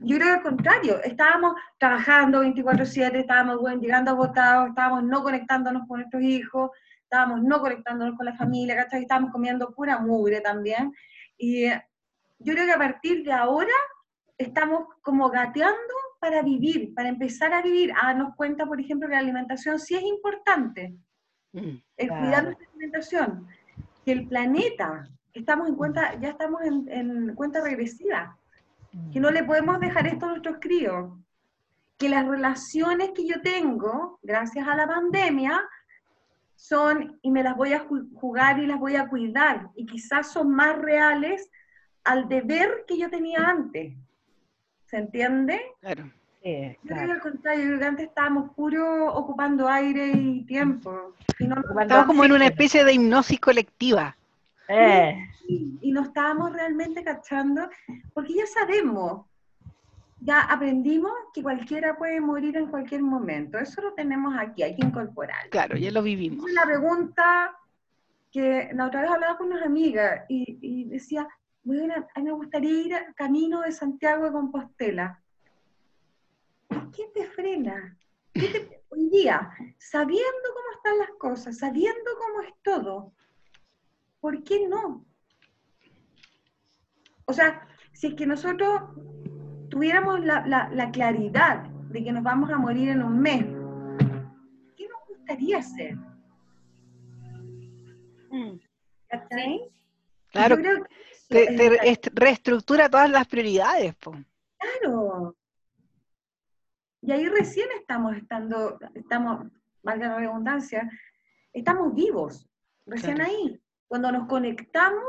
Yo 0.00 0.16
creo 0.16 0.28
que 0.28 0.32
al 0.34 0.42
contrario, 0.42 1.02
estábamos 1.02 1.54
trabajando 1.78 2.42
24/7, 2.42 3.20
estábamos 3.20 3.60
bueno, 3.60 3.80
llegando 3.80 4.10
agotados, 4.12 4.68
estábamos 4.68 5.04
no 5.04 5.22
conectándonos 5.22 5.88
con 5.88 6.00
nuestros 6.00 6.22
hijos, 6.22 6.70
estábamos 7.02 7.42
no 7.42 7.60
conectándonos 7.60 8.16
con 8.16 8.26
la 8.26 8.36
familia, 8.36 8.76
¿cachai? 8.76 9.02
Estábamos 9.02 9.32
comiendo 9.32 9.72
pura 9.74 9.98
mugre 9.98 10.40
también. 10.40 10.92
Y 11.38 11.68
yo 11.68 12.52
creo 12.52 12.66
que 12.66 12.72
a 12.72 12.78
partir 12.78 13.24
de 13.24 13.32
ahora 13.32 13.72
estamos 14.38 14.88
como 15.02 15.30
gateando 15.30 15.94
para 16.20 16.42
vivir, 16.42 16.94
para 16.94 17.08
empezar 17.08 17.52
a 17.52 17.62
vivir, 17.62 17.92
a 17.92 18.08
darnos 18.08 18.34
cuenta, 18.36 18.66
por 18.66 18.80
ejemplo, 18.80 19.08
que 19.08 19.14
la 19.14 19.20
alimentación 19.20 19.78
sí 19.78 19.94
es 19.94 20.02
importante, 20.02 20.94
Mm, 21.52 21.76
el 21.96 22.08
Claro. 22.08 22.20
cuidar 22.20 22.44
nuestra 22.44 22.66
alimentación, 22.68 23.46
que 24.04 24.10
el 24.12 24.26
planeta, 24.26 25.08
estamos 25.32 25.68
en 25.68 25.76
cuenta, 25.76 26.18
ya 26.18 26.30
estamos 26.30 26.62
en, 26.62 26.88
en 26.88 27.34
cuenta 27.36 27.60
regresiva, 27.62 28.36
que 29.12 29.20
no 29.20 29.30
le 29.30 29.44
podemos 29.44 29.78
dejar 29.78 30.06
esto 30.08 30.26
a 30.26 30.30
nuestros 30.30 30.56
críos, 30.60 31.12
que 31.96 32.08
las 32.08 32.26
relaciones 32.26 33.10
que 33.14 33.24
yo 33.26 33.40
tengo, 33.40 34.18
gracias 34.22 34.66
a 34.66 34.74
la 34.74 34.86
pandemia, 34.88 35.62
son, 36.56 37.18
y 37.22 37.30
me 37.30 37.42
las 37.44 37.56
voy 37.56 37.72
a 37.72 37.84
ju- 37.84 38.08
jugar 38.14 38.58
y 38.58 38.66
las 38.66 38.80
voy 38.80 38.96
a 38.96 39.08
cuidar, 39.08 39.68
y 39.76 39.86
quizás 39.86 40.32
son 40.32 40.50
más 40.50 40.76
reales 40.76 41.48
al 42.02 42.28
deber 42.28 42.84
que 42.88 42.98
yo 42.98 43.08
tenía 43.10 43.48
antes. 43.48 43.94
¿Se 44.94 45.00
entiende? 45.00 45.60
Claro. 45.80 46.04
Sí, 46.40 46.76
Yo 46.84 46.94
creo 46.94 46.96
claro. 46.96 47.06
que 47.06 47.12
al 47.14 47.20
contrario, 47.20 47.62
yo 47.62 47.68
creo 47.70 47.78
que 47.80 47.84
antes 47.84 48.06
estábamos 48.06 48.50
puro 48.54 49.12
ocupando 49.12 49.66
aire 49.66 50.12
y 50.14 50.44
tiempo, 50.44 51.16
y 51.40 51.48
no, 51.48 51.56
Estamos 51.80 52.06
como 52.06 52.24
en 52.24 52.30
una 52.30 52.46
especie 52.46 52.84
de 52.84 52.92
hipnosis 52.92 53.40
colectiva. 53.40 54.16
Eh, 54.68 55.18
y 55.48 55.90
no 55.90 56.02
estábamos 56.02 56.52
realmente 56.52 57.02
cachando, 57.02 57.68
porque 58.12 58.34
ya 58.34 58.46
sabemos, 58.46 59.26
ya 60.20 60.42
aprendimos 60.42 61.10
que 61.34 61.42
cualquiera 61.42 61.96
puede 61.96 62.20
morir 62.20 62.56
en 62.56 62.68
cualquier 62.68 63.02
momento, 63.02 63.58
eso 63.58 63.82
lo 63.82 63.94
tenemos 63.94 64.32
aquí, 64.38 64.62
hay 64.62 64.76
que 64.76 64.86
incorporar. 64.86 65.48
Claro, 65.50 65.76
ya 65.76 65.90
lo 65.90 66.04
vivimos. 66.04 66.36
Entonces, 66.48 66.54
la 66.54 66.66
pregunta 66.66 67.56
que 68.30 68.70
la 68.72 68.86
otra 68.86 69.02
vez 69.02 69.10
hablaba 69.10 69.38
con 69.38 69.48
unas 69.48 69.66
amigas 69.66 70.24
y, 70.28 70.56
y 70.62 70.84
decía, 70.84 71.26
bueno, 71.64 71.94
a 72.14 72.18
mí 72.20 72.24
me 72.26 72.32
gustaría 72.32 72.70
ir 72.86 72.94
al 72.94 73.14
camino 73.14 73.62
de 73.62 73.72
Santiago 73.72 74.26
de 74.26 74.32
Compostela. 74.32 75.22
¿Qué 76.94 77.06
te 77.14 77.26
frena? 77.26 77.98
¿Qué 78.32 78.48
te- 78.48 78.82
hoy 78.90 79.08
día, 79.10 79.50
sabiendo 79.78 80.48
cómo 80.54 80.70
están 80.76 80.98
las 80.98 81.10
cosas, 81.18 81.58
sabiendo 81.58 82.10
cómo 82.18 82.42
es 82.42 82.54
todo, 82.62 83.12
¿por 84.20 84.42
qué 84.44 84.68
no? 84.68 85.04
O 87.26 87.32
sea, 87.32 87.66
si 87.92 88.08
es 88.08 88.14
que 88.14 88.26
nosotros 88.26 88.82
tuviéramos 89.70 90.24
la, 90.24 90.46
la- 90.46 90.68
la 90.70 90.90
claridad 90.90 91.64
de 91.64 92.04
que 92.04 92.12
nos 92.12 92.22
vamos 92.22 92.50
a 92.50 92.58
morir 92.58 92.90
en 92.90 93.02
un 93.02 93.18
mes, 93.20 93.44
¿qué 94.76 94.88
nos 94.88 95.08
gustaría 95.08 95.58
hacer? 95.58 95.96
¿Cachai? 99.08 99.70
Claro, 100.32 100.56
Yo 100.56 100.62
creo 100.62 100.84
que 100.84 100.90
te, 101.28 102.00
reestructura 102.14 102.88
todas 102.88 103.10
las 103.10 103.26
prioridades. 103.26 103.94
po. 103.96 104.14
Claro. 104.58 105.36
Y 107.02 107.12
ahí 107.12 107.28
recién 107.28 107.68
estamos 107.78 108.16
estando, 108.16 108.78
estamos, 108.94 109.46
valga 109.82 110.08
la 110.08 110.18
redundancia, 110.18 110.90
estamos 111.52 111.94
vivos, 111.94 112.48
recién 112.86 113.16
Claro. 113.16 113.30
ahí. 113.30 113.60
Cuando 113.86 114.10
nos 114.10 114.26
conectamos, 114.26 115.04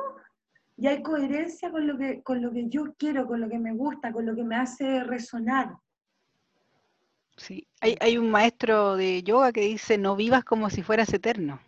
ya 0.75 0.89
hay 0.89 1.01
coherencia 1.01 1.71
con 1.71 1.87
lo, 1.87 1.97
que, 1.97 2.21
con 2.21 2.41
lo 2.41 2.51
que 2.51 2.67
yo 2.67 2.93
quiero, 2.97 3.25
con 3.25 3.39
lo 3.39 3.47
que 3.47 3.59
me 3.59 3.73
gusta, 3.73 4.11
con 4.11 4.25
lo 4.25 4.35
que 4.35 4.43
me 4.43 4.57
hace 4.57 5.03
resonar. 5.03 5.75
Sí. 7.37 7.67
Hay, 7.79 7.97
hay 8.01 8.17
un 8.17 8.29
maestro 8.29 8.95
de 8.95 9.23
yoga 9.23 9.51
que 9.53 9.61
dice, 9.61 9.97
no 9.97 10.15
vivas 10.15 10.43
como 10.43 10.69
si 10.69 10.83
fueras 10.83 11.13
eterno. 11.13 11.59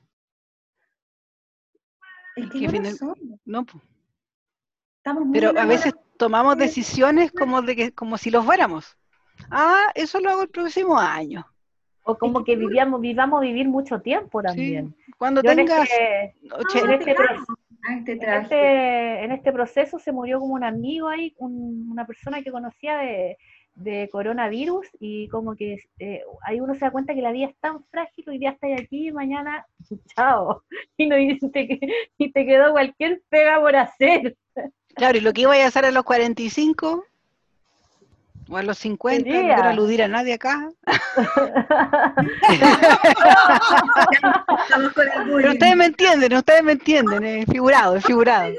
Es 2.35 2.49
que 2.51 2.59
Que 2.59 2.65
no 2.65 2.71
final-. 2.71 2.97
No. 3.45 3.65
Estamos 5.07 5.25
muy 5.25 5.39
pero 5.39 5.57
a 5.57 5.65
veces 5.65 5.93
tomamos 6.17 6.55
Sí. 6.55 6.59
decisiones 6.59 7.31
como, 7.31 7.61
de 7.61 7.75
que, 7.77 7.91
como 7.93 8.17
si 8.17 8.29
los 8.29 8.43
fuéramos. 8.45 8.97
Ah, 9.49 9.89
eso 9.95 10.19
lo 10.19 10.29
hago 10.31 10.41
el 10.41 10.49
próximo 10.49 10.97
año. 10.97 11.45
o 12.03 12.17
como 12.17 12.43
que 12.43 12.55
vivíamos, 12.55 12.99
vivamos 13.01 13.41
vivir 13.41 13.67
mucho 13.69 13.99
tiempo 14.01 14.41
también. 14.41 14.95
Cuando 15.17 15.41
Yo 15.41 15.51
en 15.51 15.57
tengas 15.57 15.81
este, 15.89 16.35
oche- 16.51 16.79
en 16.83 16.91
este 16.91 17.15
Ah, 17.89 17.95
este 17.99 18.11
en 18.11 18.33
este, 18.41 19.23
en 19.25 19.31
este 19.31 19.51
proceso 19.53 19.99
se 19.99 20.11
murió 20.11 20.39
como 20.39 20.55
un 20.55 20.63
amigo 20.63 21.07
ahí, 21.07 21.33
un- 21.37 21.87
una 21.91 22.05
persona 22.05 22.41
que 22.41 22.51
conocía 22.51 22.97
de, 22.97 23.37
de 23.75 24.09
coronavirus 24.11 24.87
y 24.99 25.27
como 25.29 25.55
que 25.55 25.77
eh, 25.99 26.21
ahí 26.45 26.59
uno 26.59 26.73
se 26.73 26.81
da 26.81 26.91
cuenta 26.91 27.13
que 27.13 27.21
la 27.21 27.31
vida 27.31 27.47
es 27.47 27.55
tan 27.59 27.83
frágil, 27.85 28.25
hoy 28.29 28.39
día 28.39 28.49
estás 28.51 28.71
aquí 28.81 29.07
y 29.09 29.11
mañana, 29.13 29.65
chao, 30.15 30.63
y, 30.97 31.07
no, 31.07 31.17
y, 31.17 31.37
te, 31.39 31.79
y 32.17 32.31
te 32.31 32.45
quedó 32.45 32.71
cualquier 32.71 33.21
pega 33.29 33.59
por 33.61 33.75
hacer. 33.75 34.35
Claro, 34.97 35.17
y 35.17 35.21
lo 35.21 35.31
que 35.33 35.41
iba 35.41 35.53
a 35.53 35.67
hacer 35.67 35.85
a 35.85 35.91
los 35.91 36.03
45 36.03 37.05
o 38.49 38.57
a 38.57 38.63
los 38.63 38.77
50, 38.79 39.29
no 39.29 39.41
quiero 39.41 39.63
aludir 39.63 40.01
a 40.03 40.07
nadie 40.07 40.33
acá. 40.33 40.71
Pero 45.27 45.51
ustedes 45.51 45.75
me 45.75 45.85
entienden, 45.85 46.33
ustedes 46.33 46.63
me 46.63 46.71
entienden, 46.73 47.23
es 47.23 47.45
figurado, 47.45 47.95
es 47.97 48.05
figurado. 48.05 48.53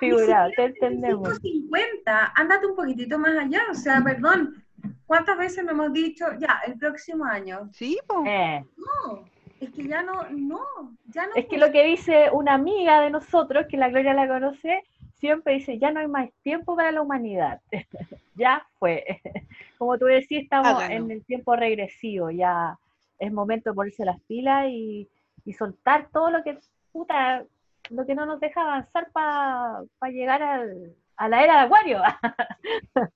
Figurado, 0.00 0.50
te 0.56 0.64
entendemos. 0.64 1.38
50, 1.38 2.32
ándate 2.34 2.66
un 2.66 2.74
poquitito 2.74 3.18
más 3.18 3.36
allá, 3.36 3.62
o 3.70 3.74
sea, 3.74 4.02
perdón, 4.02 4.64
¿cuántas 5.06 5.38
veces 5.38 5.64
nos 5.64 5.72
hemos 5.72 5.92
dicho, 5.92 6.26
ya, 6.40 6.60
el 6.66 6.78
próximo 6.78 7.24
año? 7.24 7.68
Sí, 7.72 7.98
po. 8.06 8.24
Eh. 8.26 8.64
No, 8.76 9.24
es 9.60 9.70
que 9.70 9.86
ya 9.86 10.02
no, 10.02 10.22
no, 10.30 10.96
ya 11.06 11.26
no. 11.26 11.34
Es 11.36 11.46
que 11.46 11.58
lo 11.58 11.70
que 11.70 11.84
dice 11.84 12.30
una 12.32 12.54
amiga 12.54 13.00
de 13.00 13.10
nosotros, 13.10 13.66
que 13.68 13.76
la 13.76 13.90
Gloria 13.90 14.14
la 14.14 14.26
conoce, 14.26 14.82
siempre 15.18 15.54
dice, 15.54 15.78
ya 15.78 15.90
no 15.90 16.00
hay 16.00 16.08
más 16.08 16.30
tiempo 16.42 16.76
para 16.76 16.92
la 16.92 17.02
humanidad. 17.02 17.60
ya 18.34 18.66
fue. 18.78 19.04
Como 19.78 19.98
tú 19.98 20.06
decías, 20.06 20.44
estamos 20.44 20.82
en 20.84 21.10
el 21.10 21.24
tiempo 21.24 21.54
regresivo, 21.56 22.30
ya 22.30 22.78
es 23.18 23.32
momento 23.32 23.70
de 23.70 23.74
ponerse 23.74 24.04
las 24.04 24.20
pilas 24.22 24.66
y, 24.68 25.08
y 25.44 25.52
soltar 25.54 26.08
todo 26.12 26.30
lo 26.30 26.42
que, 26.42 26.58
puta, 26.92 27.44
lo 27.90 28.04
que 28.06 28.14
no 28.14 28.26
nos 28.26 28.40
deja 28.40 28.60
avanzar 28.62 29.10
para 29.12 29.82
llegar 30.10 30.42
al- 30.42 30.94
a 31.16 31.28
la 31.28 31.42
era 31.44 31.54
de 31.54 31.60
Acuario, 31.60 32.02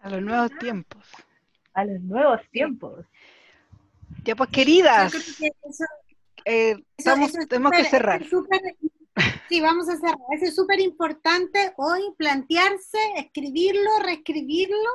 A 0.00 0.10
los 0.10 0.22
nuevos 0.22 0.50
tiempos. 0.58 1.04
a 1.74 1.84
los 1.84 2.00
nuevos 2.00 2.40
tiempos. 2.50 3.04
Ya 4.24 4.34
pues, 4.34 4.50
queridas, 4.50 5.14
eso- 5.14 5.84
eh, 6.44 6.70
eso- 6.72 6.84
estamos- 6.96 7.30
eso 7.30 7.40
es 7.40 7.48
tenemos 7.48 7.72
que 7.72 7.84
cerrar. 7.84 8.22
es 8.22 8.28
súper- 8.30 8.60
sí, 9.48 9.60
vamos 9.60 9.88
a 9.88 9.96
cerrar. 9.96 10.18
Eso 10.32 10.44
es 10.46 10.54
súper 10.54 10.80
importante 10.80 11.72
hoy, 11.76 12.02
plantearse, 12.16 12.98
escribirlo, 13.16 13.90
reescribirlo, 14.02 14.90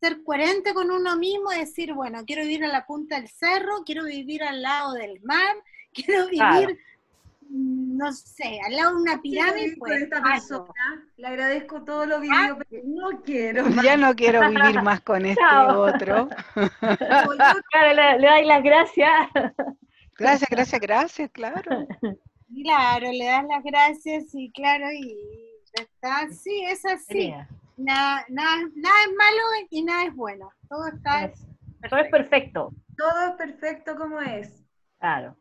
ser 0.00 0.22
coherente 0.22 0.74
con 0.74 0.90
uno 0.90 1.16
mismo, 1.16 1.50
decir, 1.50 1.92
bueno, 1.94 2.24
quiero 2.26 2.42
vivir 2.42 2.64
a 2.64 2.68
la 2.68 2.86
punta 2.86 3.16
del 3.16 3.28
cerro, 3.28 3.82
quiero 3.84 4.04
vivir 4.04 4.42
al 4.42 4.62
lado 4.62 4.92
del 4.92 5.20
mar, 5.22 5.56
quiero 5.94 6.24
vivir, 6.26 6.38
Claro. 6.38 6.74
mm, 7.48 7.96
no 7.96 8.12
sé, 8.12 8.60
al 8.66 8.76
lado 8.76 8.96
de 8.96 9.02
una 9.02 9.22
pirámide, 9.22 9.76
por 9.76 9.88
pues, 9.88 10.02
esta 10.02 10.22
persona, 10.22 11.08
le 11.16 11.26
agradezco 11.26 11.82
todo 11.82 12.04
lo 12.04 12.20
vivido, 12.20 12.58
pero 12.68 12.82
no 12.84 13.22
quiero 13.22 13.64
más. 13.70 13.84
Ya 13.84 13.96
no 13.96 14.14
quiero 14.14 14.40
vivir 14.50 14.82
más 14.82 15.00
con 15.00 15.24
este 15.26 15.42
otro. 15.74 16.28
Claro, 16.80 17.94
le, 17.94 18.18
le 18.18 18.26
dais 18.26 18.46
las 18.46 18.62
gracias. 18.62 19.28
Gracias, 20.18 20.48
gracias, 20.50 20.80
gracias, 20.80 21.30
claro. 21.30 21.86
Claro, 22.62 23.10
le 23.12 23.24
das 23.26 23.44
las 23.48 23.62
gracias 23.64 24.24
y 24.34 24.50
claro, 24.52 24.86
y 24.92 25.16
ya 25.76 25.82
está. 25.82 26.28
Sí, 26.30 26.64
es 26.66 26.84
así. 26.84 27.34
Nada, 27.76 28.24
nada, 28.28 28.56
nada 28.74 28.94
es 29.04 29.12
malo 29.16 29.42
y 29.70 29.82
nada 29.82 30.04
es 30.04 30.14
bueno. 30.14 30.50
Todo 30.68 30.86
está 30.88 31.32
Todo 31.90 32.00
es 32.00 32.10
perfecto. 32.10 32.72
Todo 32.96 33.26
es 33.28 33.32
perfecto 33.32 33.96
como 33.96 34.20
es, 34.20 34.64
Claro. 34.98 35.36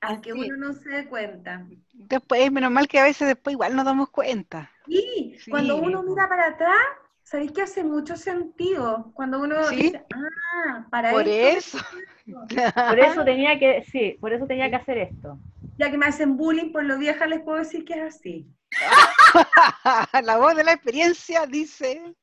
aunque 0.00 0.30
Así 0.32 0.40
uno 0.40 0.68
no 0.68 0.72
se 0.74 0.88
dé 0.88 1.06
cuenta. 1.08 1.66
Después, 1.94 2.52
menos 2.52 2.70
mal 2.70 2.86
que 2.86 3.00
a 3.00 3.04
veces 3.04 3.26
después 3.26 3.54
igual 3.54 3.74
nos 3.74 3.84
damos 3.84 4.10
cuenta. 4.10 4.70
Sí, 4.86 5.36
cuando 5.50 5.76
uno 5.76 6.02
mira 6.02 6.28
para 6.28 6.48
atrás, 6.48 6.76
sabéis 7.24 7.50
que 7.52 7.62
hace 7.62 7.82
mucho 7.82 8.16
sentido. 8.16 9.10
Cuando 9.14 9.40
uno 9.40 9.64
Sí. 9.64 9.76
dice, 9.76 10.04
ah, 10.14 10.86
para 10.90 11.10
Por 11.10 11.26
esto, 11.26 11.78
eso. 11.78 11.86
Por 12.88 12.98
eso 13.00 13.24
tenía 13.24 13.58
que, 13.58 13.82
sí, 13.90 14.16
por 14.20 14.32
eso 14.32 14.46
tenía 14.46 14.70
que 14.70 14.76
hacer 14.76 14.98
esto. 14.98 15.38
Ya 15.78 15.90
que 15.90 15.98
me 15.98 16.06
hacen 16.06 16.36
bullying 16.36 16.72
por 16.72 16.84
lo 16.84 16.98
vieja, 16.98 17.26
les 17.26 17.40
puedo 17.42 17.58
decir 17.58 17.84
que 17.84 17.94
es 17.94 18.14
así. 18.14 18.46
La 20.24 20.36
voz 20.38 20.56
de 20.56 20.64
la 20.64 20.72
experiencia 20.72 21.46
dice. 21.46 22.14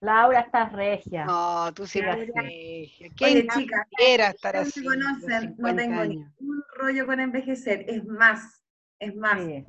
Laura, 0.00 0.40
estás 0.40 0.72
regia. 0.72 1.24
No, 1.24 1.72
tú 1.72 1.86
siempre 1.86 2.14
Sí, 2.14 2.20
eres 2.22 2.34
regia. 2.34 3.10
¿Quién 3.16 3.48
chicas, 3.48 3.86
quiera 3.96 4.28
estar 4.28 4.56
así? 4.56 4.80
me 4.80 4.86
conocen, 4.86 5.54
no 5.56 5.74
tengo 5.74 6.00
años. 6.00 6.26
ningún 6.38 6.62
rollo 6.76 7.06
con 7.06 7.20
envejecer. 7.20 7.84
Es 7.88 8.04
más, 8.04 8.62
es 8.98 9.14
más, 9.16 9.38
Sí. 9.40 9.64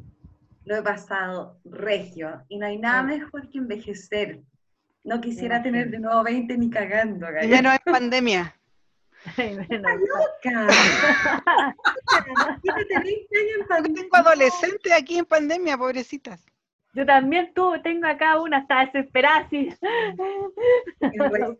lo 0.65 0.75
he 0.77 0.81
pasado 0.81 1.59
regio 1.63 2.43
y 2.49 2.57
no 2.57 2.65
hay 2.65 2.77
nada 2.77 3.03
mejor 3.03 3.49
que 3.49 3.59
envejecer. 3.59 4.41
No 5.03 5.21
quisiera 5.21 5.61
tener 5.61 5.89
de 5.91 5.99
nuevo 5.99 6.23
20 6.23 6.57
ni 6.57 6.69
cagando. 6.69 7.27
Gallo. 7.27 7.47
menos 7.47 7.73
en 7.85 7.93
pandemia. 7.93 8.55
Ay, 9.37 9.55
Loca. 9.55 10.67
Imagínate 12.27 12.99
20 12.99 13.37
años 13.37 13.53
en 13.53 13.59
Yo 13.59 13.67
pandemia. 13.67 14.01
tengo 14.03 14.15
adolescentes 14.17 14.91
aquí 14.93 15.17
en 15.19 15.25
pandemia, 15.25 15.77
pobrecitas. 15.77 16.45
Yo 16.93 17.05
también 17.05 17.53
tuve, 17.53 17.79
tengo 17.79 18.07
acá 18.07 18.39
una, 18.39 18.59
está 18.59 18.85
desesperada, 18.85 19.47
sí. 19.49 19.67
Es 19.67 21.11
re 21.11 21.29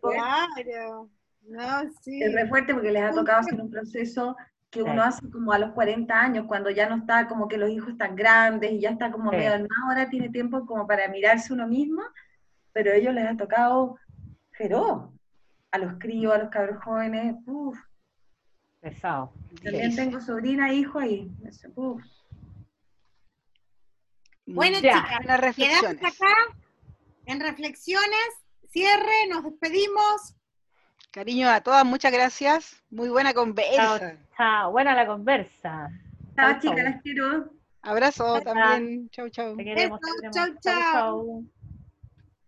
Claro. 0.64 1.10
No, 1.42 1.90
sí. 2.02 2.22
Es 2.22 2.32
re 2.34 2.48
fuerte 2.48 2.72
porque 2.74 2.90
les 2.90 3.02
ha 3.02 3.10
tocado 3.12 3.40
hacer 3.40 3.60
un 3.60 3.70
proceso 3.70 4.36
que 4.70 4.82
uno 4.82 4.94
Sí. 5.02 5.08
hace 5.08 5.30
como 5.30 5.52
a 5.52 5.58
los 5.58 5.72
40 5.72 6.18
años, 6.20 6.46
cuando 6.48 6.70
ya 6.70 6.88
no 6.88 6.96
está 6.96 7.28
como 7.28 7.48
que 7.48 7.56
los 7.58 7.70
hijos 7.70 7.90
están 7.90 8.16
grandes 8.16 8.72
y 8.72 8.80
ya 8.80 8.90
está 8.90 9.10
como 9.12 9.30
Sí. 9.30 9.36
medio 9.36 9.50
más, 9.60 9.68
ahora 9.84 10.08
tiene 10.08 10.28
tiempo 10.30 10.64
como 10.66 10.86
para 10.86 11.06
mirarse 11.08 11.52
uno 11.52 11.66
mismo, 11.68 12.02
pero 12.72 12.90
a 12.90 12.94
ellos 12.94 13.14
les 13.14 13.26
ha 13.30 13.36
tocado 13.36 13.96
feroz. 14.52 15.10
A 15.76 15.78
los 15.78 15.98
críos, 15.98 16.32
a 16.34 16.38
los 16.38 16.48
cabros 16.48 16.82
jóvenes, 16.82 17.36
uff. 17.44 17.78
Pesado. 18.80 19.30
También 19.62 19.94
tengo 19.94 20.18
sobrina 20.22 20.70
e 20.70 20.76
hijo 20.76 20.98
ahí. 20.98 21.30
Uf. 21.74 22.02
Bueno, 24.46 24.78
Ya. 24.80 24.94
chicas, 24.94 25.18
quedamos 25.20 25.40
reflexiones. 25.42 26.02
acá 26.02 26.34
en 27.26 27.40
reflexiones. 27.40 28.28
Cierre, 28.70 29.26
nos 29.28 29.44
despedimos. 29.44 30.34
Cariño 31.10 31.50
a 31.50 31.60
todas, 31.60 31.84
muchas 31.84 32.10
gracias. 32.12 32.82
Muy 32.88 33.10
buena 33.10 33.34
conversa. 33.34 34.16
Chao, 34.34 34.70
buena 34.70 34.94
la 34.94 35.06
conversa. 35.06 35.90
Chao, 36.36 36.52
Chau, 36.52 36.60
chicas, 36.60 36.84
las 36.84 37.02
quiero. 37.02 37.50
Abrazo 37.82 38.40
Chao. 38.40 38.54
también. 38.54 39.10
Chau, 39.10 39.28
chau. 39.28 39.54
Te 39.56 39.64
queremos, 39.64 40.00
te 40.00 40.06
Besos, 40.06 40.32
queremos. 40.32 40.60
chau, 40.62 40.72
chau. 40.72 40.92
chau. 40.92 41.44